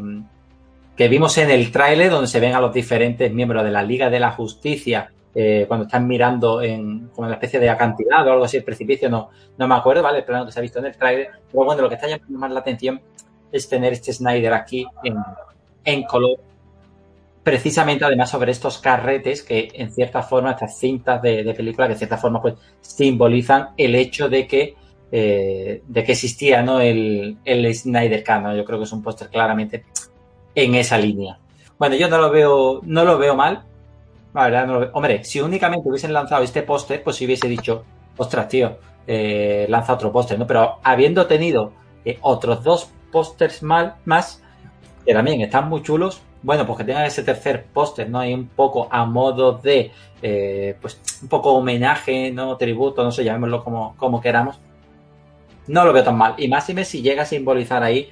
[0.96, 4.10] que vimos en el tráiler donde se ven a los diferentes miembros de la Liga
[4.10, 8.44] de la Justicia eh, cuando están mirando en como una especie de acantilado o algo
[8.44, 10.18] así, el precipicio, no, no me acuerdo, ¿vale?
[10.18, 11.30] El plano que se ha visto en el trailer.
[11.50, 13.00] Pero bueno, lo que está llamando más la atención
[13.50, 15.16] es tener este Snyder aquí en,
[16.06, 16.38] color.
[17.42, 21.98] Precisamente, además, sobre estos carretes que, en cierta forma, estas cintas de, película, que en
[21.98, 24.74] cierta forma, pues, simbolizan el hecho de que,
[25.10, 26.80] eh, de que existía, ¿no?
[26.80, 29.84] El, el Snyder Cut, Yo creo que es un póster claramente
[30.54, 31.38] en esa línea.
[31.78, 33.64] Bueno, yo no lo veo, no lo veo mal.
[34.92, 37.84] Hombre, si únicamente hubiesen lanzado este póster, pues si hubiese dicho,
[38.16, 40.46] ostras, tío, eh, lanza otro póster, ¿no?
[40.46, 41.72] Pero habiendo tenido
[42.04, 44.42] eh, otros dos pósters más,
[45.08, 48.18] que también están muy chulos, bueno, pues que tengan ese tercer póster, ¿no?
[48.18, 49.90] Hay un poco a modo de,
[50.20, 52.58] eh, pues, un poco homenaje, ¿no?
[52.58, 54.60] Tributo, no sé, llamémoslo como, como queramos.
[55.66, 56.34] No lo veo tan mal.
[56.36, 58.10] Y más si llega a simbolizar ahí,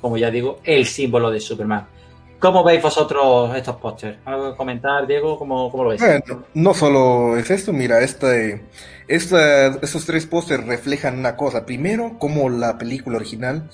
[0.00, 1.86] como ya digo, el símbolo de Superman.
[2.40, 4.18] ¿Cómo veis vosotros estos pósters?
[4.24, 5.38] ¿Algo que comentar, Diego?
[5.38, 6.00] ¿Cómo, lo veis?
[6.00, 8.60] Bueno, no solo es esto, mira, este,
[9.06, 11.64] estos tres pósters reflejan una cosa.
[11.64, 13.70] Primero, cómo la película original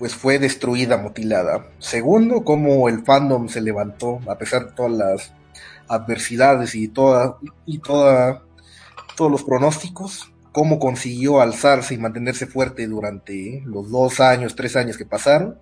[0.00, 1.68] pues fue destruida, mutilada.
[1.78, 5.32] Segundo, cómo el fandom se levantó a pesar de todas las
[5.88, 7.36] adversidades y toda
[7.66, 8.42] y toda
[9.14, 14.96] todos los pronósticos, cómo consiguió alzarse y mantenerse fuerte durante los dos años, tres años
[14.96, 15.58] que pasaron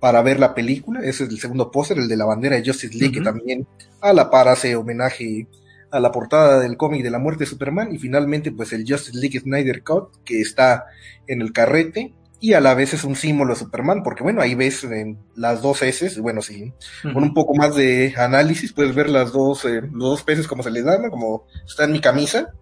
[0.00, 1.00] para ver la película.
[1.00, 3.66] Ese es el segundo póster, el de la bandera de Justice League, que también
[4.00, 5.46] a la par hace homenaje
[5.90, 7.94] a la portada del cómic de la muerte de Superman.
[7.94, 10.86] Y finalmente, pues el Justice League Snyder Cut, que está
[11.26, 12.14] en el carrete.
[12.38, 14.86] Y a la vez es un símbolo de Superman, porque bueno, ahí ves
[15.34, 16.72] las dos S, bueno, sí,
[17.02, 20.62] con un poco más de análisis puedes ver las dos, eh, los dos peces como
[20.62, 22.52] se les dan, como está en mi camisa.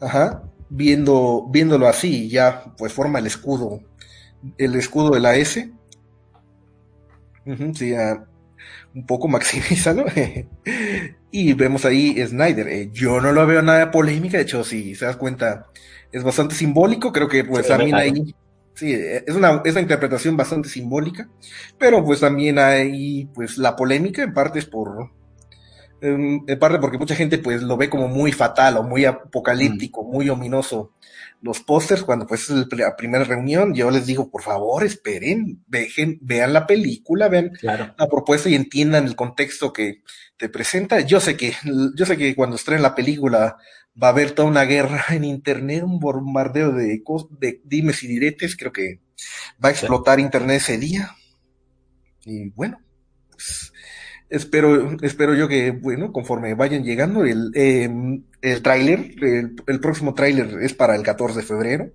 [0.00, 3.80] Ajá, viendo, viéndolo así, ya pues forma el escudo
[4.58, 5.72] el escudo de la S.
[7.74, 7.94] sí,
[8.94, 10.04] un poco maximizado.
[11.30, 12.68] y vemos ahí Snyder.
[12.68, 15.66] Eh, yo no lo veo nada polémica, de hecho, si se das cuenta,
[16.12, 17.12] es bastante simbólico.
[17.12, 18.34] Creo que pues también ahí.
[18.74, 21.30] Sí, es una, es una interpretación bastante simbólica,
[21.78, 25.12] pero pues también hay pues la polémica en parte es por,
[26.00, 30.28] en parte porque mucha gente pues lo ve como muy fatal o muy apocalíptico, muy
[30.28, 30.92] ominoso
[31.42, 36.18] los pósters, cuando pues es la primera reunión, yo les digo, por favor, esperen, vean,
[36.20, 40.02] vean la película, vean la propuesta y entiendan el contexto que
[40.36, 41.00] te presenta.
[41.00, 41.54] Yo sé que,
[41.94, 43.56] yo sé que cuando estrenen la película
[44.02, 47.02] va a haber toda una guerra en internet, un bombardeo de,
[47.38, 49.00] de dimes y diretes, creo que
[49.62, 51.14] va a explotar internet ese día.
[52.24, 52.80] Y bueno,
[53.30, 53.72] pues,
[54.28, 57.88] espero, espero yo que, bueno, conforme vayan llegando, el, eh,
[58.42, 59.12] el tráiler,
[59.66, 61.90] el, próximo tráiler es para el 14 de febrero.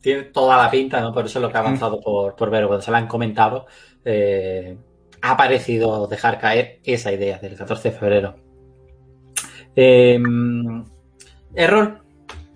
[0.00, 1.12] Tiene toda la pinta, ¿no?
[1.12, 3.66] Por eso es lo que ha avanzado por, por ver, cuando se lo han comentado,
[4.04, 4.76] eh,
[5.22, 8.36] ha parecido dejar caer esa idea del 14 de febrero.
[9.74, 10.84] Em,
[11.54, 12.00] ¿Error?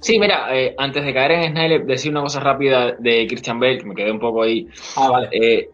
[0.01, 3.79] Sí, mira, eh, antes de caer en Snyder, decir una cosa rápida de Christian Bale,
[3.79, 4.67] que me quedé un poco ahí.
[4.97, 5.29] Ah, vale.
[5.33, 5.69] Eh,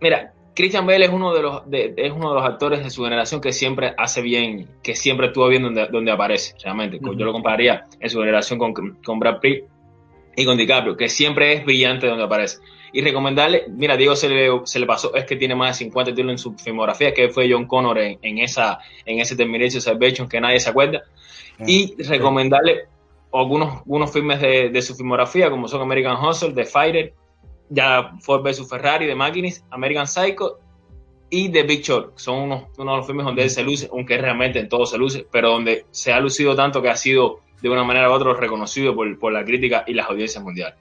[0.00, 3.40] mira, Christian Bale es uno de los es uno de los actores de su generación
[3.40, 6.98] que siempre hace bien, que siempre estuvo bien donde, donde aparece, realmente.
[7.00, 8.72] Yo lo compararía en su generación con,
[9.02, 9.64] con Brad Pitt.
[10.36, 12.58] y con DiCaprio, que siempre es brillante donde aparece.
[12.92, 16.10] Y recomendarle, mira, Diego se le, se le pasó, es que tiene más de 50
[16.12, 20.40] títulos en su filmografía, que fue John Connor en, esa, en ese Terminator Salvation que
[20.40, 21.02] nadie se acuerda.
[21.58, 22.82] Ah, y recomendarle
[23.32, 27.14] algunos, unos filmes de, de, su filmografía, como son American Hustle, The Fighter,
[27.72, 30.58] ya Ford vs Ferrari, The Machinis, American Psycho
[31.30, 32.18] y The Big Short.
[32.18, 35.26] Son uno de los filmes donde él se luce, aunque realmente en todo se luce,
[35.30, 38.94] pero donde se ha lucido tanto que ha sido de una manera u otra reconocido
[38.94, 40.74] por, la crítica y las audiencias mundiales.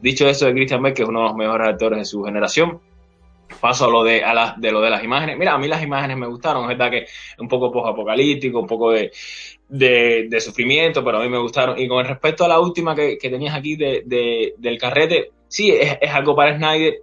[0.00, 2.80] Dicho esto de Christian Bale, que es uno de los mejores actores de su generación,
[3.60, 4.22] paso a lo de,
[4.56, 5.38] de lo de las imágenes.
[5.38, 7.06] Mira, a mí las imágenes me gustaron, es verdad que
[7.38, 9.12] un poco post-apocalíptico, un poco de,
[9.74, 11.78] de, sufrimiento, pero a mí me gustaron.
[11.78, 15.98] Y con respecto a la última que, que tenías aquí de, del carrete, sí, es,
[16.00, 16.94] es, algo para Snyder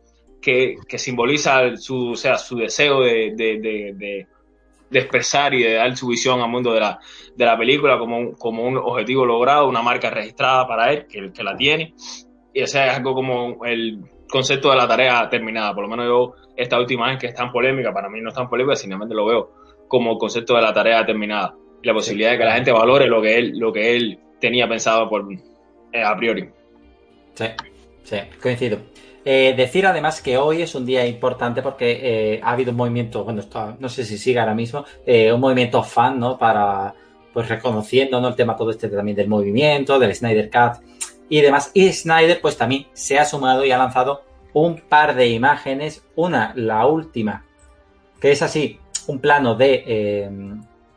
[0.42, 4.28] que, que simboliza su, o sea, su deseo de, de,
[4.94, 7.00] expresar y de dar su visión al mundo de la,
[7.36, 11.32] de la película como un, como un objetivo logrado, una marca registrada para él, que,
[11.32, 11.94] que la tiene.
[12.54, 14.00] Y o sea, es algo como el
[14.30, 15.74] concepto de la tarea terminada.
[15.74, 18.36] Por lo menos yo, esta última vez que es tan polémica, para mí no es
[18.36, 19.52] tan polémica, simplemente lo veo
[19.88, 23.22] como el concepto de la tarea terminada la posibilidad de que la gente valore lo
[23.22, 25.28] que él, lo que él tenía pensado por,
[25.94, 26.50] eh, a priori.
[27.34, 27.46] Sí,
[28.04, 28.80] sí, coincido.
[29.24, 33.24] Eh, decir además que hoy es un día importante porque eh, ha habido un movimiento,
[33.24, 33.44] bueno,
[33.80, 36.38] no sé si sigue ahora mismo, un movimiento fan, ¿no?
[36.38, 36.94] Para,
[37.32, 38.30] pues reconociendo, ¿no?
[38.30, 40.84] El tema todo este también del movimiento, del Snyder Cut
[41.30, 41.72] y demás.
[41.74, 46.04] Y Snyder, pues también se ha sumado y ha lanzado un par de imágenes.
[46.16, 47.46] Una, la última,
[48.20, 50.50] que es así, un plano de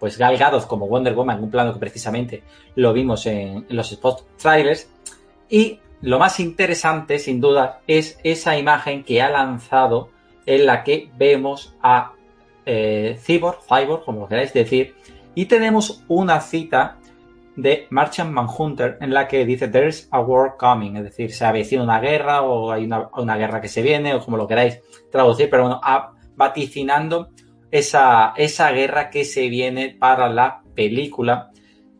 [0.04, 2.42] pues Gal Gadot como Wonder Woman, un plano que precisamente
[2.74, 4.86] lo vimos en, los spot trailers.
[5.48, 10.10] Y lo más interesante, sin duda, es esa imagen que ha lanzado
[10.44, 12.12] en la que vemos a
[12.66, 14.94] eh, Cyborg, Cyborg, como lo queráis decir,
[15.34, 16.98] y tenemos una cita
[17.56, 21.82] de Martian Manhunter en la que dice There's a war coming, es decir, se avecina
[21.82, 25.48] una guerra o hay una, una, guerra que se viene o como lo queráis traducir,
[25.48, 25.80] pero bueno,
[26.36, 27.30] vaticinando
[27.74, 31.50] esa, esa guerra que se viene para la película.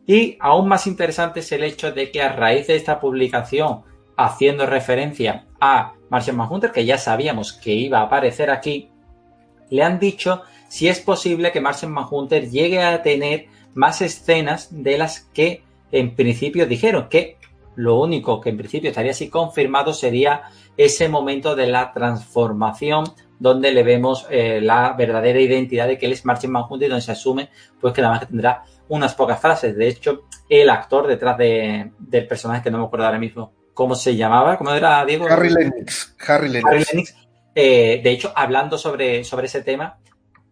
[0.07, 3.81] Y aún más interesante es el hecho de que a raíz de esta publicación,
[4.15, 8.89] haciendo referencia a Martian Manhunter, que ya sabíamos que iba a aparecer aquí,
[9.69, 14.97] le han dicho si es posible que Martian Manhunter llegue a tener más escenas de
[14.97, 15.61] las que
[15.91, 17.35] en principio dijeron, que
[17.75, 20.43] lo único que en principio estaría así confirmado sería
[20.77, 26.13] ese momento de la transformación donde le vemos eh, la verdadera identidad de que él
[26.13, 27.49] es Martin Manhunter y donde se asume
[27.79, 29.75] pues que nada más que tendrá unas pocas frases.
[29.75, 33.95] De hecho, el actor detrás de, del personaje, que no me acuerdo ahora mismo cómo
[33.95, 35.27] se llamaba, ¿cómo era Diego?
[35.29, 36.15] Harry Lennox.
[36.27, 37.15] Harry Lennox.
[37.53, 39.99] Eh, de hecho, hablando sobre, sobre ese tema,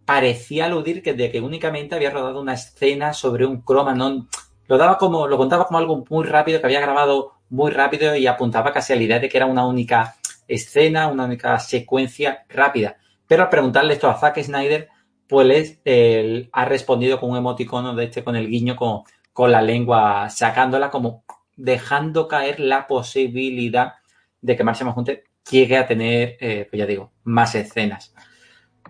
[0.06, 4.28] parecía aludir que de que únicamente había rodado una escena sobre un croma, no
[4.68, 8.28] lo daba como, lo contaba como algo muy rápido, que había grabado muy rápido y
[8.28, 10.16] apuntaba casi a la idea de que era una única
[10.48, 12.98] escena, una única secuencia rápida.
[13.28, 14.90] Pero al preguntarle esto a Zack Snyder,
[15.28, 19.02] pues él ha respondido con un emoticono de este, con el guiño, con,
[19.32, 21.24] con la lengua sacándola, como
[21.56, 23.94] dejando caer la posibilidad
[24.42, 28.14] de que Marcia Mahunter llegue a tener, eh, pues ya digo, más escenas.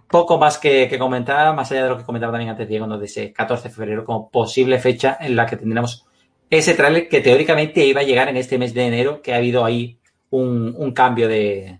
[0.08, 2.98] Poco más que, comentar, más allá de lo que comentaba también antes Diego, ¿no?
[2.98, 6.06] de ese 14 de febrero como posible fecha en la que tendremos
[6.50, 9.66] ese tráiler que teóricamente iba a llegar en este mes de enero, que ha habido
[9.66, 9.98] ahí
[10.38, 11.80] un, cambio de,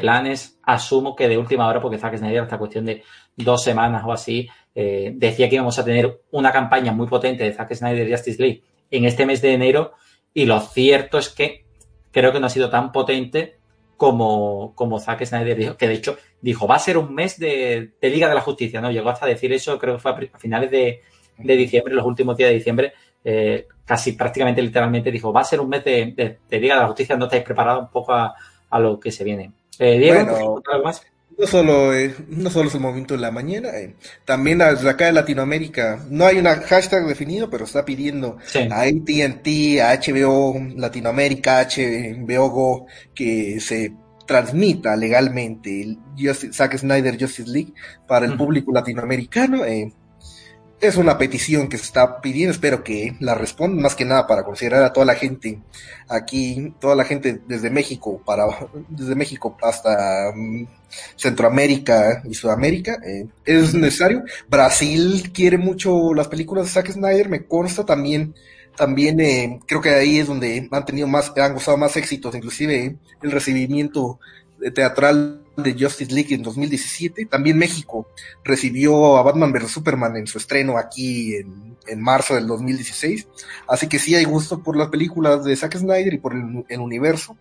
[0.00, 0.58] planes.
[0.62, 3.02] Asumo que de última hora, porque Zack Snyder, esta cuestión de
[3.36, 7.52] dos semanas o así, eh, decía que íbamos a tener una campaña muy potente de
[7.52, 9.92] Zack Snyder Justice League en este mes de enero.
[10.32, 11.64] Y lo cierto es que
[12.10, 13.58] creo que no ha sido tan potente
[13.96, 17.92] como, como Zack Snyder dijo, que de hecho dijo, va a ser un mes de,
[18.02, 18.90] Liga de la Justicia, ¿no?
[18.90, 21.02] Llegó hasta decir eso, creo que fue a, finales de,
[21.38, 22.92] diciembre, los últimos días de diciembre,
[23.24, 26.86] eh, casi prácticamente literalmente dijo, va a ser un mes de, de, Liga de la
[26.88, 28.34] Justicia, no estáis preparados un poco a,
[28.78, 29.52] lo que se viene.
[29.78, 31.02] Eh, Diego, ¿algo más?
[31.38, 33.94] No solo, eh, no solo es el momento de la mañana, eh,
[34.24, 38.38] también acá de Latinoamérica, no hay una hashtag definido, pero está pidiendo
[38.70, 43.92] a AT&T, a HBO Latinoamérica, HBO Go, que se
[44.26, 45.98] transmita legalmente el
[46.52, 47.72] Zack Snyder Justice League
[48.06, 49.64] para el público latinoamericano.
[49.64, 49.92] Eh,
[50.80, 54.44] es una petición que se está pidiendo, espero que la respondan, más que nada para
[54.44, 55.60] considerar a toda la gente
[56.08, 58.46] aquí, toda la gente desde México, para,
[58.88, 60.66] desde México hasta mm,
[61.16, 64.22] Centroamérica y Sudamérica, eh, es necesario.
[64.48, 68.34] Brasil quiere mucho las películas de Zack Snyder, me consta también,
[68.76, 72.96] también eh, creo que ahí es donde han tenido más, han gozado más éxitos, inclusive
[73.22, 74.20] el recibimiento
[74.74, 77.26] teatral de Justice League en 2017.
[77.26, 78.08] También México
[78.44, 79.70] recibió a Batman vs.
[79.70, 83.28] Superman en su estreno aquí en, en marzo del 2016.
[83.68, 86.80] Así que sí hay gusto por las películas de Zack Snyder y por el, el
[86.80, 87.36] universo.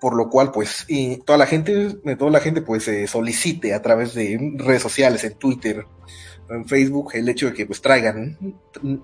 [0.00, 3.82] Por lo cual, pues, y toda la gente, toda la gente, pues, eh, solicite a
[3.82, 5.84] través de redes sociales, en Twitter,
[6.48, 8.38] en Facebook, el hecho de que, pues, traigan,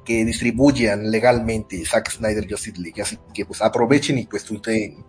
[0.05, 3.03] que distribuyan legalmente Zack Snyder Justice League.
[3.03, 5.05] Así que, pues, aprovechen y, pues, tuiteen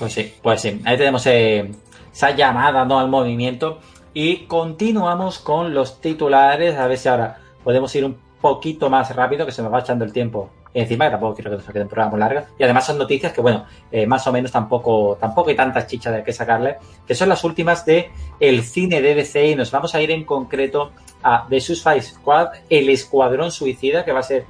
[0.00, 0.80] pues sí, pues sí.
[0.86, 1.70] Ahí tenemos eh,
[2.12, 2.98] esa llamada ¿no?
[2.98, 3.78] al movimiento.
[4.14, 6.76] Y continuamos con los titulares.
[6.76, 10.06] A ver si ahora podemos ir un poquito más rápido, que se nos va echando
[10.06, 12.44] el tiempo encima, que tampoco quiero que nos queden programas muy largos.
[12.58, 16.10] Y además son noticias que, bueno, eh, más o menos tampoco, tampoco hay tanta chicha
[16.10, 18.10] de que sacarle, que son las últimas de
[18.40, 22.48] el cine de DC y nos vamos a ir en concreto a The Suicide Squad,
[22.70, 24.46] el Escuadrón Suicida, que va a ser,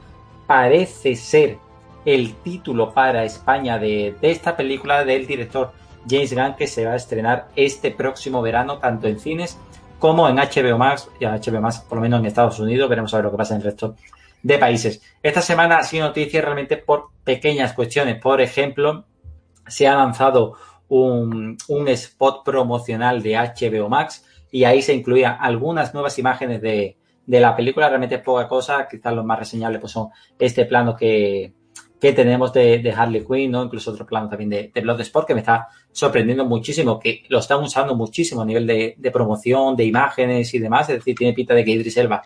[0.46, 1.58] parece ser,
[2.04, 5.72] el título para España de, esta película del director
[6.08, 9.58] James Gunn que se va a estrenar este próximo verano tanto en cines
[9.98, 13.12] como en HBO Max y en HBO Max por lo menos en Estados Unidos veremos
[13.12, 13.96] a ver lo que pasa en el resto
[14.42, 15.02] de países.
[15.22, 18.18] Esta semana ha sido noticia realmente por pequeñas cuestiones.
[18.20, 19.04] Por ejemplo
[19.66, 20.54] se ha lanzado
[20.88, 21.58] un,
[21.88, 26.96] spot promocional de HBO Max y ahí se incluían algunas nuevas imágenes de,
[27.26, 27.88] de la película.
[27.88, 30.08] Realmente es poca cosa quizás lo más reseñable pues son
[30.38, 31.59] este plano que
[32.00, 33.54] que tenemos de, Harley Quinn.
[33.54, 37.62] Incluso otro plano también de, de Bloodsport que me está sorprendiendo muchísimo, que lo están
[37.62, 40.88] usando muchísimo a nivel de, promoción, de imágenes y demás.
[40.88, 42.22] Es decir, tiene pinta de que Idris Elba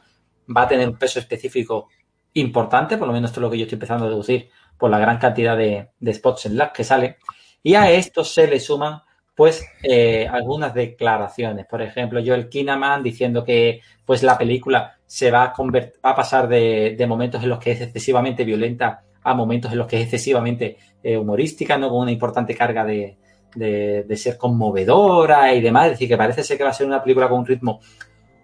[0.56, 1.88] va a tener un peso específico
[2.34, 4.48] importante, por lo menos esto es lo que yo estoy empezando a deducir
[4.78, 7.16] por la gran cantidad de, spots en las que sale.
[7.62, 9.00] Y a esto se le suman,
[9.34, 11.66] pues, eh, algunas declaraciones.
[11.66, 16.48] Por ejemplo, Joel Kinnaman diciendo que, pues, la película se va a, va a pasar
[16.48, 20.76] de momentos en los que es excesivamente violenta a momentos en los que es excesivamente
[21.02, 21.88] eh, humorística, ¿no?
[21.88, 23.16] Con una importante carga de,
[23.54, 25.86] de, ser conmovedora y demás.
[25.86, 27.80] Es decir, que parece ser que va a ser una película con un ritmo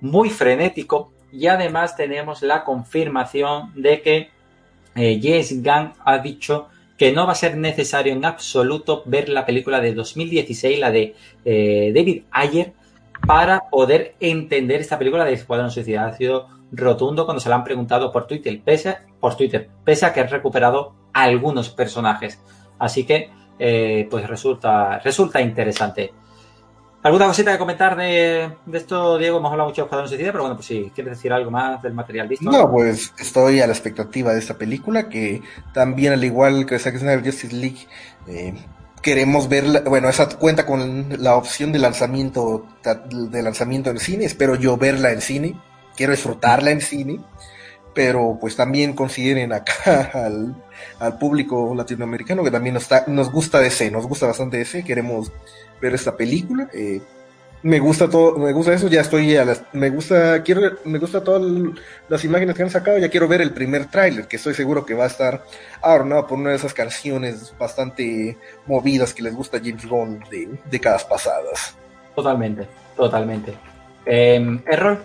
[0.01, 1.13] muy frenético.
[1.33, 4.31] Y además tenemos la confirmación de que
[4.97, 9.47] eh, James Gunn ha dicho que no va a ser necesario en absoluto ver la
[9.47, 12.73] película de 2016, la de eh, David Ayer,
[13.27, 16.07] para poder entender esta película de Escuadrón Suicida.
[16.07, 20.13] Ha sido rotundo cuando se lo han preguntado por Twitter, pese, por Twitter, pese a
[20.13, 22.41] que ha recuperado algunos personajes.
[22.79, 26.13] Así que, eh, pues resulta, resulta interesante.
[27.03, 29.39] ¿Alguna cosita que comentar de, esto, Diego?
[29.39, 31.95] Hemos hablado mucho de Escuadrón Suicida, pero bueno, pues si quieres decir algo más del
[31.95, 32.51] material visto.
[32.51, 35.41] No, pues estoy a la expectativa de esta película, que
[35.73, 37.87] también, al igual que Zack Snyder Justice League,
[38.27, 38.55] eh,
[39.01, 44.57] queremos verla, bueno, esa cuenta con la opción de lanzamiento, de lanzamiento en cine, espero
[44.57, 45.57] yo verla en cine
[46.01, 47.21] quiero disfrutarla en cine,
[47.95, 53.91] pero pues también consideren acá al, público latinoamericano que también nos, está, nos gusta DC,
[53.91, 55.33] nos gusta bastante DC, queremos
[55.81, 56.69] ver esta película.
[56.73, 57.01] Eh,
[57.63, 61.23] me gusta todo, me gusta eso, ya estoy a las, me gusta, quiero, me gusta
[61.23, 61.43] todas
[62.09, 64.95] las imágenes que han sacado, ya quiero ver el primer tráiler, que estoy seguro que
[64.95, 65.45] va a estar
[65.83, 71.05] adornado por una de esas canciones bastante movidas que les gusta James Gunn de décadas
[71.05, 71.77] pasadas.
[72.15, 73.55] Totalmente, totalmente.
[74.07, 75.05] Eh, error,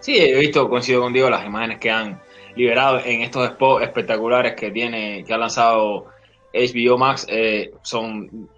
[0.00, 2.20] Sí, he visto, coincido contigo, las imágenes que han
[2.56, 6.06] liberado en estos spots espectaculares que tiene, que ha lanzado
[6.52, 8.48] HBO Max, eh, son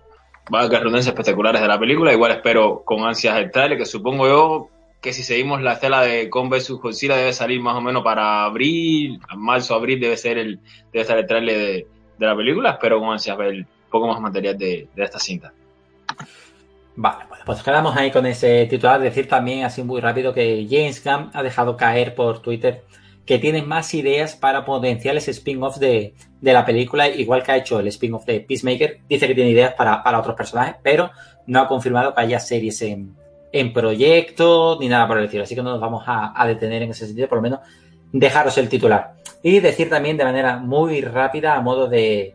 [0.51, 2.13] valga espectaculares de la película.
[2.13, 4.69] Igual espero con ansias el trailer, que supongo yo
[5.01, 8.45] que si seguimos la estela de Kong vs Godzilla debe salir más o menos para
[8.45, 10.61] abril, marzo, abril debe ser el,
[10.93, 11.87] debe estar el trailer
[12.19, 12.73] de, la película.
[12.73, 15.53] Espero con ansias ver un poco más material de, de esta cinta.
[16.97, 19.01] Vale, pues quedamos ahí con ese titular.
[19.01, 22.85] Decir también, así muy rápido, que James Gunn ha dejado caer por Twitter
[23.25, 27.87] que tiene más ideas para potenciales spin-offs de, la película, igual que ha hecho el
[27.87, 29.01] spin-off de Peacemaker.
[29.09, 31.11] Dice que tiene ideas para, otros personajes, pero
[31.47, 33.15] no ha confirmado que haya series en,
[33.73, 35.45] proyecto ni nada por el estilo.
[35.45, 37.61] Así que no nos vamos a detener en ese sentido, por lo menos
[38.13, 39.15] dejaros el titular.
[39.43, 42.35] Y decir también de manera muy rápida, a modo de,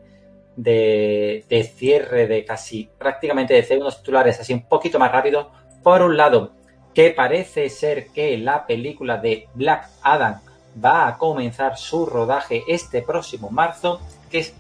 [0.56, 5.52] de, cierre de casi prácticamente de unos titulares así un poquito más rápido.
[5.84, 6.52] Por un lado,
[6.94, 10.40] que parece ser que la película de Black Adam
[10.84, 14.02] va a comenzar su rodaje este próximo marzo,
[14.32, 14.53] que es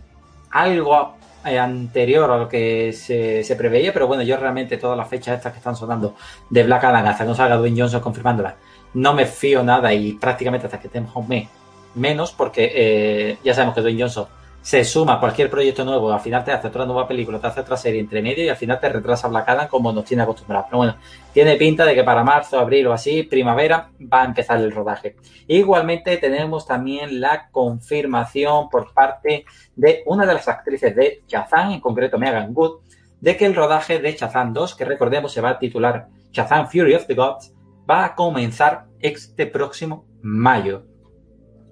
[0.51, 1.15] algo
[1.45, 5.37] eh, anterior a lo que se, se, preveía, pero bueno, yo realmente todas las fechas
[5.37, 6.15] estas que están sonando
[6.49, 8.55] de Black Adam hasta que no salga Dwayne Johnson confirmándola,
[8.93, 11.49] no me fío nada y prácticamente hasta que tenemos un mes
[11.95, 14.27] menos, porque eh, ya sabemos que Dwayne Johnson
[14.65, 17.77] se suma cualquier proyecto nuevo, al final te hace otra nueva película, te hace otra
[17.77, 20.65] serie entre medio y al final te retrasa Black Adam como nos tiene acostumbrados.
[20.69, 20.95] Pero bueno,
[21.31, 25.17] tiene pinta de que para marzo, abril o así, primavera, va a empezar el rodaje.
[25.45, 31.79] Igualmente tenemos también la confirmación por parte de una de las actrices de Shazam, en
[31.79, 32.79] concreto Megan Good,
[33.21, 36.95] de que el rodaje de Shazam 2, que recordemos se va a titular Shazam Fury
[36.95, 37.53] of the Gods,
[37.87, 40.87] va a comenzar este próximo mayo.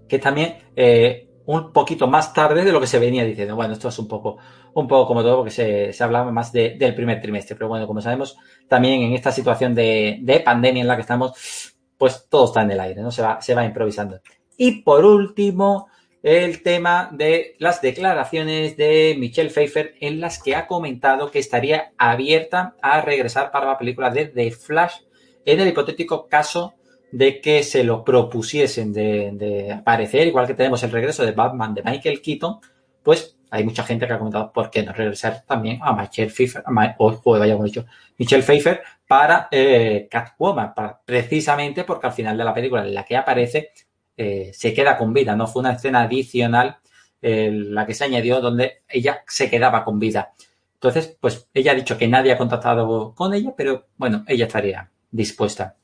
[0.08, 3.56] Que también eh, un poquito más tarde de lo que se venía diciendo.
[3.56, 4.38] Bueno, esto es un poco,
[4.74, 7.56] un poco como todo, porque se, se hablaba más de, del primer trimestre.
[7.56, 8.38] Pero bueno, como sabemos,
[8.68, 12.72] también en esta situación de, de, pandemia en la que estamos, pues todo está en
[12.72, 13.12] el aire, ¿no?
[13.12, 14.22] Se va, se va improvisando.
[14.58, 15.88] Y por último,
[16.22, 21.92] el tema de las declaraciones de Michelle Pfeiffer en las que ha comentado que estaría
[21.98, 25.02] abierta a regresar para la película de The Flash
[25.46, 26.76] en el hipotético caso
[27.14, 31.84] de que se lo propusiesen de, aparecer, igual que tenemos el regreso de Batman de
[31.84, 32.60] Michael Keaton,
[33.04, 36.64] pues hay mucha gente que ha comentado por qué no regresar también a Michelle Pfeiffer,
[36.98, 37.86] o vaya dicho,
[38.18, 40.74] Michelle Pfeiffer para eh, Catwoman,
[41.06, 43.70] precisamente porque al final de la película en la que aparece
[44.18, 46.78] eh, se queda con vida, no fue una escena adicional
[47.22, 50.34] eh, la que se añadió donde ella se quedaba con vida.
[50.74, 54.90] Entonces, pues ella ha dicho que nadie ha contactado con ella, pero bueno, ella estaría
[55.12, 55.76] dispuesta.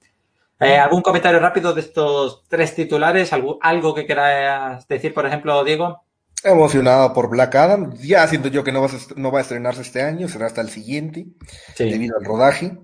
[0.60, 3.32] Eh, ¿Algún comentario rápido de estos tres titulares?
[3.32, 6.04] ¿Algo, algo que quieras decir, por ejemplo, Diego?
[6.44, 7.94] Emocionado por Black Adam.
[8.02, 10.62] Ya siento yo que no va a, no va a estrenarse este año, será hasta
[10.62, 11.28] el siguiente,
[11.76, 11.90] sí.
[11.90, 12.78] debido al rodaje.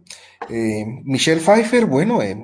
[0.49, 2.37] Eh, Michelle Pfeiffer, bueno, eh,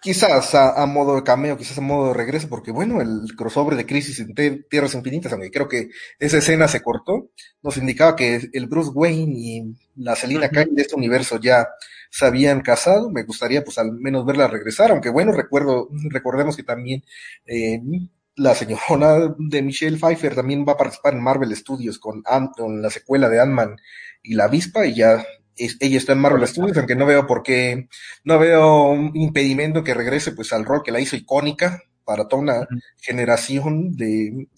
[0.00, 3.76] quizás a, a, modo de cameo, quizás a modo de regreso, porque bueno, el crossover
[3.76, 4.34] de Crisis en
[4.68, 5.88] Tierras Infinitas, aunque creo que
[6.18, 7.30] esa escena se cortó,
[7.62, 10.64] nos indicaba que el Bruce Wayne y la Selina uh -huh.
[10.64, 11.66] Kyle de este universo ya
[12.12, 16.62] se habían casado, me gustaría pues al menos verla regresar, aunque bueno, recuerdo, recordemos que
[16.62, 17.02] también
[17.46, 17.80] eh,
[18.36, 22.22] la señora de Michelle Pfeiffer también va a participar en Marvel Studios con,
[22.54, 23.76] con la secuela de Ant-Man
[24.22, 25.24] y la avispa y ya
[25.56, 27.88] es, ella está en Marvel Studios, aunque no veo por qué,
[28.24, 32.42] no veo un impedimento que regrese pues al rol que la hizo icónica para toda
[32.42, 32.82] una uh -huh.
[32.98, 34.48] generación de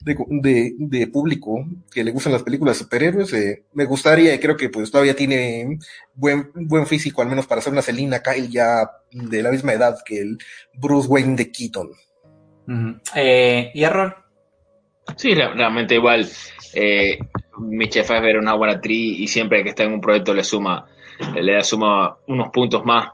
[0.00, 4.38] de, de, de, público que le gustan las películas de superhéroes, eh, me gustaría, y
[4.38, 5.78] creo que pues todavía tiene
[6.14, 9.98] buen, buen físico, al menos para ser una Selina Kyle ya de la misma edad
[10.04, 10.38] que el
[10.74, 11.90] Bruce Wayne de Keaton.
[12.66, 13.00] Uh -huh.
[13.14, 14.16] eh, ¿Y error?
[15.16, 16.26] Sí, realmente igual.
[16.72, 17.18] Eh,
[17.58, 20.86] Michelle Pfeiffer es una buena actriz y siempre que está en un proyecto le suma,
[21.34, 23.10] le suma unos puntos más.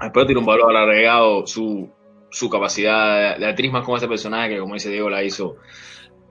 [0.00, 1.88] Después tiene un valor agregado su,
[2.30, 5.56] su capacidad de actriz más como ese personaje que como dice Diego la hizo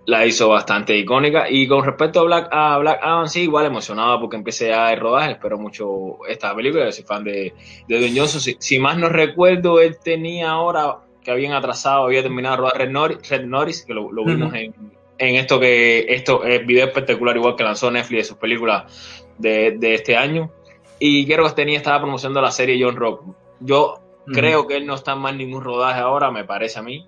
[0.06, 1.50] la hizo bastante icónica.
[1.50, 5.34] Y con respecto a Black, a Black Adam, sí, igual emocionado porque empecé a rodaje,
[5.34, 7.54] espero mucho esta película, yo soy fan de,
[7.88, 8.42] de Dwayne Johnson.
[8.42, 12.78] Si, si, más no recuerdo, él tenía ahora que habían atrasado, había terminado de rodar
[12.78, 14.60] Red Norris, Red Norris que lo, lo vimos uh -huh.
[14.60, 14.74] en,
[15.20, 19.78] en, esto que esto es video espectacular, igual que lanzó Netflix de sus películas de,
[19.78, 20.52] de este año.
[20.98, 23.24] Y creo que tenía, estaba promocionando la serie John Rock.
[23.60, 24.34] Yo uh -huh.
[24.34, 27.08] creo que él no está en más ningún rodaje ahora, me parece a mí.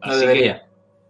[0.00, 0.60] Así no debería.
[0.60, 0.65] Que,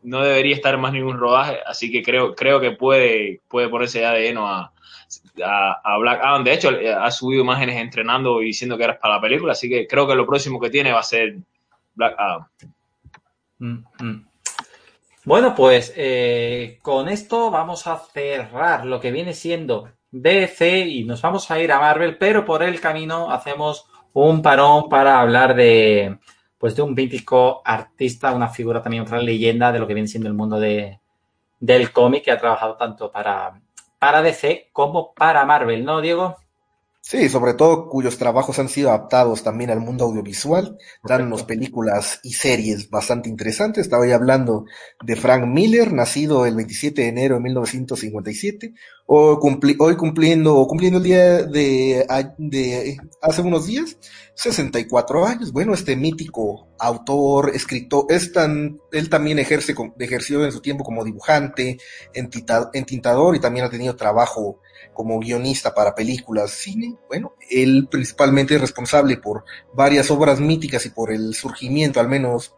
[0.07, 4.13] no debería estar más ningún rodaje, así que creo, creo que puede, puede ponerse ya
[4.13, 6.45] de a, a, Black Adam.
[6.45, 6.71] De hecho,
[7.01, 10.15] ha subido imágenes entrenando y diciendo que era para la película, así que creo que
[10.15, 11.37] lo próximo que tiene va a ser
[11.95, 12.47] Black Adam.
[13.59, 14.27] Mm -hmm.
[15.25, 21.21] Bueno, pues eh, con esto vamos a cerrar lo que viene siendo DC y nos
[21.21, 26.17] vamos a ir a Marvel, pero por el camino hacemos un parón para hablar de,
[26.59, 30.29] pues de un mítico artista, una figura también, otra leyenda de lo que viene siendo
[30.29, 31.01] el mundo de,
[31.61, 33.61] del cómic, que ha trabajado tanto para,
[33.99, 36.37] para DC como para Marvel, ¿no, Diego?
[37.09, 42.33] Sí, sobre todo cuyos trabajos han sido adaptados también al mundo audiovisual, dándonos películas y
[42.33, 43.83] series bastante interesantes.
[43.83, 44.65] Estaba hoy hablando
[45.05, 48.75] de Frank Miller, nacido el 27 de enero de 1957,
[49.07, 52.05] o cumpli hoy cumpliendo, o cumpliendo el día de,
[52.39, 53.99] de, hace unos días,
[54.35, 55.53] 64 años.
[55.53, 61.05] Bueno, este mítico autor, escritor, es tan, él también ejerce, ejerció en su tiempo como
[61.05, 61.79] dibujante,
[62.13, 64.59] entintador y también ha tenido trabajo
[64.93, 69.45] como guionista para películas, cine, bueno, él principalmente es responsable por
[69.75, 72.55] varias obras míticas y por el surgimiento, al menos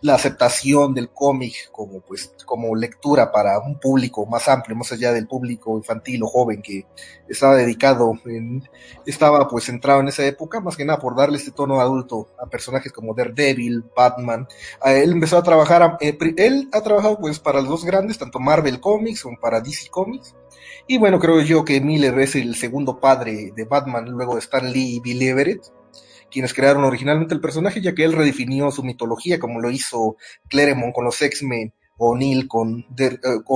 [0.00, 5.12] la aceptación del cómic como pues como lectura para un público más amplio, más allá
[5.12, 6.86] del público infantil o joven que
[7.28, 8.62] estaba dedicado, en,
[9.06, 12.46] estaba pues centrado en esa época, más que nada por darle este tono adulto a
[12.46, 14.46] personajes como Daredevil, Batman.
[14.84, 18.80] Él empezó a trabajar, eh, él ha trabajado pues para los dos grandes, tanto Marvel
[18.80, 20.34] Comics como para DC Comics
[20.86, 24.72] y bueno, creo yo que Miller es el segundo padre de Batman luego de Stan
[24.72, 25.62] Lee y Bill Everett,
[26.30, 30.16] quienes crearon originalmente el personaje, ya que él redefinió su mitología como lo hizo
[30.48, 32.84] Claremont con los X-Men o Neil con,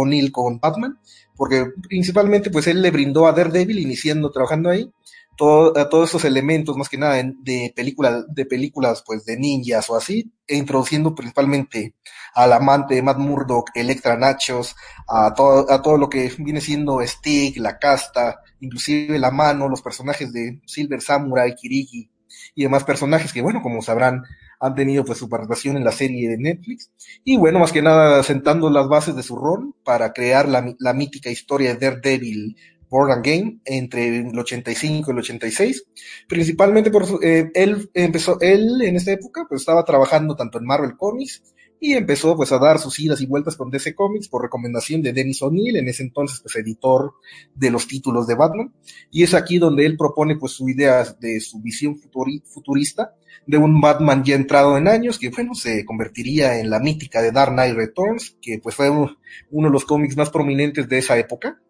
[0.07, 0.99] Neil con Batman,
[1.37, 4.93] porque principalmente pues él le brindó a Daredevil iniciando trabajando ahí
[5.37, 9.89] todo, a todos esos elementos, más que nada de películas, de películas pues de ninjas
[9.91, 11.95] o así, e introduciendo principalmente
[12.35, 14.75] al amante de Matt Murdock, Electra Nachos,
[15.09, 19.83] a todo, a todo lo que viene siendo Stick, la casta, inclusive la mano, los
[19.83, 22.11] personajes de Silver Samurai, Kirigi
[22.55, 24.23] y demás personajes que, bueno, como sabrán,
[24.59, 26.91] han tenido pues su participación en la serie de Netflix.
[27.25, 30.93] Y bueno, más que nada sentando las bases de su rol para crear la, la
[30.95, 32.57] mítica historia de Daredevil
[32.89, 35.85] Born Game entre el 85 y el 86,
[36.29, 40.97] principalmente por eh, él empezó, él en esta época pues estaba trabajando tanto en Marvel
[40.97, 41.43] Comics
[41.81, 45.13] y empezó pues a dar sus idas y vueltas con DC Comics por recomendación de
[45.13, 47.15] Dennis O'Neill, en ese entonces pues editor
[47.55, 48.73] de los títulos de Batman,
[49.11, 53.15] y es aquí donde él propone pues su idea de su visión futurista
[53.47, 57.31] de un Batman ya entrado en años, que bueno, se convertiría en la mítica de
[57.31, 59.17] Dark Knight Returns, que pues fue uno
[59.51, 61.61] de los cómics más prominentes de esa época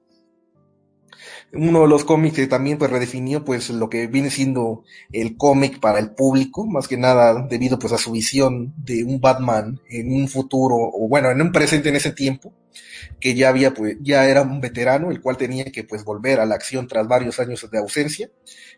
[1.59, 5.81] uno de los cómics que también pues redefinió pues lo que viene siendo el cómic
[5.81, 10.13] para el público, más que nada debido pues a su visión de un Batman en
[10.13, 12.53] un futuro, o bueno, en un presente en ese tiempo,
[13.21, 16.47] que ya había pues, ya era un veterano, el cual tenía que pues volver a
[16.47, 18.31] la acción tras varios años de ausencia,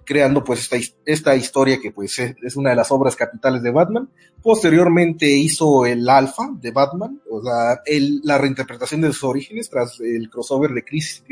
[0.05, 4.09] creando pues esta, esta historia que pues es una de las obras capitales de Batman.
[4.43, 10.01] Posteriormente hizo el Alpha de Batman, o sea, el, la reinterpretación de sus orígenes tras
[10.01, 11.23] el crossover de Crisis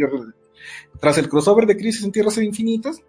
[1.01, 3.03] tras el crossover de Crisis en Tierras Infinitas,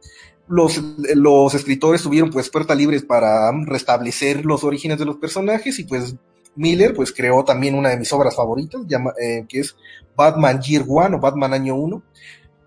[0.48, 6.16] los, escritores tuvieron pues puerta libre para restablecer los orígenes de los personajes y pues
[6.56, 8.82] Miller pues creó también una de mis obras favoritas,
[9.22, 9.76] eh, que es
[10.16, 12.02] Batman Year One o Batman Año 1,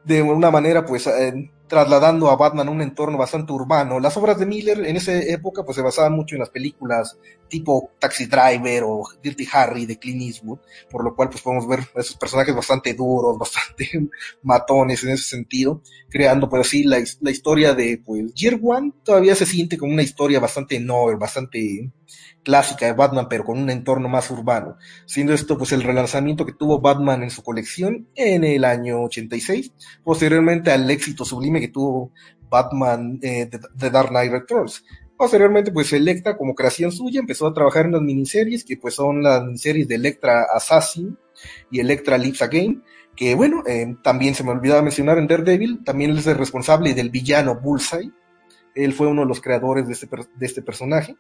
[0.05, 4.01] de una manera pues eh, trasladando a Batman a un entorno bastante urbano.
[4.01, 7.17] Las obras de Miller en esa época pues se basaban mucho en las películas
[7.49, 10.59] tipo Taxi Driver o Dirty Harry de Clint Eastwood,
[10.91, 13.89] por lo cual pues podemos ver esos personajes bastante duros, bastante
[14.43, 18.61] matones en ese sentido, creando pues así la, la historia de pues Year
[19.05, 21.93] todavía se siente como una historia bastante novel, bastante
[22.43, 24.77] clásica de Batman, pero con un entorno más urbano,
[25.07, 29.73] siendo esto pues el relanzamiento que tuvo Batman en su colección en el año 86,
[30.03, 32.13] posteriormente al éxito sublime que tuvo
[32.49, 34.85] Batman eh, de, Dark Knight Returns.
[35.17, 39.23] Posteriormente, pues Electra, como creación suya, empezó a trabajar en las miniseries, que pues son
[39.23, 41.17] las miniseries de Electra Assassin
[41.71, 42.83] y Electra Lives Again,
[43.15, 47.11] que bueno, eh, también se me olvidaba mencionar en Daredevil, también es el responsable del
[47.11, 48.11] villano Bullseye,
[48.75, 51.17] él fue uno de los creadores de este, de este personaje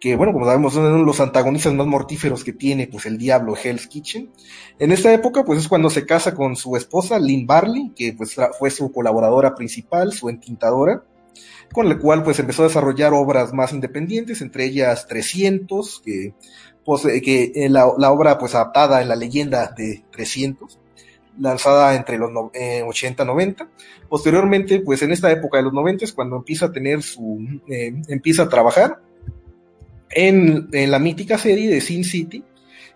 [0.00, 3.18] que bueno, como sabemos, son uno de los antagonistas más mortíferos que tiene, pues el
[3.18, 4.30] diablo Hell's Kitchen.
[4.78, 8.34] En esta época, pues es cuando se casa con su esposa, Lynn Barley, que pues
[8.58, 11.04] fue su colaboradora principal, su entintadora,
[11.72, 16.32] con la cual pues empezó a desarrollar obras más independientes, entre ellas 300, que,
[16.82, 20.78] pues, eh, que eh, la, obra pues adaptada en la leyenda de 300,
[21.38, 23.68] lanzada entre los 80 y 90.
[24.08, 27.38] Posteriormente, pues en esta época de los 90 es cuando empieza a tener su,
[27.68, 28.98] eh, empieza a trabajar
[30.10, 32.44] en, la mítica serie de Sin City,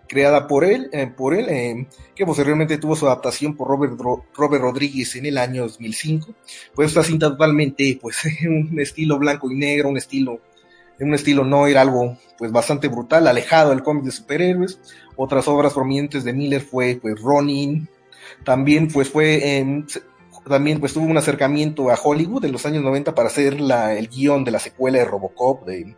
[0.07, 3.99] creada por él, eh, por él eh, que posteriormente tuvo su adaptación por Robert,
[4.35, 6.33] Robert Rodríguez en el año 2005.
[6.73, 8.17] Pues esta cinta totalmente, pues,
[8.47, 10.41] un estilo blanco y negro, un estilo,
[10.99, 14.79] un estilo no era algo, pues, bastante brutal, alejado del cómic de superhéroes.
[15.15, 17.87] Otras obras prominentes de Miller fue, pues, Ronin.
[18.43, 19.63] También, pues, fue,
[20.47, 24.09] también, pues, tuvo un acercamiento a Hollywood en los años 90 para hacer la, el
[24.09, 25.95] guion de la secuela de Robocop, de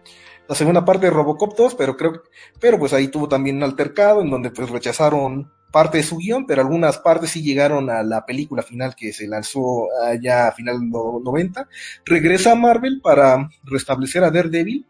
[0.47, 2.23] la segunda parte de Robocop 2, pero creo
[2.59, 6.45] pero pues ahí tuvo también un altercado en donde pues rechazaron parte de su guion,
[6.45, 10.79] pero algunas partes sí llegaron a la película final que se lanzó allá a final
[10.79, 11.67] de los 90.
[12.05, 14.85] Regresa a Marvel para restablecer a Daredevil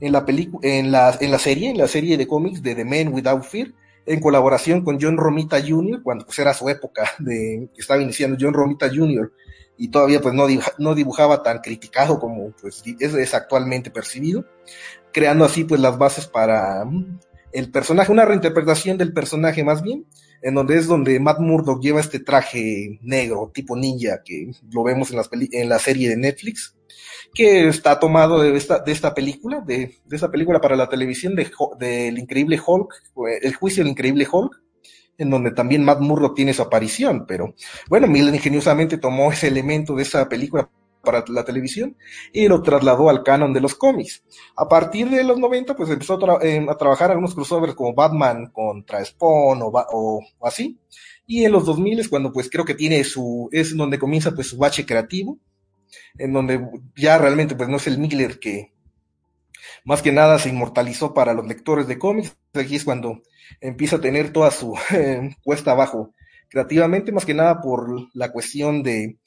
[0.00, 0.24] en la
[0.62, 3.72] en la, en la serie, en la serie de cómics de The Man Without Fear,
[4.06, 8.36] en colaboración con John Romita Jr., cuando pues era su época de que estaba iniciando
[8.40, 9.32] John Romita Jr.,
[9.80, 10.46] y todavía pues no,
[10.76, 14.44] no dibujaba tan criticado como pues es, actualmente percibido,
[15.10, 17.18] creando así pues las bases para mm,
[17.52, 20.04] el personaje, una reinterpretación del personaje más bien,
[20.42, 25.10] en donde es donde Matt Murdock lleva este traje negro tipo ninja que lo vemos
[25.12, 26.76] en, las en la serie de Netflix,
[27.32, 31.34] que está tomado de esta, de esta película, de, de esta película para la televisión
[31.34, 32.92] del de, increíble Hulk,
[33.40, 34.60] el juicio del increíble Hulk,
[35.20, 37.54] en donde también Matt Murdock tiene su aparición, pero
[37.88, 40.70] bueno, Miller ingeniosamente tomó ese elemento de esa película
[41.02, 41.94] para la televisión
[42.32, 44.22] y lo trasladó al canon de los cómics.
[44.56, 49.04] A partir de los 90, pues empezó a, eh, trabajar algunos crossovers como Batman contra
[49.04, 50.78] Spawn o, o, así.
[51.26, 54.48] Y en los 2000 es cuando pues creo que tiene su, es donde comienza pues
[54.48, 55.38] su bache creativo,
[56.16, 56.66] en donde
[56.96, 58.72] ya realmente pues no es el Miller que
[59.84, 62.36] más que nada se inmortalizó para los lectores de cómics.
[62.54, 63.22] Aquí es cuando
[63.60, 66.14] empieza a tener toda su eh, cuesta abajo
[66.48, 69.18] creativamente, más que nada por la cuestión de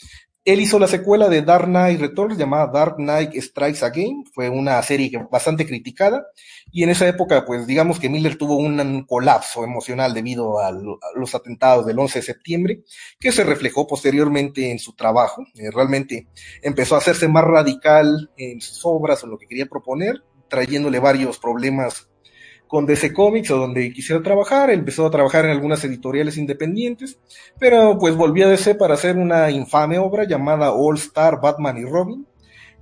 [0.45, 4.25] Él hizo la secuela de Dark Knight Returns llamada Dark Knight Strikes Again.
[4.33, 6.25] Fue una serie bastante criticada.
[6.69, 11.33] Y en esa época, pues digamos que Miller tuvo un colapso emocional debido a, los
[11.33, 12.83] atentados del 11 de septiembre,
[13.19, 15.45] que se reflejó posteriormente en su trabajo.
[15.55, 16.27] Eh, realmente
[16.61, 20.23] empezó a hacerse más radical en sus obras o en lo que quería proponer,
[20.53, 22.07] trayéndole varios problemas
[22.67, 27.17] con DC Comics o donde quisiera trabajar, empezó a trabajar en algunas editoriales independientes,
[27.59, 31.85] pero pues volvió a DC para hacer una infame obra llamada All Star Batman y
[31.85, 32.27] Robin,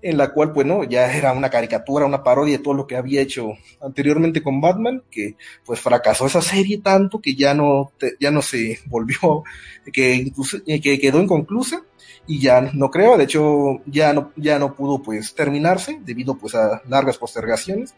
[0.02, 2.98] en la cual pues no, ya era una caricatura, una parodia de todo lo que
[2.98, 8.31] había hecho anteriormente con Batman, que pues fracasó esa serie tanto que ya no, ya
[8.31, 9.43] no se volvió,
[9.93, 10.30] que,
[10.81, 11.85] que quedó inconclusa
[12.27, 16.56] y ya no creo, de hecho ya no, ya no pudo pues terminarse debido pues
[16.56, 17.93] a largas postergaciones.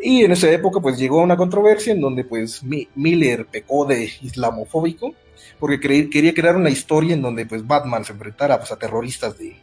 [0.00, 5.14] Y en esa época pues llegó una controversia en donde pues Miller pecó de islamofóbico
[5.58, 9.56] porque quería crear una historia en donde pues Batman se enfrentara pues a terroristas de,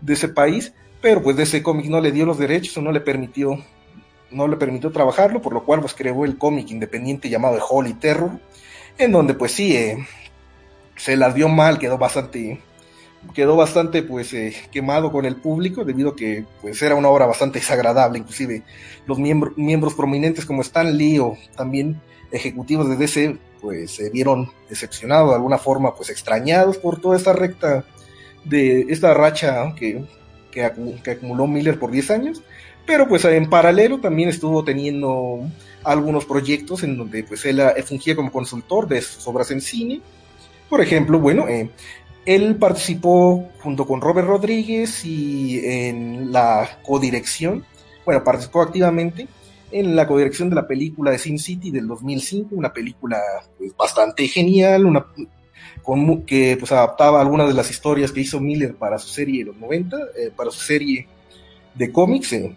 [0.00, 2.90] de ese país, pero pues de ese cómic no le dio los derechos o no
[2.90, 3.58] le permitió
[4.30, 8.32] no le permitió trabajarlo, por lo cual pues creó el cómic independiente llamado Holy Terror,
[8.98, 10.06] en donde pues sí, eh,
[10.96, 12.60] se las dio mal, quedó bastante
[13.34, 17.26] quedó bastante pues eh, quemado con el público debido a que pues era una obra
[17.26, 18.62] bastante desagradable inclusive
[19.06, 22.00] los miembros miembros prominentes como Stan Lee o también
[22.30, 27.32] ejecutivos de DC pues se vieron decepcionados de alguna forma pues extrañados por toda esta
[27.32, 27.84] recta
[28.44, 30.04] de esta racha que,
[30.50, 30.64] que,
[31.10, 32.42] acumuló Miller por 10 años.
[32.86, 35.40] Pero pues en paralelo también estuvo teniendo
[35.82, 40.00] algunos proyectos en donde pues él eh, fungía como consultor de sus obras en cine.
[40.68, 41.70] Por ejemplo, bueno, eh,
[42.26, 47.64] él participó junto con Robert Rodríguez y en la codirección,
[48.04, 49.28] bueno, participó activamente
[49.70, 53.20] en la codirección de la película de Sin City del 2005, una película
[53.56, 55.06] pues, bastante genial, una
[55.82, 59.52] con, que pues adaptaba algunas de las historias que hizo Miller para su serie de
[59.52, 61.06] los 90, eh, para su serie
[61.74, 62.56] de cómics, eh,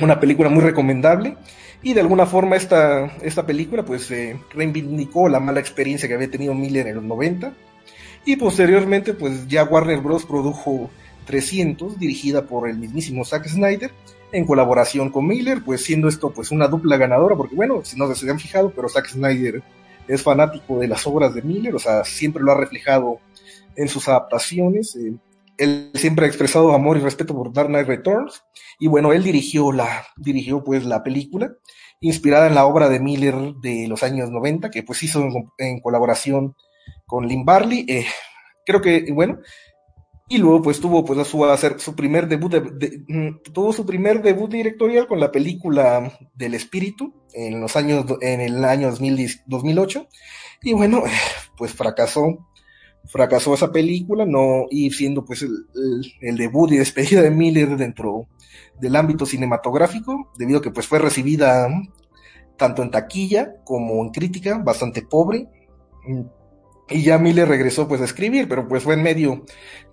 [0.00, 1.36] una película muy recomendable.
[1.82, 6.30] Y de alguna forma esta, esta película pues eh, reivindicó la mala experiencia que había
[6.30, 7.54] tenido Miller en los 90
[8.24, 10.26] y posteriormente, pues ya Warner Bros.
[10.26, 10.90] produjo
[11.26, 13.92] 300, dirigida por el mismísimo Zack Snyder,
[14.32, 18.12] en colaboración con Miller, pues siendo esto pues una dupla ganadora, porque bueno, si no
[18.14, 19.62] se han fijado, pero Zack Snyder
[20.06, 23.20] es fanático de las obras de Miller, o sea, siempre lo ha reflejado
[23.76, 24.96] en sus adaptaciones.
[24.96, 25.14] Eh,
[25.56, 28.42] él siempre ha expresado amor y respeto por Dark Knight Returns,
[28.78, 31.52] y bueno, él dirigió la, dirigió pues la película,
[32.00, 35.80] inspirada en la obra de Miller de los años 90, que pues hizo en, en
[35.80, 36.54] colaboración
[37.10, 37.84] con Lynn Barley.
[37.88, 38.06] Eh,
[38.64, 39.40] creo que, bueno,
[40.28, 45.08] y luego pues tuvo pues su, primer debut, de, mm, tuvo su primer debut directorial
[45.08, 50.06] con la película del espíritu en los años, en el año 2008.
[50.62, 51.02] Y bueno,
[51.58, 52.46] pues fracasó,
[53.06, 55.66] fracasó esa película, no, y siendo pues el,
[56.20, 58.28] el, debut y despedida de Miller dentro
[58.80, 61.68] del ámbito cinematográfico, debido a que pues fue recibida
[62.56, 65.48] tanto en taquilla como en crítica, bastante pobre
[66.90, 69.44] y ya Miller regresó pues a escribir, pero pues fue en medio,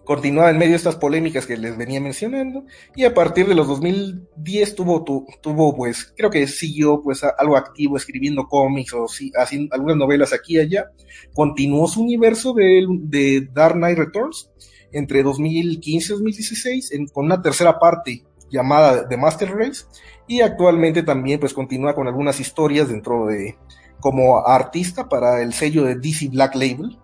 [0.03, 2.65] continuaba en medio de estas polémicas que les venía mencionando,
[2.95, 5.05] y a partir de los 2010 tuvo,
[5.41, 9.05] tuvo pues, creo que siguió pues algo activo escribiendo cómics o
[9.35, 10.85] haciendo algunas novelas aquí y allá,
[11.33, 14.49] continuó su universo de, de Dark Knight Returns
[14.91, 19.85] entre 2015 y 2016 con una tercera parte llamada The Master Race,
[20.27, 23.55] y actualmente también pues continúa con algunas historias dentro de
[23.99, 26.97] como artista para el sello de DC Black Label,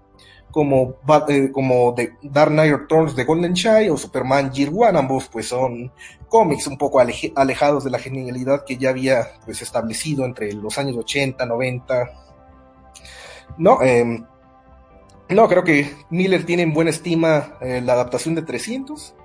[0.54, 0.98] como,
[1.30, 5.48] eh, como The Dark Knight Returns de Golden Child o Superman Year One, ambos pues
[5.48, 5.92] son
[6.30, 10.96] cómics un poco alejados de la genialidad que ya había pues establecido entre los años
[10.96, 12.12] 80, 90.
[13.58, 14.26] No, em,
[15.30, 19.16] no, creo que Miller tiene en buena estima eh, la adaptación de 300.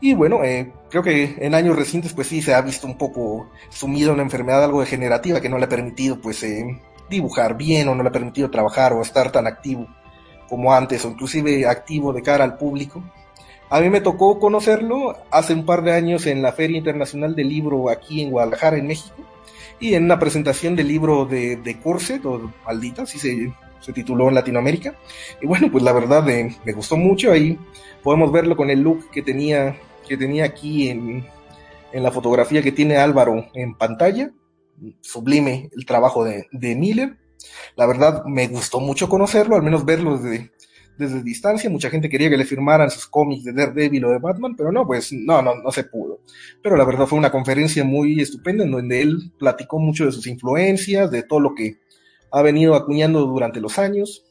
[0.00, 3.48] Y bueno, eh, creo que en años recientes pues sí se ha visto un poco
[3.70, 6.42] sumido en una enfermedad algo degenerativa que no le ha permitido pues
[7.08, 9.86] dibujar bien o no le ha permitido trabajar o estar tan activo
[10.48, 13.02] como antes o inclusive activo de cara al público.
[13.70, 17.50] A mí me tocó conocerlo hace un par de años en la Feria Internacional del
[17.50, 19.16] Libro aquí en Guadalajara, en México,
[19.78, 24.28] y en una presentación del libro de, de Corset, o Maldita, así se, se, tituló
[24.28, 24.94] en Latinoamérica.
[25.42, 27.58] Y bueno, pues la verdad me, me gustó mucho, ahí
[28.02, 29.76] podemos verlo con el look que tenía,
[30.08, 31.26] que tenía aquí en,
[31.92, 34.30] en la fotografía que tiene Álvaro en pantalla
[35.00, 37.16] sublime el trabajo de, Miller.
[37.76, 40.50] La verdad me gustó mucho conocerlo, al menos verlo desde,
[40.96, 41.70] desde distancia.
[41.70, 44.86] Mucha gente quería que le firmaran sus cómics de Daredevil o de Batman, pero no,
[44.86, 46.20] pues no, no, no se pudo.
[46.62, 50.26] Pero la verdad fue una conferencia muy estupenda en donde él platicó mucho de sus
[50.26, 51.78] influencias, de todo lo que
[52.30, 54.24] ha venido acuñando durante los años.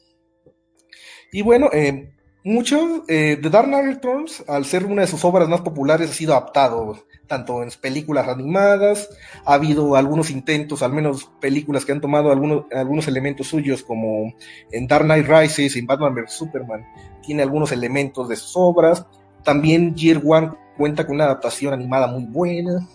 [1.32, 2.14] Y bueno, eh,
[2.48, 6.14] mucho, eh, The Dark Knight Returns, al ser una de sus obras más populares, ha
[6.14, 9.08] sido adaptado tanto en películas animadas,
[9.44, 14.32] ha habido algunos intentos, al menos películas que han tomado algunos, elementos suyos, como
[14.72, 16.32] en Dark Knight Rises, en Batman vs.
[16.32, 16.84] Superman,
[17.22, 19.04] tiene algunos elementos de sus obras.
[19.44, 22.88] También Year One cuenta con una adaptación animada muy buena.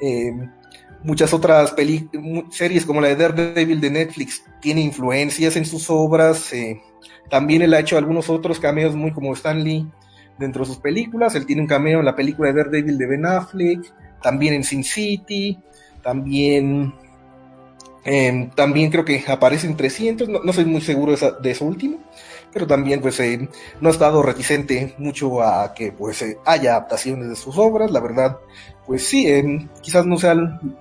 [0.00, 0.32] Eh,
[1.04, 1.74] muchas otras
[2.50, 6.50] series como la de Daredevil de Netflix tiene influencias en sus obras.
[6.54, 6.80] Eh,
[7.30, 9.86] también él ha hecho algunos otros cameos muy como Stan Lee
[10.38, 11.34] dentro de sus películas.
[11.34, 13.80] Él tiene un cameo en la película de Daredevil de Ben Affleck,
[14.22, 15.58] también en Sin City,
[16.02, 16.92] también,
[18.04, 21.98] em, también creo que aparece en 300, no, soy muy seguro de, eso último,
[22.52, 23.48] pero también pues eh,
[23.80, 28.00] no ha estado reticente mucho a que pues eh, haya adaptaciones de sus obras, la
[28.00, 28.38] verdad
[28.90, 30.34] pues sí, em, quizás no sea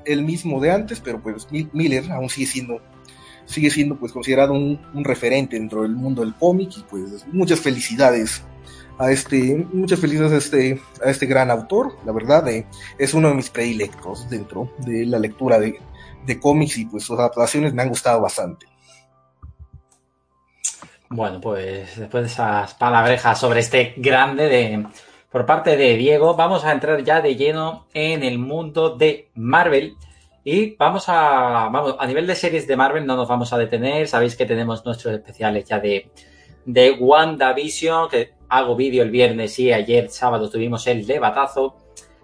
[0.06, 2.82] el, mismo de antes, pero pues Miller aún sigue siendo
[3.50, 8.44] sigue siendo pues considerado un, referente dentro del mundo del cómic y pues muchas felicidades
[9.00, 12.68] a este, muchas felicidades a este, a este gran autor, la verdad eh,
[12.98, 15.80] es uno de mis predilectos dentro de la lectura de,
[16.26, 18.68] de cómics y pues sus adaptaciones me han gustado bastante.
[21.10, 24.86] Bueno, pues después de esas palabrejas sobre este grande de,
[25.32, 29.96] por parte de Diego, vamos a entrar ya de lleno en el mundo de Marvel.
[30.52, 34.08] Y vamos a, vamos, a nivel de series de Marvel no nos vamos a detener.
[34.08, 36.10] Sabéis que tenemos nuestros especiales ya de,
[36.66, 41.76] de WandaVision, que hago vídeo el viernes y ayer sábado tuvimos el debatazo.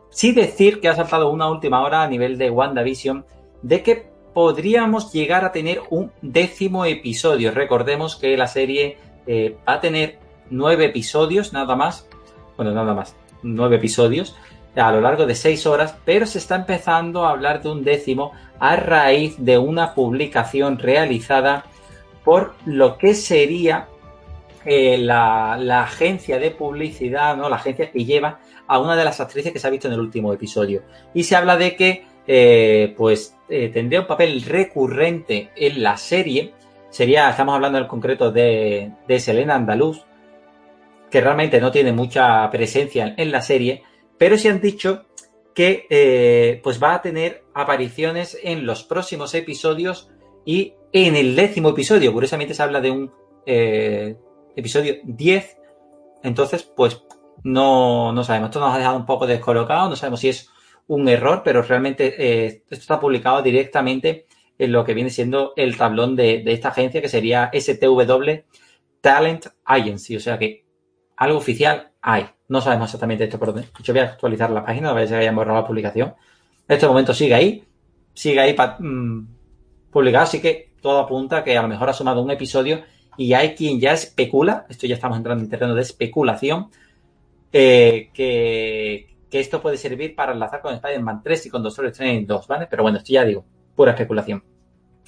[0.09, 3.27] Sí decir que ha saltado una última hora a nivel de WandaVision
[3.61, 7.51] de que podríamos llegar a tener un décimo episodio.
[7.51, 8.97] Recordemos que la serie
[9.27, 10.17] eh, va a tener
[10.49, 12.09] nueve episodios nada más.
[12.57, 13.15] Bueno, nada más.
[13.43, 14.35] Nueve episodios
[14.75, 18.31] a lo largo de seis horas, pero se está empezando a hablar de un décimo
[18.59, 21.65] a raíz de una publicación realizada
[22.23, 23.87] por lo que sería
[24.65, 27.47] eh, la, agencia de publicidad, ¿no?
[27.47, 29.99] La agencia que lleva a una de las actrices que se ha visto en el
[29.99, 30.81] último episodio.
[31.13, 36.53] Y se habla de que, eh, pues, eh, tendría un papel recurrente en la serie.
[36.89, 40.03] Sería, estamos hablando en concreto de, de Selena Andaluz,
[41.11, 43.83] que realmente no tiene mucha presencia en la serie,
[44.17, 45.05] pero sí han dicho
[45.53, 50.09] que eh, pues va a tener apariciones en los próximos episodios
[50.45, 52.13] y en el décimo episodio.
[52.13, 53.11] Curiosamente se habla de un
[53.45, 54.17] eh,
[54.55, 55.57] episodio 10.
[56.23, 57.01] Entonces, pues
[57.43, 58.49] no, no sabemos.
[58.49, 59.89] Esto nos ha dejado un poco descolocado.
[59.89, 60.49] No sabemos si es
[60.87, 64.25] un error, pero realmente eh, esto está publicado directamente
[64.57, 68.43] en lo que viene siendo el tablón de, de esta agencia, que sería STW
[68.99, 70.17] Talent Agency.
[70.17, 70.64] O sea que
[71.17, 72.27] algo oficial hay.
[72.47, 73.69] No sabemos exactamente esto por dónde.
[73.81, 76.13] Yo voy a actualizar la página, a ver si hayan borrado la publicación.
[76.67, 77.63] En este momento sigue ahí,
[78.13, 79.27] sigue ahí mm,
[79.91, 82.83] publicado, así que todo apunta que a lo mejor ha sumado un episodio
[83.17, 86.69] y hay quien ya especula, esto ya estamos entrando en terreno de especulación,
[87.51, 92.47] eh, que, esto puede servir para enlazar con Spider-Man 3 y con Doctor Strange 2,
[92.47, 92.67] ¿vale?
[92.69, 93.43] Pero bueno, esto ya digo,
[93.75, 94.41] pura especulación.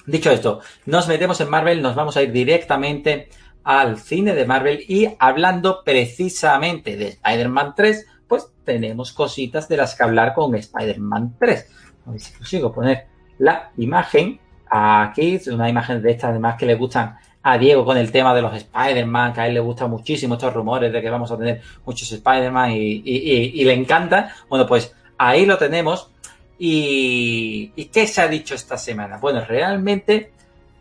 [0.04, 3.30] Dicho esto, nos metemos en Marvel, nos vamos a ir directamente
[3.68, 9.94] al cine de Marvel y hablando precisamente de Spider-Man 3, pues tenemos cositas de las
[9.94, 11.70] que hablar con Spider-Man 3.
[12.06, 14.40] A ver si consigo poner la imagen
[14.70, 18.40] aquí, una imagen de estas además que le gustan a Diego con el tema de
[18.40, 21.60] los Spider-Man, que a él le gustan muchísimo estos rumores de que vamos a tener
[21.84, 24.32] muchos Spider-Man y, le encanta.
[24.48, 26.10] Bueno, pues ahí lo tenemos.
[26.58, 29.18] Y, ¿Y qué se ha dicho esta semana?
[29.18, 30.32] Bueno, realmente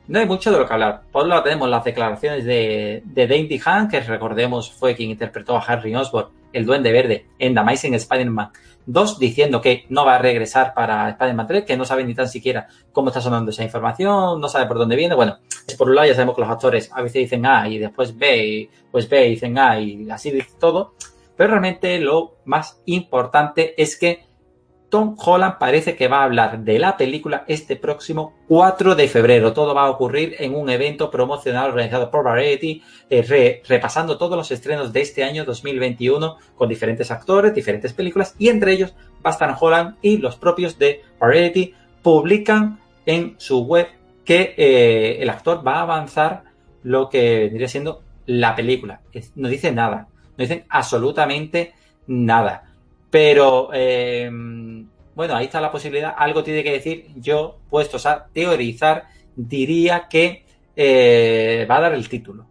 [0.07, 1.01] no hay mucho de lo que hablar.
[1.11, 5.61] Por un lado tenemos las declaraciones de, de Han, que recordemos fue quien interpretó a
[5.61, 8.51] Harry Osborn, el Duende Verde, en The Amazing Spider-Man
[8.85, 12.29] 2, diciendo que no va a regresar para Spider-Man 3, que no sabe ni tan
[12.29, 15.13] siquiera cómo está sonando esa información, no sabe por dónde viene.
[15.13, 15.39] Bueno,
[15.77, 18.47] por un lado ya sabemos que los actores a veces dicen A y después B,
[18.47, 20.93] y pues B y dicen A y así todo.
[21.35, 24.26] Pero realmente lo más importante es que
[24.89, 29.51] Tom Holland parece que va a hablar de la película este próximo 4 de febrero.
[29.51, 34.49] Todo va a ocurrir en un evento promocional organizado por Variety, eh, repasando todos los
[34.51, 39.97] estrenos de este año 2021 con diferentes actores, diferentes películas y entre ellos Bastan Holland
[40.01, 43.87] y los propios de Variety publican en su web
[44.23, 46.43] que eh, el actor va a avanzar
[46.83, 49.01] lo que vendría siendo la película.
[49.35, 50.07] No dice nada,
[50.37, 51.73] no dicen absolutamente
[52.07, 52.66] nada.
[53.09, 54.29] Pero, eh,
[55.15, 56.13] bueno, ahí está la posibilidad.
[56.17, 57.07] Algo tiene que decir.
[57.15, 62.45] Yo, puestos a teorizar, diría que eh, va a dar el título.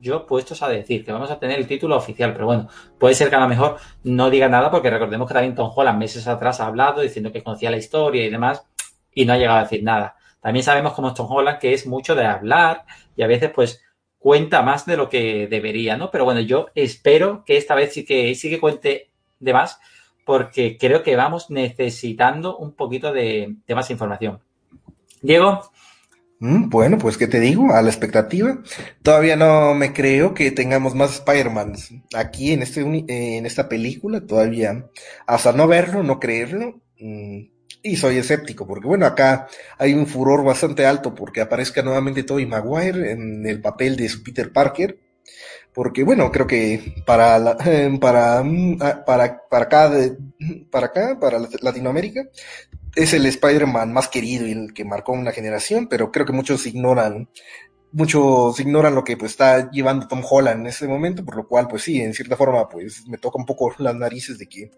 [0.00, 3.30] Yo, puestos a decir que vamos a tener el título oficial, pero bueno, puede ser
[3.30, 6.58] que a lo mejor no diga nada, porque recordemos que también Tom Holland meses atrás
[6.58, 8.66] ha hablado diciendo que conocía la historia y demás,
[9.14, 10.16] y no ha llegado a decir nada.
[10.40, 13.80] También sabemos como Tom Holland que es mucho de hablar y a veces, pues,
[14.18, 16.10] cuenta más de lo que debería, ¿no?
[16.10, 19.11] Pero bueno, yo espero que esta vez sí que, sí que cuente
[19.42, 19.78] de más,
[20.24, 24.40] porque creo que vamos necesitando un poquito de, más información.
[25.20, 25.60] Diego.
[26.38, 28.58] Mm, bueno, pues qué te digo, a la expectativa.
[29.02, 31.74] Todavía no me creo que tengamos más Spider-Man
[32.16, 34.86] aquí en, este, en esta película, todavía,
[35.26, 36.80] hasta no verlo, no creerlo.
[36.98, 37.52] Mm,
[37.84, 42.46] y soy escéptico, porque bueno, acá hay un furor bastante alto porque aparezca nuevamente Tobey
[42.46, 44.98] Maguire en el papel de Peter Parker.
[45.74, 47.56] Porque bueno, creo que para
[48.00, 49.90] para, mm, para, para acá,
[50.70, 52.24] para acá, para Latinoamérica,
[52.94, 56.66] es el Spider-Man más querido y el que marcó una generación, pero creo que muchos
[56.66, 57.28] ignoran
[57.92, 61.68] muchos ignoran lo que pues está llevando Tom Holland en ese momento, por lo cual
[61.68, 64.70] pues sí, en cierta forma pues me toca un poco las narices de que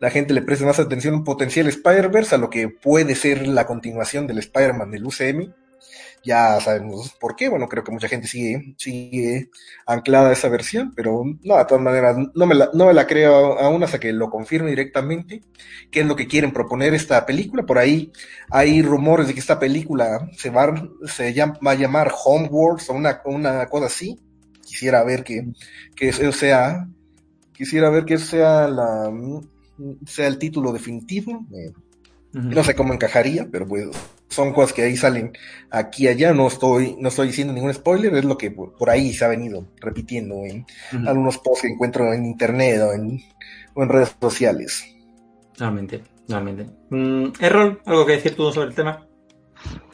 [0.00, 3.46] la gente le preste más atención a un potencial Spider-Verse a lo que puede ser
[3.48, 5.52] la continuación del Spider-Man del UCM
[6.24, 7.48] ya sabemos por qué.
[7.48, 9.50] Bueno, creo que mucha gente sigue, sigue
[9.86, 13.06] anclada a esa versión, pero no, de todas maneras, no me, la, no me la
[13.06, 15.42] creo aún hasta que lo confirme directamente,
[15.90, 17.64] qué es lo que quieren proponer esta película.
[17.64, 18.12] Por ahí
[18.50, 20.72] hay rumores de que esta película se va,
[21.06, 24.18] se llama, va a llamar Homeworld o una, una cosa así.
[24.64, 25.48] Quisiera ver que,
[25.94, 26.88] que eso sea,
[27.52, 29.12] quisiera ver que sea la,
[30.06, 31.44] sea el título definitivo.
[31.52, 31.72] Eh,
[32.32, 33.88] no sé cómo encajaría, pero pues
[34.32, 35.32] son cosas que ahí salen
[35.70, 36.32] aquí y allá.
[36.32, 39.68] No estoy, no estoy diciendo ningún spoiler, es lo que por, ahí se ha venido
[39.80, 40.66] repitiendo en
[41.06, 44.84] algunos posts que encuentro en internet o en, redes sociales.
[45.58, 46.66] Realmente, realmente.
[46.90, 49.06] Mm, Errol, ¿algo que decir tú sobre el tema?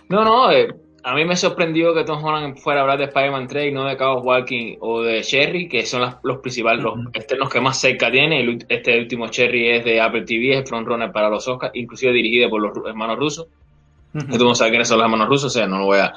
[0.09, 0.69] No, no, eh,
[1.05, 3.85] a mí me sorprendió que Tom Holland fuera a hablar de Spider-Man 3 y no
[3.85, 8.10] de Chaos Walking o de Cherry, que son los principales, los externos que más cerca
[8.10, 8.59] tiene.
[8.69, 12.60] este último Cherry es de Apple TV, es frontrunner para los Oscars, inclusive dirigido por
[12.60, 13.47] los hermanos rusos.
[14.14, 14.39] Uh -huh.
[14.39, 16.14] Tú no sabes quiénes son los hermanos rusos, o sea, no lo voy a...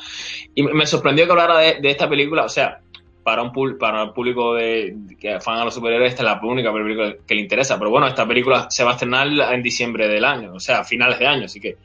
[0.55, 2.80] Y me sorprendió que hablara de, esta película, o sea,
[3.23, 6.73] para un para el público de, que fan a los superhéroes, esta es la única
[6.73, 7.77] película que le interesa.
[7.77, 10.84] Pero bueno, esta película se va a estrenar en diciembre del año, o sea, a
[10.84, 11.77] finales de año, así que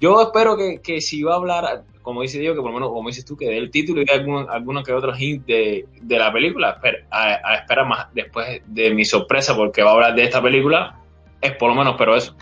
[0.00, 2.90] yo espero que, que si va a hablar, como dice Diego, que por lo menos,
[2.90, 6.18] como dices tú, que dé el título y dé algunos que otros hints de, de,
[6.18, 6.80] la película,
[7.10, 11.00] a, a, esperar más después de mi sorpresa, porque va a hablar de esta película,
[11.40, 12.36] es por lo menos, pero eso.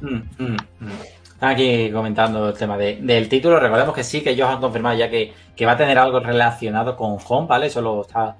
[0.00, 1.01] Mm, mm, mm.
[1.44, 5.10] Aquí comentando el tema de, del título, recordemos que sí, que ellos han confirmado ya
[5.10, 7.66] que, que, va a tener algo relacionado con Home, ¿vale?
[7.66, 8.36] Eso lo está,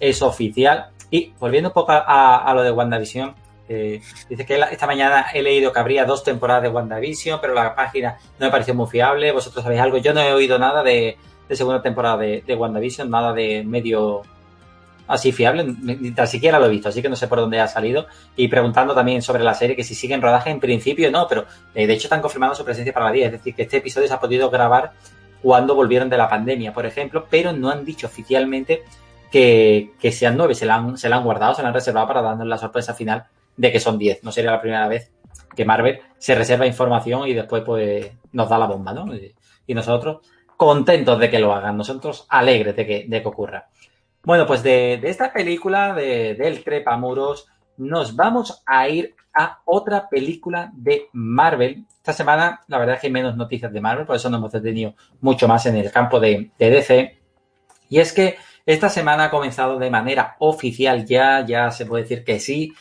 [0.00, 0.86] es oficial.
[1.10, 3.34] Y volviendo un poco a, lo de WandaVision,
[3.68, 4.00] eh,
[4.30, 8.16] dice que esta mañana he leído que habría dos temporadas de WandaVision, pero la página
[8.38, 9.32] no me pareció muy fiable.
[9.32, 9.98] ¿Vosotros sabéis algo?
[9.98, 11.18] Yo no he oído nada de,
[11.50, 14.22] de segunda temporada de, WandaVision, nada de medio
[15.06, 17.68] así fiable, ni tan siquiera lo he visto, así que no sé por dónde ha
[17.68, 18.06] salido.
[18.36, 21.44] Y preguntando también sobre la serie, que si sigue en rodaje, en principio no, pero
[21.74, 24.08] eh, de hecho están confirmando su presencia para la 10, es decir, que este episodio
[24.08, 24.92] se ha podido grabar
[25.42, 28.82] cuando volvieron de la pandemia, por ejemplo, pero no han dicho oficialmente
[29.30, 32.22] que, sean nueve, se la, han, se la han guardado, se la han reservado para
[32.22, 33.24] darnos la sorpresa final
[33.56, 34.24] de que son 10.
[34.24, 35.12] No sería la primera vez
[35.54, 39.06] que Marvel se reserva información y después pues nos da la bomba, ¿no?
[39.66, 40.18] Y nosotros
[40.56, 43.68] contentos de que lo hagan, nosotros alegres de que, de que ocurra.
[44.26, 47.46] Bueno, pues de, de esta película de, del Trepamuros
[47.76, 51.84] nos vamos a ir a otra película de Marvel.
[51.98, 54.50] Esta semana, la verdad es que hay menos noticias de Marvel, por eso no hemos
[54.50, 57.18] tenido mucho más en el campo de, de DC.
[57.88, 58.36] Y es que
[58.66, 62.72] esta semana ha comenzado de manera oficial ya, ya se puede decir que sí,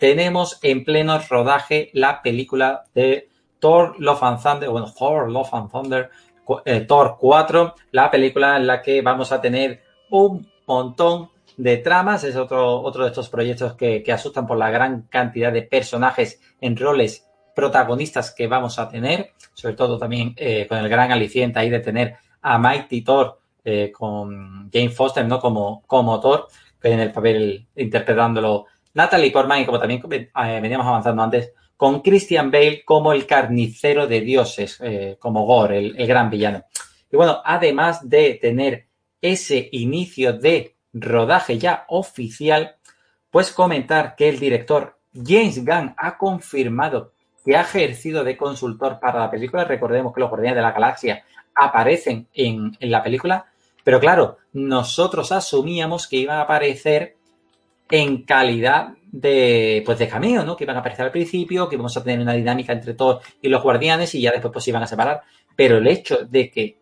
[0.00, 3.28] tenemos en pleno rodaje la película de
[3.60, 6.10] Thor Love and Thunder, bueno, Thor Love and Thunder,
[6.64, 12.22] eh, Thor 4, la película en la que vamos a tener un montón de tramas,
[12.22, 16.76] es otro, otro de estos proyectos que, asustan por la gran cantidad de personajes en
[16.76, 21.68] roles protagonistas que vamos a tener, sobre todo también eh, con el gran aliciente ahí
[21.68, 25.40] de tener a Mighty Thor eh, con Jane Foster, ¿no?
[25.40, 26.46] Como, como Thor,
[26.80, 32.52] en el papel interpretándolo Natalie Portman y como también eh, veníamos avanzando antes, con Christian
[32.52, 34.80] Bale como el carnicero de dioses,
[35.18, 36.64] como Gore, el, gran villano.
[37.10, 38.87] Y bueno, además de tener
[39.20, 42.76] ese inicio de rodaje ya oficial,
[43.30, 47.12] pues comentar que el director James Gunn ha confirmado
[47.44, 49.64] que ha ejercido de consultor para la película.
[49.64, 51.24] Recordemos que los Guardianes de la Galaxia
[51.54, 53.46] aparecen en, en la película,
[53.82, 57.16] pero claro, nosotros asumíamos que iban a aparecer
[57.90, 60.56] en calidad de, pues de cameo, ¿no?
[60.56, 63.48] Que iban a aparecer al principio, que vamos a tener una dinámica entre todos y
[63.48, 65.22] los guardianes y ya después pues se iban a separar.
[65.56, 66.78] Pero el hecho de que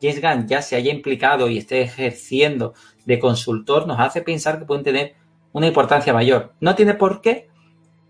[0.00, 2.74] James Gunn ya se haya implicado y esté ejerciendo
[3.04, 5.14] de consultor nos hace pensar que pueden tener
[5.52, 6.52] una importancia mayor.
[6.60, 7.48] No tiene por qué,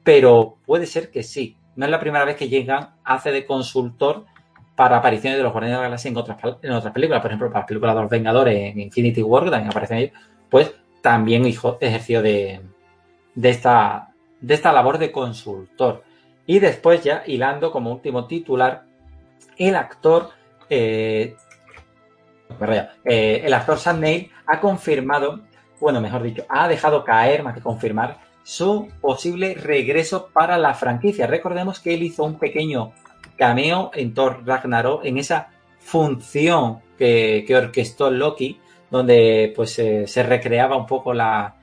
[0.03, 1.57] pero puede ser que sí.
[1.77, 4.25] No es la primera vez que James Gunn hace de consultor
[4.75, 7.23] para apariciones de los Guardianes de la Galaxia en otras, en otras películas.
[7.23, 10.13] Por ejemplo, para las películas de los Vengadores en Infinity War, que también aparecen ellos,
[10.51, 12.61] pues también ejerció de,
[13.35, 16.03] de, esta, de esta labor de consultor.
[16.47, 18.85] Y después ya, hilando como último titular,
[19.57, 20.31] el actor,
[20.69, 21.37] eh,
[23.05, 25.41] eh, el actor Sam Neill ha confirmado,
[25.81, 31.27] bueno, mejor dicho, ha dejado caer, más que confirmar, su posible regreso para la franquicia.
[31.27, 32.93] Recordemos que él hizo un pequeño
[33.37, 38.59] cameo en Thor Ragnarok, en esa función que, orquestó Loki,
[38.91, 41.55] donde pues se recreaba un poco la,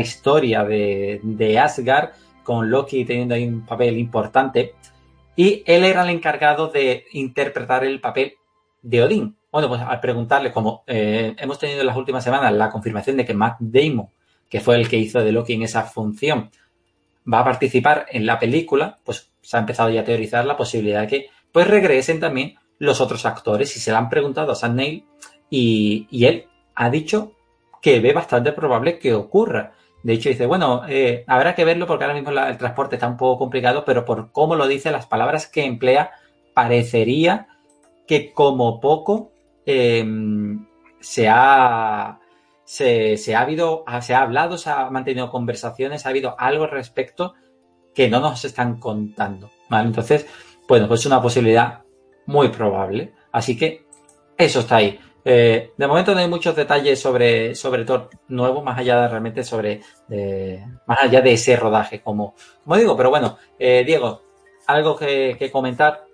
[0.00, 2.10] historia de, de, Asgard,
[2.42, 4.74] con Loki teniendo ahí un papel importante.
[5.36, 8.34] Y él era el encargado de interpretar el papel
[8.82, 9.36] de Odín.
[9.52, 13.26] Bueno, pues al preguntarle, como eh, hemos tenido en las últimas semanas la confirmación de
[13.26, 14.08] que Matt Damon,
[14.48, 16.50] que fue el que hizo de Loki en esa función,
[17.30, 21.02] va a participar en la película, pues se ha empezado ya a teorizar la posibilidad
[21.02, 24.76] de que pues regresen también los otros actores y se le han preguntado a Sam
[24.76, 25.04] Neill
[25.50, 27.32] y, él ha dicho
[27.82, 29.74] que ve bastante probable que ocurra.
[30.02, 33.18] De hecho, dice, bueno, eh, habrá que verlo porque ahora mismo el transporte está un
[33.18, 36.12] poco complicado, pero por cómo lo dice, las palabras que emplea,
[36.54, 37.48] parecería
[38.06, 39.31] que como poco
[39.66, 40.66] em,
[41.00, 42.18] se ha
[42.64, 47.34] se, ha habido, se ha hablado, se ha mantenido conversaciones, ha habido algo al respecto
[47.94, 49.50] que no nos están contando.
[49.70, 50.26] Entonces,
[50.66, 51.82] bueno, pues es una posibilidad
[52.26, 53.12] muy probable.
[53.30, 53.84] Así que
[54.38, 54.98] eso está ahí.
[55.24, 59.44] Eh, de momento no hay muchos detalles sobre, sobre todo nuevo, más allá de realmente
[59.44, 59.80] sobre,
[60.86, 62.34] más allá de ese rodaje, como,
[62.64, 62.96] como digo.
[62.96, 64.22] Pero bueno, eh, Diego,
[64.66, 66.06] ¿algo que, comentar?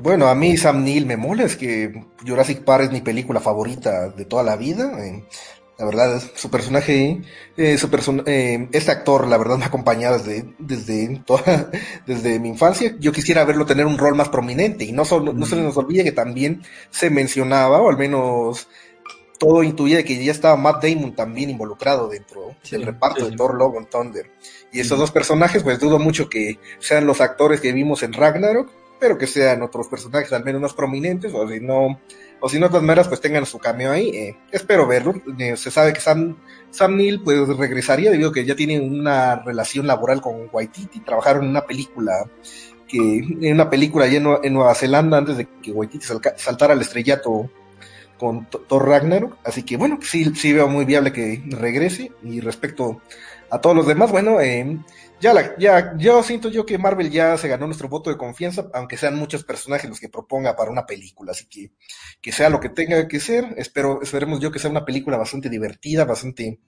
[0.00, 4.08] Bueno, a mí Sam Neill me mola, es que Jurassic Park es mi película favorita
[4.08, 5.04] de toda la vida.
[5.04, 5.24] Eh,
[5.78, 7.22] la verdad, su personaje,
[7.56, 7.88] eh, su
[8.26, 11.70] eh, este actor, la verdad, me ha acompañado desde, desde, toda,
[12.06, 12.94] desde mi infancia.
[13.00, 16.04] Yo quisiera verlo tener un rol más prominente y no, solo, no se nos olvide
[16.04, 18.68] que también se mencionaba, o al menos
[19.38, 23.78] todo intuía que ya estaba Matt Damon también involucrado dentro del reparto de Thor Love
[23.78, 24.30] and Thunder.
[24.72, 28.70] Y esos dos personajes, pues dudo mucho que sean los actores que vimos en Ragnarok,
[29.02, 32.00] pero que sean otros personajes al menos más prominentes, o si no,
[32.38, 34.10] o si no, de todas pues tengan su cameo ahí.
[34.10, 35.12] Eh, espero verlo.
[35.40, 36.36] Eh, se sabe que Sam,
[36.70, 41.00] Sam Neill pues regresaría debido a que ya tiene una relación laboral con Waititi.
[41.00, 42.12] Trabajaron en una película
[42.86, 46.06] que en una película allá en, Nueva Zelanda antes de que Waititi
[46.36, 47.50] saltara al estrellato
[48.18, 49.36] con Thor Ragnarok.
[49.42, 52.12] Así que bueno, sí, sí veo muy viable que regrese.
[52.22, 53.02] Y respecto
[53.50, 54.78] a todos los demás, bueno, eh,
[55.22, 58.96] ya, ya, yo siento yo que Marvel ya se ganó nuestro voto de confianza, aunque
[58.96, 61.70] sean muchos personajes los que proponga para una película, así que
[62.20, 65.48] que sea lo que tenga que ser, espero, esperemos yo que sea una película bastante
[65.48, 66.58] divertida, bastante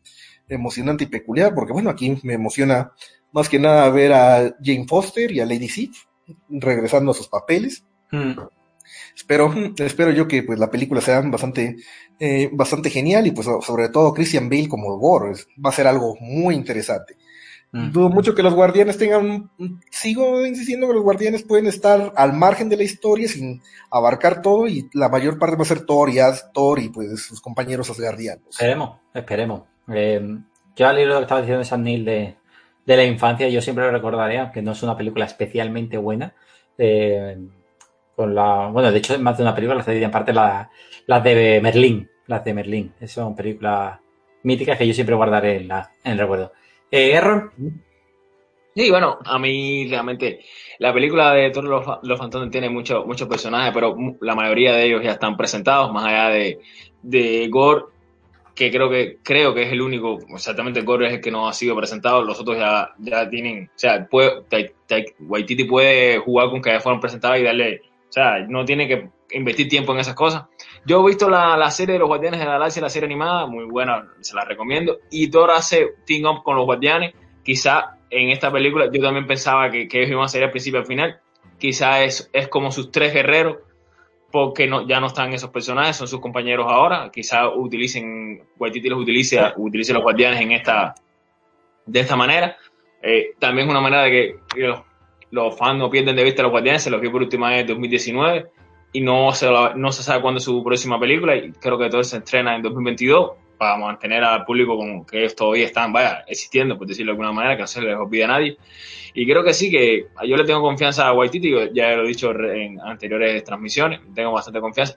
[0.46, 2.92] emocionante y peculiar, porque bueno, aquí me emociona
[3.32, 6.04] más que nada ver a Jane Foster y a Lady Sif
[6.48, 7.84] regresando a sus papeles.
[8.12, 8.38] Mm.
[9.16, 11.76] Espero, espero yo que pues la película sea bastante,
[12.20, 15.32] eh, bastante genial y pues sobre todo Christian Bale como Gore,
[15.64, 17.16] va a ser algo muy interesante.
[17.74, 19.50] Dudo mucho que los guardianes tengan.
[19.90, 24.68] Sigo insistiendo que los guardianes pueden estar al margen de la historia sin abarcar todo
[24.68, 26.18] y la mayor parte va a ser Thor y,
[26.52, 28.46] Thor y pues sus compañeros asgardianos.
[28.50, 29.62] Esperemos, esperemos.
[29.92, 30.38] Eh,
[30.76, 32.36] yo al libro que estaba diciendo de San Neil de,
[32.86, 36.32] de, la infancia, yo siempre lo recordaré, aunque no es una película especialmente buena.
[36.78, 37.36] Eh,
[38.14, 40.68] con la, bueno, de hecho, más de una película, las en parte las
[41.06, 42.08] la de Merlín.
[42.28, 42.94] Las de Merlín.
[43.04, 43.98] Son películas
[44.44, 46.52] míticas que yo siempre guardaré en, la, en el recuerdo.
[46.96, 47.50] Eh, Error.
[48.76, 50.44] Sí, bueno, a mí realmente
[50.78, 54.84] la película de todos los, los Fantones tiene muchos muchos personajes, pero la mayoría de
[54.84, 56.60] ellos ya están presentados, más allá de,
[57.02, 57.86] de Gore,
[58.54, 61.52] que creo que creo que es el único, exactamente Gore es el que no ha
[61.52, 64.44] sido presentado, los otros ya, ya tienen, o sea, puede,
[65.18, 69.08] Waititi puede jugar con que ya fueron presentados y darle, o sea, no tiene que
[69.32, 70.44] invertir tiempo en esas cosas.
[70.86, 73.46] Yo he visto la, la, serie de los Guardianes de la Galaxia, la serie animada,
[73.46, 74.98] muy buena, se la recomiendo.
[75.10, 77.14] Y Thor hace team up con los Guardianes.
[77.42, 80.80] Quizá en esta película yo también pensaba que, que ellos iban a ser al principio
[80.80, 81.20] y al final.
[81.58, 83.58] Quizá es, es como sus tres guerreros,
[84.30, 87.10] porque no, ya no están esos personajes, son sus compañeros ahora.
[87.10, 90.94] Quizá utilicen, los utilice, utilice los Guardianes en esta,
[91.86, 92.58] de esta manera.
[93.00, 94.80] Eh, también es una manera de que, los,
[95.30, 97.60] los, fans no pierden de vista a los Guardianes, se los vi por última vez
[97.60, 98.50] en 2019
[98.94, 102.04] y no se, no se sabe cuándo es su próxima película y creo que todo
[102.04, 106.78] se estrena en 2022 para mantener al público como que ellos todavía están, vaya, existiendo,
[106.78, 108.56] por decirlo de alguna manera, que no se les olvide a nadie.
[109.12, 112.30] Y creo que sí, que yo le tengo confianza a Waititi, ya lo he dicho
[112.30, 114.96] en anteriores transmisiones, tengo bastante confianza.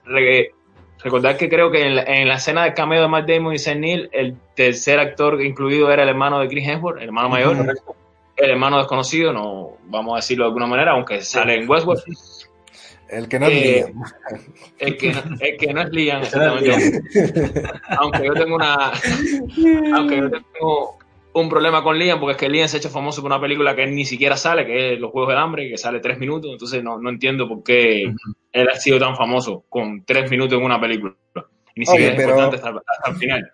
[1.02, 4.08] recordar que creo que en la, escena de cameo de Matt Damon y Sam Neill,
[4.12, 7.56] el tercer actor incluido era el hermano de Chris Hemsworth, el hermano mayor,
[8.36, 12.04] el hermano desconocido, no vamos a decirlo de alguna manera, aunque sale en Westworld.
[13.08, 14.02] El que no es Eh, Liam.
[14.78, 17.02] El que, no- el que no es Liam, exactamente.
[17.98, 18.92] aunque yo tengo una
[19.94, 20.98] aunque yo tengo
[21.32, 23.74] un problema con Liam porque es que Liam se ha hecho famoso por una película
[23.76, 26.50] que él ni siquiera sale que es Los Juegos del Hambre que sale tres minutos
[26.52, 28.12] entonces no, no entiendo por qué
[28.52, 31.14] él ha sido tan famoso con tres minutos en una película.
[31.76, 33.50] Ni Oye, siquiera es pero- importante hasta, hasta el final.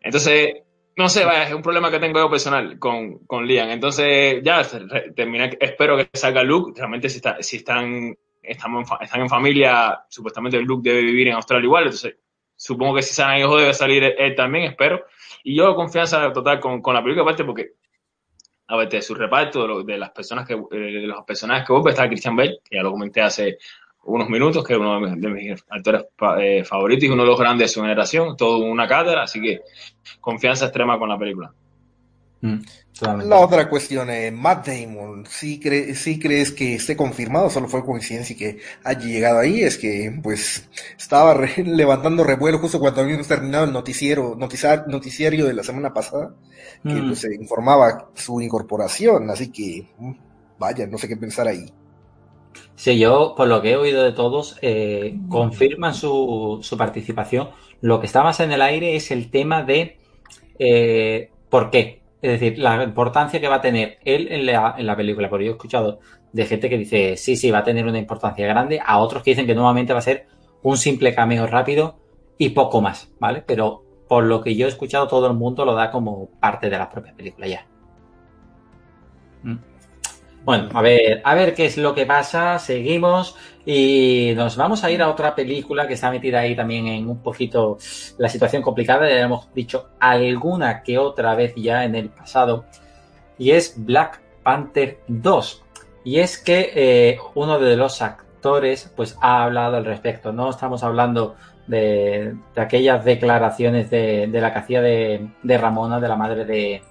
[0.00, 0.54] Entonces
[0.96, 3.70] no sé vaya es un problema que tengo yo personal con, con Liam.
[3.70, 6.72] Entonces ya re- terminé espero que salga Luke.
[6.76, 11.34] Realmente si, está, si están estamos en, están en familia supuestamente Luke debe vivir en
[11.34, 12.16] Australia igual entonces
[12.56, 15.04] supongo que si ellos dos debe salir él, él también, espero.
[15.42, 17.72] Y yo confianza total con, con la película, aparte porque,
[18.68, 21.66] a ver, de su reparto, de, lo- de las personas que, eh, de los personajes
[21.66, 23.58] que vuelve, está Christian Bale, que ya lo comenté hace
[24.04, 26.04] unos minutos, que es uno de mis, de mis actores
[26.38, 29.62] eh, favoritos y uno de los grandes de su generación, todo una cátedra, así que
[30.20, 31.52] confianza extrema con la película.
[32.42, 32.58] Mm.
[33.24, 37.48] La otra cuestión, eh, Matt Damon, ¿sí, cre- sí crees que esté confirmado?
[37.50, 39.62] Solo fue coincidencia y que haya llegado ahí.
[39.62, 45.46] Es que, pues, estaba re- levantando revuelo justo cuando habíamos terminado el noticiero, noticiar- noticiario
[45.46, 46.34] de la semana pasada,
[46.86, 47.06] que Mm.
[47.08, 49.30] pues, se informaba su incorporación.
[49.30, 50.12] Así que, mm,
[50.58, 51.66] vaya, no sé qué pensar ahí.
[52.74, 57.50] Sí, yo, por lo que he oído de todos, eh, confirman su, su participación.
[57.80, 59.98] Lo que está más en el aire es el tema de
[60.58, 62.01] eh, por qué.
[62.22, 65.28] Es decir, la importancia que va a tener él en la, en la película.
[65.28, 65.98] Porque yo he escuchado
[66.32, 69.32] de gente que dice, sí, sí, va a tener una importancia grande, a otros que
[69.32, 70.26] dicen que nuevamente va a ser
[70.62, 71.98] un simple cameo rápido
[72.38, 73.42] y poco más, ¿vale?
[73.46, 76.78] Pero por lo que yo he escuchado, todo el mundo lo da como parte de
[76.78, 77.66] la propia película ya.
[80.44, 82.58] Bueno, a ver, a ver qué es lo que pasa.
[82.58, 87.08] Seguimos y nos vamos a ir a otra película que está metida ahí también en
[87.08, 87.78] un poquito
[88.18, 89.08] la situación complicada.
[89.08, 92.64] Ya hemos dicho alguna que otra vez ya en el pasado.
[93.38, 95.62] Y es Black Panther 2.
[96.04, 100.32] Y es que eh, uno de los actores pues ha hablado al respecto.
[100.32, 101.36] No estamos hablando
[101.68, 106.82] de, aquellas declaraciones de, la que hacía de Ramona, de la madre de,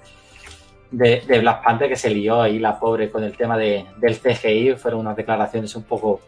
[0.91, 4.19] de, de Black Panther que se lió ahí la pobre con el tema de, del
[4.19, 4.75] CGI.
[4.75, 6.21] Fueron unas declaraciones un poco,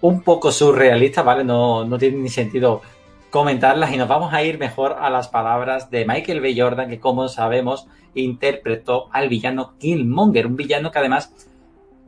[0.00, 1.44] un poco surrealistas, ¿vale?
[1.44, 2.82] No, no tiene ni sentido
[3.30, 6.54] comentarlas y nos vamos a ir mejor a las palabras de Michael B.
[6.56, 11.34] Jordan, que como sabemos interpretó al villano Killmonger, un villano que además,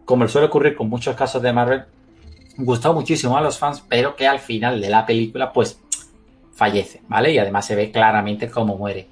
[0.05, 1.85] como le suele ocurrir con muchos casos de Marvel,
[2.57, 5.81] gustó muchísimo a los fans, pero que al final de la película pues
[6.55, 7.33] fallece, ¿vale?
[7.33, 9.07] Y además se ve claramente cómo muere.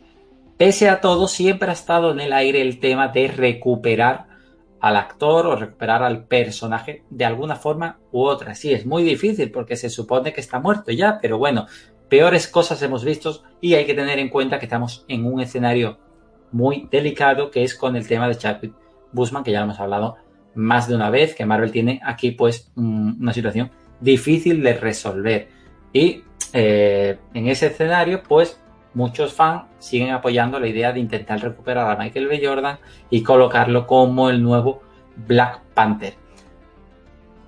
[0.56, 4.26] Pese a todo, siempre ha estado en el aire el tema de recuperar
[4.80, 8.54] al actor o recuperar al personaje de alguna forma u otra.
[8.54, 11.66] Sí, es muy difícil porque se supone que está muerto ya, pero bueno,
[12.08, 15.98] peores cosas hemos visto y hay que tener en cuenta que estamos en un escenario
[16.52, 18.74] muy delicado que es con el tema de Chadwick
[19.12, 20.16] Boseman, que ya hemos hablado
[20.54, 23.70] más de una vez, que Marvel tiene aquí pues un- una situación
[24.00, 25.48] difícil de resolver.
[25.92, 26.22] Y
[26.52, 28.58] eh, en ese escenario, pues
[28.96, 32.40] muchos fans siguen apoyando la idea de intentar recuperar a Michael B.
[32.42, 32.78] Jordan
[33.10, 34.80] y colocarlo como el nuevo
[35.16, 36.14] Black Panther.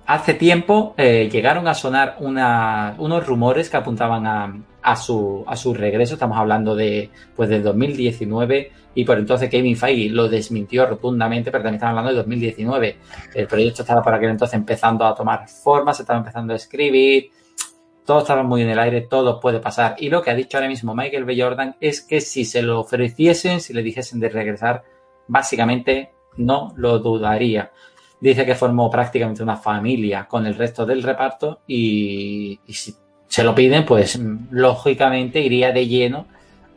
[0.05, 5.43] Hace tiempo eh, llegaron a sonar unos rumores que apuntaban a, su,
[5.75, 6.13] regreso.
[6.13, 11.63] Estamos hablando de pues del 2019 y por entonces Kevin Feige lo desmintió rotundamente, pero
[11.63, 12.97] también estamos hablando de 2019.
[13.33, 17.31] El proyecto estaba para aquel entonces empezando a tomar forma, se estaba empezando a escribir,
[18.09, 19.95] todo estaba muy en el aire, todo puede pasar.
[19.99, 21.39] Y lo que ha dicho ahora mismo Michael B.
[21.39, 24.83] Jordan es que si se lo ofreciesen, si le dijesen de regresar,
[25.27, 27.71] básicamente no lo dudaría.
[28.19, 32.95] Dice que formó prácticamente una familia con el resto del reparto y, si
[33.27, 36.25] se lo piden, pues mm, lógicamente iría de lleno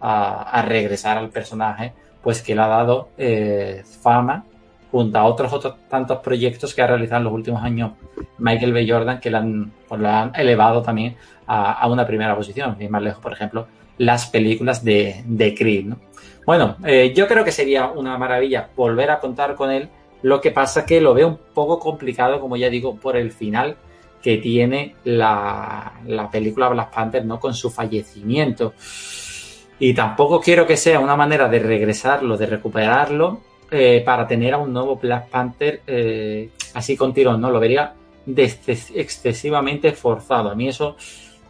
[0.02, 4.44] a, a regresar al personaje, pues que le ha dado eh, fama
[4.92, 7.92] junto a otros, otros tantos proyectos que ha realizado en los últimos años
[8.38, 8.86] Michael B.
[8.86, 11.16] Jordan, que han, pues, han elevado también
[11.46, 12.76] a, una primera posición.
[12.78, 13.66] Y más lejos, por ejemplo,
[13.96, 15.86] las películas de, de Creed.
[15.86, 15.96] ¿no?
[16.44, 19.88] Bueno, eh, yo creo que sería una maravilla volver a contar con él.
[20.20, 23.76] Lo que pasa que lo veo un poco complicado, como ya digo, por el final
[24.22, 27.40] que tiene la, la película Black Panther, ¿no?
[27.40, 28.74] Con su fallecimiento.
[29.78, 33.40] Y tampoco quiero que sea una manera de regresarlo, de recuperarlo,
[33.72, 37.50] eh, para tener a un nuevo Black Panther eh, así con tirón, ¿no?
[37.50, 37.94] Lo vería
[38.26, 40.50] excesivamente forzado.
[40.50, 40.96] A mí eso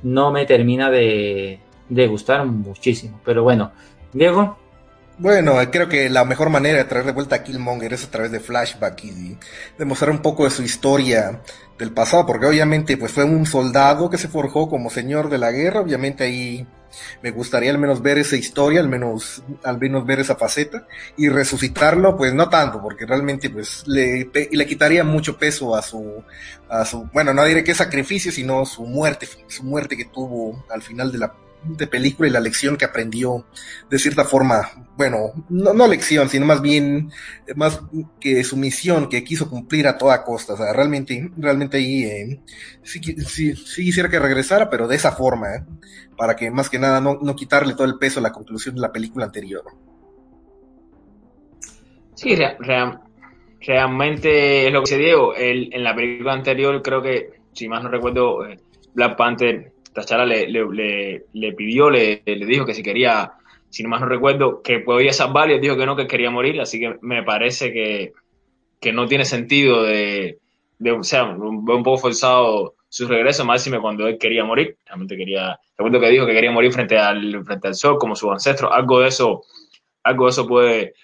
[0.05, 1.59] no me termina de
[2.09, 3.21] gustar muchísimo.
[3.25, 3.73] Pero bueno,
[4.13, 4.57] Diego,
[5.23, 8.33] Bueno, creo que la mejor manera de traer de vuelta a Killmonger es a través
[8.33, 9.39] de flashback y
[9.79, 11.41] demostrar un poco de su historia
[11.79, 15.53] del pasado, porque obviamente pues fue un soldado que se forjó como señor de la
[15.53, 16.67] guerra, obviamente ahí
[17.23, 21.29] me gustaría al menos ver esa historia, al menos, al menos ver esa faceta y
[21.29, 26.25] resucitarlo, pues no tanto, porque realmente pues le, le quitaría mucho peso a su,
[26.69, 30.83] a su, bueno, no diré que sacrificio, sino su muerte, su muerte que tuvo al
[30.83, 31.33] final de la
[31.65, 33.47] de película y la lección que aprendió
[33.89, 37.11] de cierta forma, bueno, no, no, lección, sino más bien,
[37.57, 37.81] más
[38.21, 40.55] que su misión que quiso cumplir a toda costa.
[40.55, 42.41] O sea, realmente, realmente ahí eh,
[42.83, 45.65] sí, sí, quisiera que regresara, pero de esa forma, eh,
[46.17, 48.81] para que más que nada no, no, quitarle todo el peso a la conclusión de
[48.81, 49.65] la película anterior.
[52.15, 52.37] Sí,
[53.61, 55.35] realmente es lo que se Diego.
[55.35, 58.59] El, en la película anterior creo que, si más no recuerdo, eh,
[58.95, 63.33] Black Panther Tachara le, le, le, pidió, le, le, dijo que si quería,
[63.69, 66.31] si no más no recuerdo, que podía salvar y él dijo que no, que quería
[66.31, 68.13] morir, así que me parece que,
[68.81, 70.39] que no tiene sentido de,
[70.79, 75.17] de o sea, un, un poco forzado su regreso, máxime cuando él quería morir, realmente
[75.17, 78.71] quería, recuerdo que dijo que quería morir frente al, frente al sol, como sus ancestros,
[78.71, 79.45] algo de eso,
[80.03, 80.95] algo de eso puede,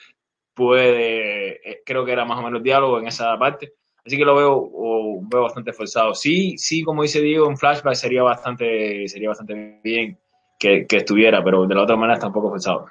[0.52, 3.72] puede, eh, creo que era más o menos diálogo en esa parte,
[4.08, 6.14] Así que lo veo, o, veo bastante forzado.
[6.14, 10.18] Sí, sí, como dice Diego, un flashback sería bastante, sería bastante bien
[10.58, 12.86] que, estuviera, pero de la otra manera está un poco forzado.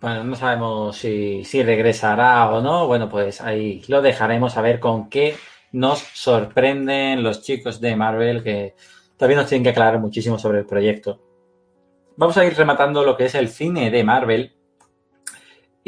[0.00, 2.86] Bueno, no sabemos si, si regresará o no.
[2.86, 5.34] Bueno, pues ahí lo dejaremos a ver con qué
[5.72, 8.76] nos sorprenden los chicos de Marvel que
[9.16, 11.20] todavía nos tienen que aclarar muchísimo sobre el proyecto.
[12.16, 14.55] Vamos a ir rematando lo que es el cine de Marvel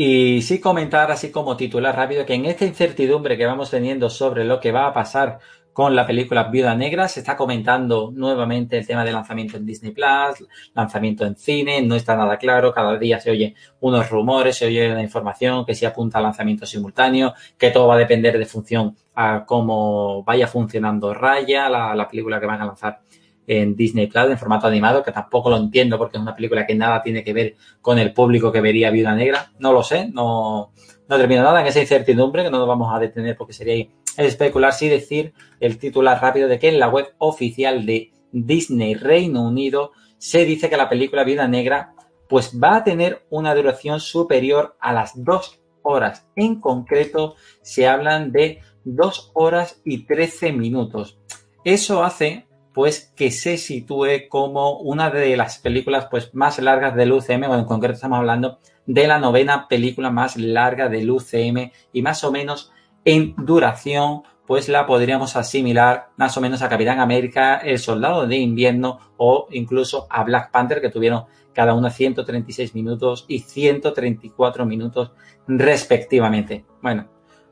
[0.01, 4.45] y sí comentar así como titular rápido que en esta incertidumbre que vamos teniendo sobre
[4.45, 5.41] lo que va a pasar
[5.73, 9.91] con la película Viuda Negra, se está comentando nuevamente el tema de lanzamiento en Disney
[9.91, 14.67] Plus, lanzamiento en cine, no está nada claro, cada día se oye unos rumores, se
[14.67, 18.47] oye una información que se apunta a lanzamiento simultáneo, que todo va a depender de
[18.47, 23.01] función a cómo vaya funcionando Raya, la, la película que van a lanzar
[23.49, 26.75] en Disney Plus en formato animado, que tampoco lo entiendo porque es una película que
[26.75, 29.53] nada tiene que ver con el público que vería Viuda Negra.
[29.59, 30.73] No lo sé, no,
[31.09, 33.89] no termino nada en esa incertidumbre que no nos vamos a detener porque sería
[34.19, 39.43] especular, sí decir el titular rápido de que en la web oficial de Disney Reino
[39.49, 41.95] Unido se dice que la película Viuda Negra
[42.29, 46.29] pues va a tener una duración superior a las dos horas.
[46.37, 51.19] En concreto, se hablan de dos horas y trece minutos.
[51.65, 52.48] Eso hace
[52.79, 57.59] pues que se sitúe como una de las películas pues más largas del UCM, bueno,
[57.59, 62.31] en concreto estamos hablando de la novena película más larga del UCM y más o
[62.31, 62.71] menos
[63.05, 68.37] en duración pues la podríamos asimilar más o menos a Capitán América, El Soldado de
[68.37, 75.11] Invierno o incluso a Black Panther que tuvieron cada una 136 minutos y 134 minutos
[75.49, 76.65] respectivamente.
[76.81, 77.09] Bueno,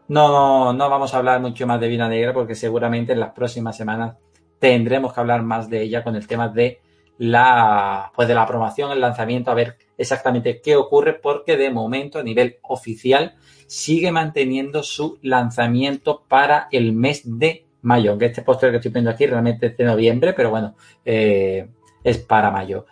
[0.06, 3.76] no, no vamos a hablar mucho más de Vida Negra porque seguramente en las próximas
[3.76, 4.18] semanas
[4.58, 6.80] tendremos que hablar más de ella con el tema de
[7.18, 12.18] la, pues de la aprobación, el lanzamiento, a ver exactamente qué ocurre, porque de momento
[12.18, 13.34] a nivel oficial
[13.66, 19.10] sigue manteniendo su lanzamiento para el mes de mayo, aunque este póster que estoy viendo
[19.10, 20.74] aquí realmente es de noviembre, pero bueno,
[21.04, 21.68] eh,
[22.02, 22.86] es para mayo.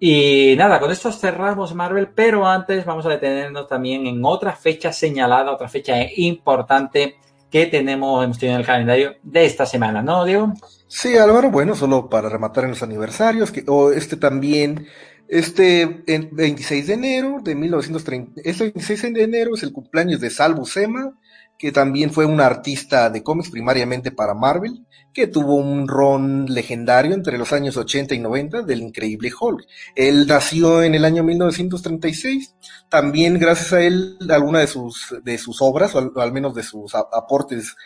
[0.00, 4.92] Y nada, con esto cerramos Marvel, pero antes vamos a detenernos también en otra fecha
[4.92, 7.16] señalada, otra fecha importante
[7.50, 10.52] que tenemos, hemos tenido en el calendario de esta semana, ¿no, Diego?
[10.90, 14.86] Sí, Álvaro, bueno, solo para rematar en los aniversarios, que o este también,
[15.28, 16.02] este
[16.32, 21.12] 26 de enero de 1930, este 26 de enero es el cumpleaños de Sal Buscema,
[21.58, 27.12] que también fue un artista de cómics primariamente para Marvel, que tuvo un ron legendario
[27.12, 29.66] entre los años 80 y 90 del increíble Hulk.
[29.94, 32.54] Él nació en el año 1936,
[32.88, 36.94] también gracias a él alguna de sus, de sus obras, o al menos de sus
[36.94, 37.76] aportes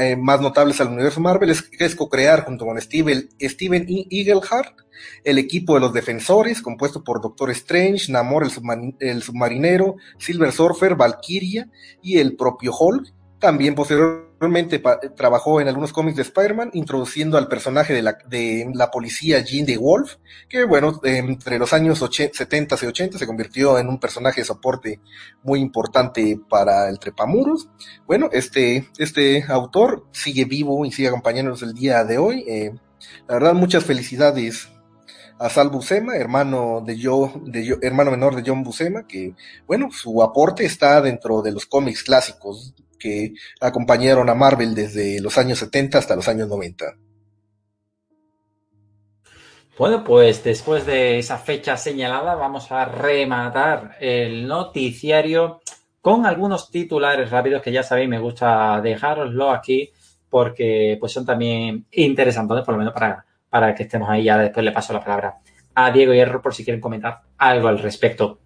[0.00, 4.74] eh, más notables al universo Marvel es, es co-crear junto con Steven, Steven Eagleheart
[5.24, 10.96] el equipo de los defensores, compuesto por Doctor Strange, Namor el, el submarinero, Silver Surfer,
[10.96, 11.70] Valkyria
[12.02, 13.14] y el propio Hulk.
[13.38, 14.82] También posteriormente
[15.16, 19.64] trabajó en algunos cómics de Spider-Man, introduciendo al personaje de la, de la policía Jean
[19.64, 20.16] de Wolf,
[20.48, 24.44] que bueno, entre los años 80, 70 y 80 se convirtió en un personaje de
[24.44, 25.00] soporte
[25.42, 27.68] muy importante para el Trepamuros.
[28.06, 32.44] Bueno, este, este autor sigue vivo y sigue acompañándonos el día de hoy.
[32.48, 32.72] Eh,
[33.28, 34.68] la verdad, muchas felicidades
[35.38, 39.34] a Sal Buscema, hermano de yo, de hermano menor de John Buscema, que
[39.66, 45.38] bueno, su aporte está dentro de los cómics clásicos que acompañaron a Marvel desde los
[45.38, 46.96] años 70 hasta los años 90.
[49.78, 55.60] Bueno, pues después de esa fecha señalada vamos a rematar el noticiario
[56.00, 59.92] con algunos titulares rápidos que ya sabéis, me gusta dejaroslo aquí
[60.28, 64.24] porque pues son también interesantes, por lo menos para, para que estemos ahí.
[64.24, 65.36] Ya después le paso la palabra
[65.74, 68.40] a Diego y Error por si quieren comentar algo al respecto.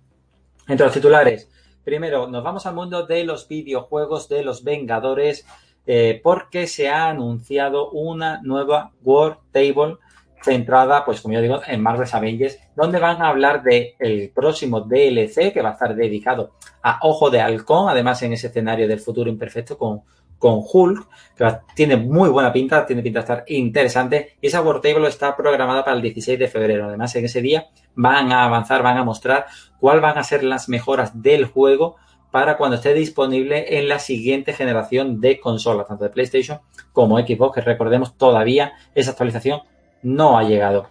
[0.68, 1.48] Entre los titulares,
[1.84, 5.46] primero nos vamos al mundo de los videojuegos de los Vengadores
[5.86, 9.96] eh, porque se ha anunciado una nueva World Table
[10.42, 14.80] centrada, pues como yo digo, en Marvel's Avengers, donde van a hablar del el próximo
[14.80, 16.52] DLC que va a estar dedicado
[16.82, 20.02] a Ojo de Halcón, además en ese escenario del futuro imperfecto con,
[20.42, 21.06] con Hulk,
[21.36, 21.46] que
[21.76, 25.84] tiene muy buena pinta, tiene pinta de estar interesante, y esa World Table está programada
[25.84, 26.86] para el 16 de febrero.
[26.86, 29.46] Además, en ese día van a avanzar, van a mostrar
[29.78, 31.94] cuáles van a ser las mejoras del juego
[32.32, 36.58] para cuando esté disponible en la siguiente generación de consolas, tanto de PlayStation
[36.92, 39.60] como Xbox, que recordemos todavía esa actualización
[40.02, 40.88] no ha llegado.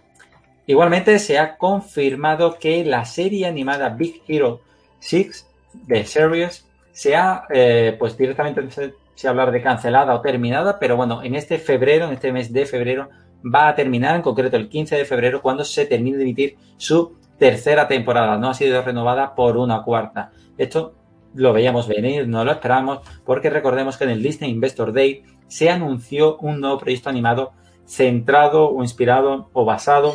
[0.66, 4.62] Igualmente se ha confirmado que la serie animada Big Hero
[5.00, 8.62] 6 de Series se ha, eh, pues directamente
[9.22, 12.66] se hablar de cancelada o terminada, pero bueno, en este febrero, en este mes de
[12.66, 13.08] febrero,
[13.42, 17.16] va a terminar, en concreto el 15 de febrero, cuando se termine de emitir su
[17.38, 18.36] tercera temporada.
[18.36, 20.32] No ha sido renovada por una cuarta.
[20.58, 20.94] Esto
[21.34, 25.70] lo veíamos venir, no lo esperamos, porque recordemos que en el Disney Investor Day se
[25.70, 27.52] anunció un nuevo proyecto animado
[27.86, 30.14] centrado o inspirado o basado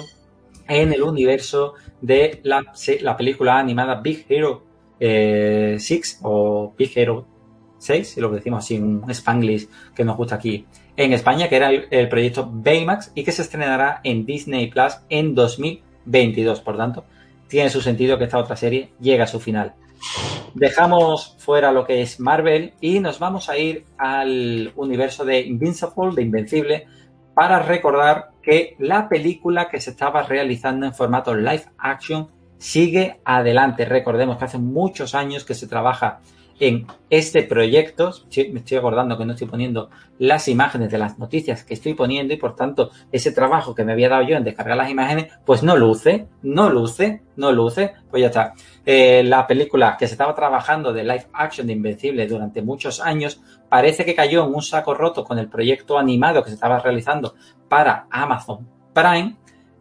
[0.67, 4.63] en el universo de la, la película animada Big Hero
[4.99, 7.36] 6 eh, o Big Hero
[7.77, 11.69] 6, si lo decimos así, un spanglish que nos gusta aquí en España, que era
[11.69, 16.61] el, proyecto Baymax y que se estrenará en Disney Plus en 2022.
[16.61, 17.05] Por tanto,
[17.47, 19.75] tiene su sentido que esta otra serie llegue a su final.
[20.53, 26.15] Dejamos fuera lo que es Marvel y nos vamos a ir al universo de Invincible,
[26.15, 26.87] de Invencible,
[27.33, 33.85] para recordar que la película que se estaba realizando en formato live action sigue adelante.
[33.85, 36.21] Recordemos que hace muchos años que se trabaja
[36.59, 38.11] en este proyecto.
[38.51, 39.89] Me estoy acordando que no estoy poniendo
[40.19, 43.93] las imágenes de las noticias que estoy poniendo y por tanto ese trabajo que me
[43.93, 48.21] había dado yo en descargar las imágenes, pues no luce, no luce, no luce, pues
[48.21, 48.53] ya está.
[48.85, 53.41] Eh, la película que se estaba trabajando de live action de Invencible durante muchos años
[53.69, 57.35] parece que cayó en un saco roto con el proyecto animado que se estaba realizando
[57.67, 59.35] para Amazon Prime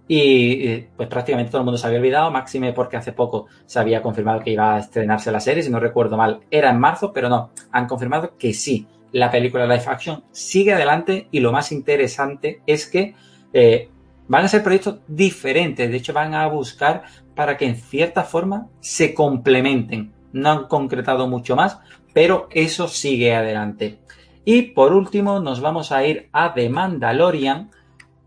[0.09, 4.03] y pues prácticamente todo el mundo se había olvidado, máxime porque hace poco se había
[4.03, 7.29] confirmado que iba a estrenarse la serie, si no recuerdo mal, era en marzo, pero
[7.29, 12.61] no, han confirmado que sí, la película live action sigue adelante y lo más interesante
[12.67, 13.15] es que
[13.53, 13.89] eh,
[14.29, 17.05] van a ser proyectos diferentes, de hecho van a buscar
[17.35, 20.13] para que en cierta forma se complementen.
[20.33, 21.79] No han concretado mucho más,
[22.13, 23.99] pero eso sigue adelante.
[24.45, 27.71] Y por último nos vamos a ir a The Mandalorian,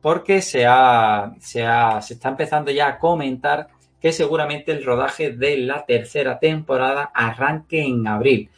[0.02, 1.66] porque se, ha, se,
[2.02, 3.68] se está empezando ya a comentar
[4.02, 8.50] que seguramente el rodaje de la tercera temporada arranque en abril.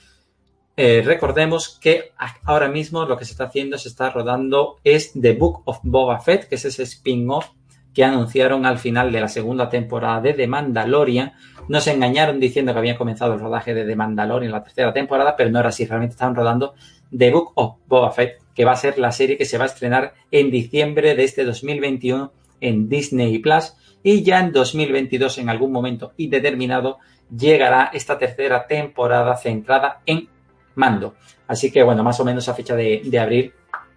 [0.78, 2.12] Eh, recordemos que
[2.44, 6.20] ahora mismo lo que se está haciendo, se está rodando, es The Book of Boba
[6.22, 7.50] Fett, que es ese spin-off
[7.94, 11.34] que anunciaron al final de la segunda temporada de The Mandalorian.
[11.68, 15.36] Nos engañaron diciendo que había comenzado el rodaje de The Mandalorian en la tercera temporada,
[15.36, 16.74] pero no era así, realmente estaban rodando
[17.16, 19.68] The Book of Boba Fett, que va a ser la serie que se va a
[19.68, 23.74] estrenar en diciembre de este 2021 en Disney Plus
[24.04, 27.00] y ya en 2022 en algún momento indeterminado
[27.36, 30.28] llegará esta tercera temporada centrada en
[30.76, 31.16] Mando.
[31.48, 33.54] Así que bueno, más o menos a fecha de, abril,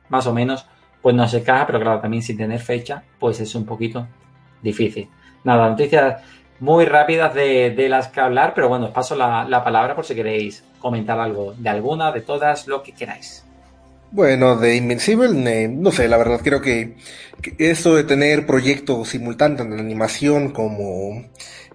[0.08, 0.66] más o menos,
[1.00, 4.06] pues no se caja, pero claro, también sin tener fecha, pues es un poquito
[4.62, 5.08] difícil.
[5.44, 6.22] Nada, noticias
[6.60, 10.64] muy rápidas de, las que hablar, pero bueno, os paso la palabra por si queréis
[10.78, 13.43] comentar algo de alguna, de todas, lo que queráis.
[14.14, 16.94] Bueno, de Invincible, no sé, la verdad creo que,
[17.58, 21.24] esto de tener proyectos simultáneos en animación como,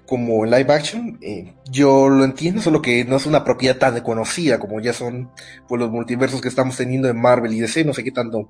[0.06, 4.58] como live action, eh, yo lo entiendo, solo que no es una propiedad tan conocida
[4.58, 5.30] como ya son
[5.68, 8.50] pues, los multiversos que estamos teniendo en Marvel y DC, no sé qué tanto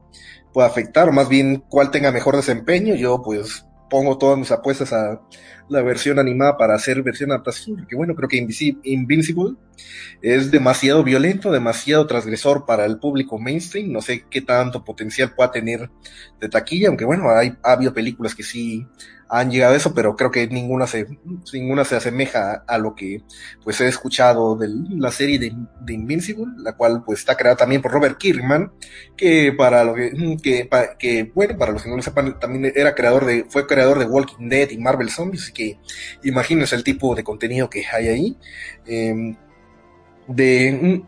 [0.53, 4.93] puede afectar, o más bien cuál tenga mejor desempeño, yo pues pongo todas mis apuestas
[4.93, 5.21] a
[5.69, 8.37] la versión animada para hacer versión adaptación, porque bueno, creo que
[8.83, 9.55] Invincible
[10.21, 15.51] es demasiado violento, demasiado transgresor para el público mainstream, no sé qué tanto potencial pueda
[15.51, 15.89] tener
[16.39, 18.85] de taquilla, aunque bueno, hay, ha habido películas que sí
[19.29, 21.05] han llegado a eso, pero creo que ninguna se,
[21.53, 23.21] ninguna se asemeja a, lo que
[23.63, 27.81] pues he escuchado de la serie de, de, Invincible, la cual pues está creada también
[27.81, 28.71] por Robert Kirkman,
[29.15, 33.25] que para lo que, que, bueno, para los que no lo sepan, también era creador
[33.25, 35.79] de, fue creador de Walking Dead y Marvel Zombies, así que
[36.23, 38.37] imagínense el tipo de contenido que hay ahí.
[38.87, 39.35] Eh,
[40.27, 41.03] de,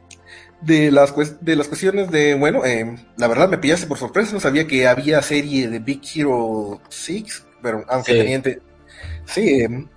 [0.61, 4.39] de las, de las cuestiones de, bueno, eh, la verdad me pillaste por sorpresa, no
[4.39, 8.61] sabía que había serie de Big Hero 6 pero aunque teniente...
[9.25, 9.87] Sí, em,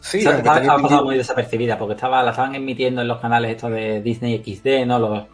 [0.00, 0.26] sí.
[0.26, 4.42] ha, pasado muy desapercibida porque estaba, la estaban emitiendo en los canales estos de Disney
[4.44, 4.98] XD, ¿no?
[4.98, 5.24] Los,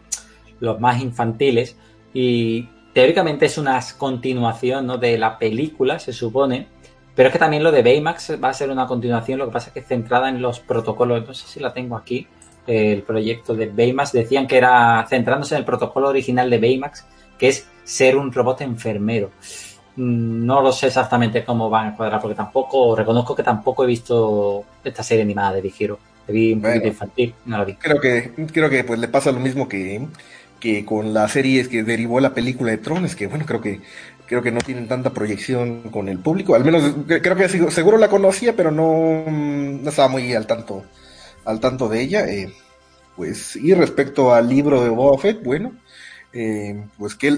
[0.59, 1.75] los más infantiles.
[2.13, 4.97] Y teóricamente es una continuación ¿no?
[4.97, 6.67] de la película, se supone.
[7.15, 9.67] Pero es que también lo de Baymax va a ser una continuación, lo que pasa
[9.67, 11.27] es que es centrada en los protocolos.
[11.27, 12.27] No sé si la tengo aquí,
[12.65, 14.13] el proyecto de Baymax.
[14.13, 17.05] Decían que era centrándose en el protocolo original de Baymax,
[17.37, 19.31] que es ser un robot enfermero.
[19.95, 23.87] Mm, no lo sé exactamente cómo van a cuadrar, porque tampoco, reconozco que tampoco he
[23.87, 25.99] visto esta serie animada de Big Hero.
[26.27, 27.75] vi un poquito infantil, no la vi.
[27.75, 30.07] Creo que, creo que pues le pasa lo mismo que,
[30.59, 33.81] que con la serie que derivó la película de Trones, que bueno, creo que
[34.25, 36.55] creo que no tienen tanta proyección con el público.
[36.55, 40.83] Al menos creo que seguro la conocía, pero no, no estaba muy al tanto
[41.45, 42.27] al tanto de ella.
[42.27, 42.53] Eh,
[43.15, 45.73] pues, y respecto al libro de Boba Fett, bueno,
[46.33, 47.29] eh, pues qué,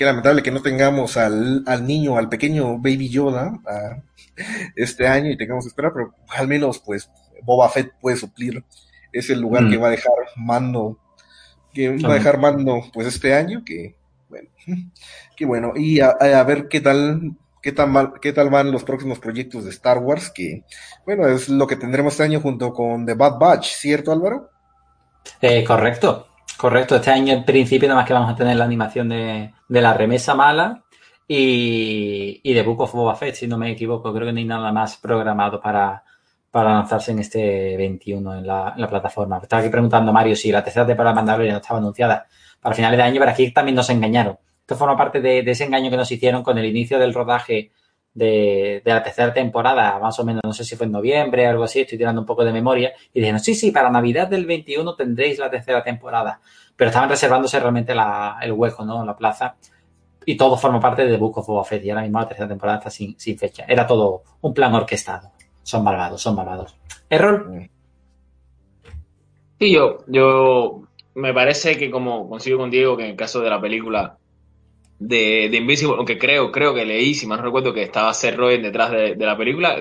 [0.00, 3.58] lamentable que no tengamos al, al, niño, al pequeño Baby Yoda
[4.76, 7.10] este año y tengamos que esperar, pero al menos pues
[7.42, 8.62] Boba Fett puede suplir
[9.12, 9.70] ese lugar mm.
[9.70, 10.98] que va a dejar mando,
[11.72, 13.96] que va a dejar mando pues este año, que
[14.28, 14.48] bueno,
[15.36, 19.20] qué bueno, y a, ver qué tal, qué tan mal, qué tal van los próximos
[19.20, 20.64] proyectos de Star Wars, que
[21.06, 24.50] bueno, es lo que tendremos este año junto con The Bad Batch, ¿cierto Álvaro?
[25.40, 26.33] Eh, correcto.
[26.56, 29.92] Correcto, este año en principio nada más que vamos a tener la animación de, la
[29.92, 30.84] remesa mala
[31.26, 34.12] y, de Book of Boba Fett, si no me equivoco.
[34.12, 36.02] Creo que no hay nada más programado para,
[36.52, 39.38] lanzarse en este 21 en la, plataforma.
[39.42, 42.26] Estaba aquí preguntando Mario si la tercera temporada de Mandalorian estaba anunciada
[42.60, 44.38] para finales de año, pero aquí también nos engañaron.
[44.60, 47.72] Esto forma parte de, de ese engaño que nos hicieron con el inicio del rodaje
[48.14, 51.80] de, la tercera temporada, más o menos, no sé si fue en noviembre, algo así,
[51.80, 55.38] estoy tirando un poco de memoria, y dijeron, sí, sí, para Navidad del 21 tendréis
[55.38, 56.40] la tercera temporada,
[56.76, 57.92] pero estaban reservándose realmente
[58.42, 59.04] el hueco, ¿no?
[59.04, 59.56] La plaza,
[60.24, 62.78] y todo forma parte de Book of Boba Fett, y ahora mismo la tercera temporada
[62.78, 63.64] está sin, sin fecha.
[63.68, 65.30] Era todo un plan orquestado.
[65.62, 66.76] Son malvados, son malvados.
[67.10, 67.68] ¿Error?
[69.58, 70.82] Sí, yo, yo
[71.14, 74.18] me parece que como consigo con Diego que en el caso de la película
[74.98, 78.36] de, de, Invincible, aunque creo, creo que leí, si mal no recuerdo, que estaba Seth
[78.36, 79.76] Rogen detrás de, la película,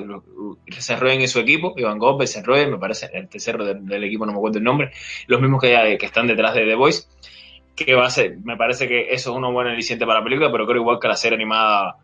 [0.77, 4.25] Seth Rogen y su equipo, Iván Gómez, Seth Rogen, me parece, el tercero del, equipo,
[4.25, 4.91] no me acuerdo el nombre,
[5.27, 7.07] los mismos que, están detrás de The Voice,
[7.75, 10.51] que va a ser, me parece que eso es uno buen aliciente para la película,
[10.51, 11.97] pero creo igual que la serie animada,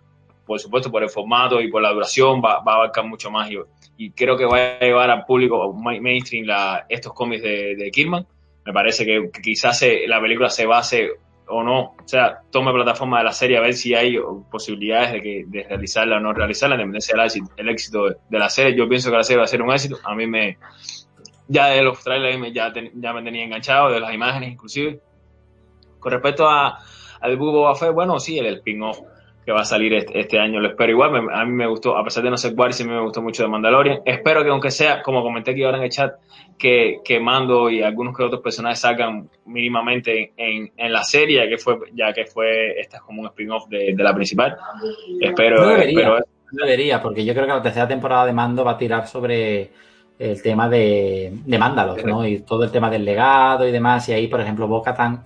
[0.45, 3.49] por supuesto, por el formato y por la duración, va, va a abarcar mucho más
[3.98, 6.45] y, creo que va a llevar al público mainstream
[6.88, 8.26] estos cómics de, de Kirman.
[8.65, 11.10] Me parece que, que quizás la película se base
[11.49, 14.17] o no, o sea, tome plataforma de la serie a ver si hay
[14.51, 18.39] posibilidades de, que, de realizarla o no realizarla, en dependencia del éxito, el éxito de,
[18.39, 18.77] la serie.
[18.77, 19.97] Yo pienso que la serie va a ser un éxito.
[20.03, 20.57] A mí me,
[21.47, 24.99] ya de los trailers ya, ya me tenía enganchado, de las imágenes inclusive.
[25.99, 26.80] Con respecto a,
[27.19, 28.99] al Boba Fett, bueno, sí, el, el spin-off
[29.49, 30.59] que va a salir este, este, año.
[30.59, 31.27] Lo espero igual.
[31.34, 33.49] a mí me gustó, a pesar de no ser Guardian, sí me gustó mucho de
[33.49, 34.01] Mandalorian.
[34.05, 36.13] Espero que aunque sea, como comenté aquí ahora en el chat,
[36.55, 41.49] que, que Mando y algunos que otros personajes salgan mínimamente en, en, la serie, ya
[41.49, 44.55] que fue, ya que fue, esta es como un spin-off de, de, la principal.
[45.19, 49.07] Espero, no debería, porque yo creo que la tercera temporada de Mando va a tirar
[49.07, 49.71] sobre
[50.19, 52.23] el tema de, de Mándalos, ¿no?
[52.23, 54.07] Y todo el tema del legado y demás.
[54.10, 55.23] Y ahí, por ejemplo, Boca Tan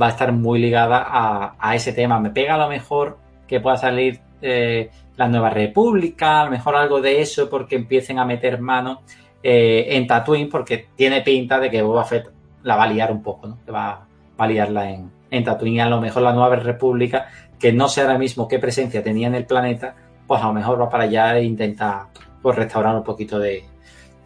[0.00, 2.18] va a estar muy ligada a, a ese tema.
[2.18, 3.21] Me pega a lo mejor
[3.52, 8.18] que pueda salir eh, la nueva república, a lo mejor algo de eso porque empiecen
[8.18, 9.02] a meter mano
[9.42, 12.30] eh, en Tatooine porque tiene pinta de que Boba Fett
[12.62, 13.58] la va a liar un poco, ¿no?
[13.62, 14.06] Que va,
[14.38, 15.82] a liarla en, en Tatooine.
[15.82, 17.28] A lo mejor la nueva república,
[17.60, 20.80] que no sé ahora mismo qué presencia tenía en el planeta, pues a lo mejor
[20.80, 22.08] va para allá e intenta
[22.40, 23.64] pues, restaurar un poquito de,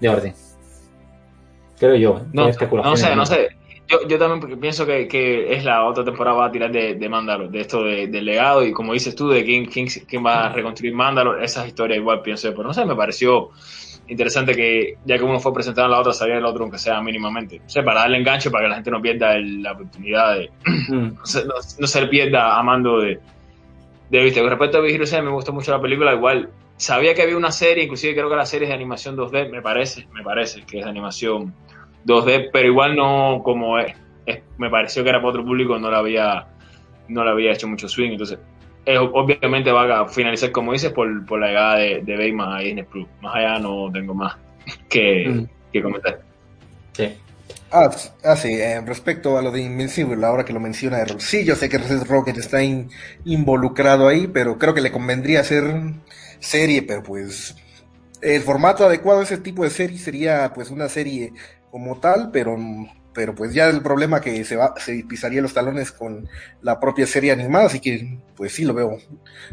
[0.08, 0.34] orden.
[1.80, 2.18] Creo yo.
[2.18, 2.22] ¿eh?
[2.32, 3.48] No, no sé, no sé.
[3.88, 7.08] Yo, yo también pienso que, que, es la otra temporada va a tirar de, de
[7.08, 10.46] Mandalor, de esto de, del legado y como dices tú, de quién, quién, quién va
[10.46, 13.50] a reconstruir Mandalor, esas historias igual pienso, pero no sé, me pareció
[14.08, 17.60] interesante que ya que uno fue presentado la otra, sabía el otro aunque sea mínimamente.
[17.64, 20.50] O sea, para darle enganche, para que la gente no pierda la oportunidad de,
[20.88, 21.14] mm.
[21.16, 23.20] no, se, no, se pierda amando de,
[24.10, 24.40] de viste.
[24.40, 27.84] Con respecto a Vigilio me gustó mucho la película, igual sabía que había una serie,
[27.84, 30.84] inclusive creo que la serie es de animación 2D, me parece, me parece que es
[30.84, 31.54] de animación
[32.06, 33.94] 2D, pero igual no como es,
[34.58, 36.46] me pareció que era para otro público, no la había,
[37.08, 38.38] no le había hecho mucho swing, entonces
[39.12, 42.84] obviamente va a finalizar como dices por, por la llegada de, de Bayman a Disney
[42.84, 43.06] Plus.
[43.20, 44.36] Más allá no tengo más
[44.88, 45.46] que, mm.
[45.72, 46.20] que comentar.
[46.92, 47.14] Sí.
[47.70, 47.90] Ah,
[48.24, 51.68] ah sí, eh, respecto a lo de Invincible, ahora que lo menciona, sí, yo sé
[51.68, 52.60] que Rocket está
[53.24, 55.64] involucrado ahí, pero creo que le convendría hacer
[56.38, 57.56] serie, pero pues
[58.22, 61.32] el formato adecuado a ese tipo de serie sería pues una serie
[61.76, 62.56] como tal, pero
[63.12, 66.26] pero pues ya el problema que se va, se pisaría los talones con
[66.62, 68.96] la propia serie animada, así que pues sí lo veo,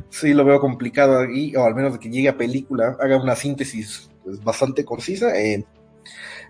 [0.09, 3.35] sí lo veo complicado aquí, o al menos de que llegue a película, haga una
[3.35, 5.37] síntesis pues, bastante concisa.
[5.37, 5.65] Eh,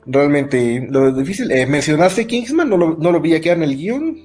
[0.06, 4.16] realmente lo difícil, eh, mencionaste Kingsman, no lo, no lo vi aquí en el guion.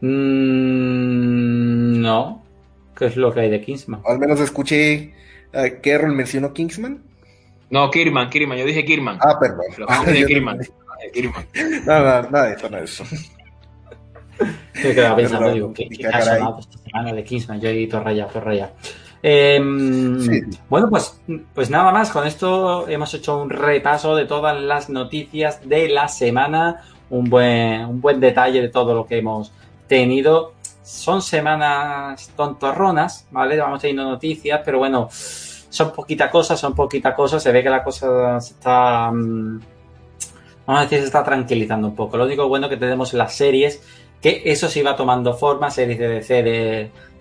[0.00, 2.44] Mm, no,
[2.96, 4.02] ¿qué es lo que hay de Kingsman?
[4.04, 5.14] Al menos escuché
[5.54, 7.09] uh, que Errol mencionó Kingsman.
[7.70, 9.18] No, Kirman, Kirman, yo dije Kirman.
[9.20, 9.64] Ah, perdón.
[9.78, 10.58] Los de Kirman.
[11.12, 11.46] Kirman.
[11.86, 13.04] Nada, nada de eso, nada de eso.
[14.82, 17.60] Yo quedaba pensando, digo, ¿qué, qué ha sonado esta semana de Kingsman?
[17.60, 18.72] Yo he ido rayado, todo rayado.
[19.22, 19.60] Eh,
[20.20, 20.58] sí.
[20.68, 21.20] Bueno, pues,
[21.54, 26.08] pues nada más, con esto hemos hecho un repaso de todas las noticias de la
[26.08, 29.52] semana, un buen, un buen detalle de todo lo que hemos
[29.86, 30.54] tenido.
[30.82, 33.58] Son semanas tontorronas, ¿vale?
[33.58, 35.08] Vamos teniendo noticias, pero bueno,
[35.70, 37.40] son poquita cosa, son poquita cosa.
[37.40, 39.62] Se ve que la cosa se está, vamos
[40.66, 42.18] a decir, se está tranquilizando un poco.
[42.18, 43.82] Lo único bueno que tenemos las series,
[44.20, 46.42] que eso sí va tomando forma, series de DC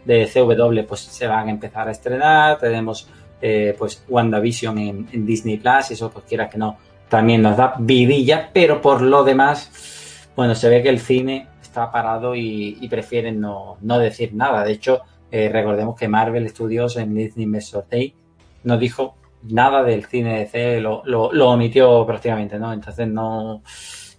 [0.06, 2.58] de, CW, pues se van a empezar a estrenar.
[2.58, 3.08] Tenemos,
[3.42, 7.76] eh, pues, WandaVision en, en Disney Plus, eso, pues, quiera que no, también nos da
[7.78, 12.90] vidilla, pero por lo demás, bueno, se ve que el cine está parado y, y
[12.90, 14.64] prefieren no, no, decir nada.
[14.64, 18.16] De hecho, eh, recordemos que Marvel Studios en Disney Investor Day
[18.64, 22.74] no dijo nada del cine de C, lo, lo, omitió prácticamente, ¿no?
[22.74, 23.62] Entonces no,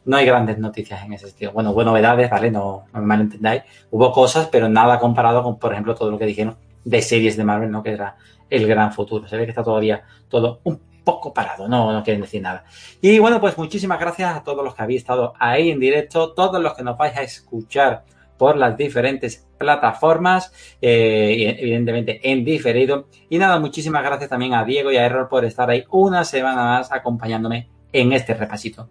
[0.04, 1.52] no hay grandes noticias en ese sentido.
[1.52, 2.50] Bueno, hubo novedades, ¿vale?
[2.50, 3.62] No, no me malentendáis.
[3.90, 7.44] Hubo cosas, pero nada comparado con, por ejemplo, todo lo que dijeron de series de
[7.44, 7.82] Marvel, ¿no?
[7.82, 8.16] Que era
[8.48, 9.28] el gran futuro.
[9.28, 12.64] Se ve que está todavía todo un poco parado, no, no quieren decir nada.
[13.00, 16.62] Y bueno, pues muchísimas gracias a todos los que habéis estado ahí en directo, todos
[16.62, 18.04] los que nos vais a escuchar
[18.40, 23.06] por las diferentes plataformas, eh, evidentemente en diferido.
[23.28, 26.64] Y nada, muchísimas gracias también a Diego y a Error por estar ahí una semana
[26.64, 28.88] más acompañándome en este repasito.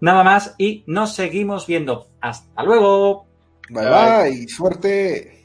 [0.00, 2.08] Nada más y nos seguimos viendo.
[2.18, 3.26] Hasta luego.
[3.68, 4.48] Bye bye, bye.
[4.48, 5.35] suerte.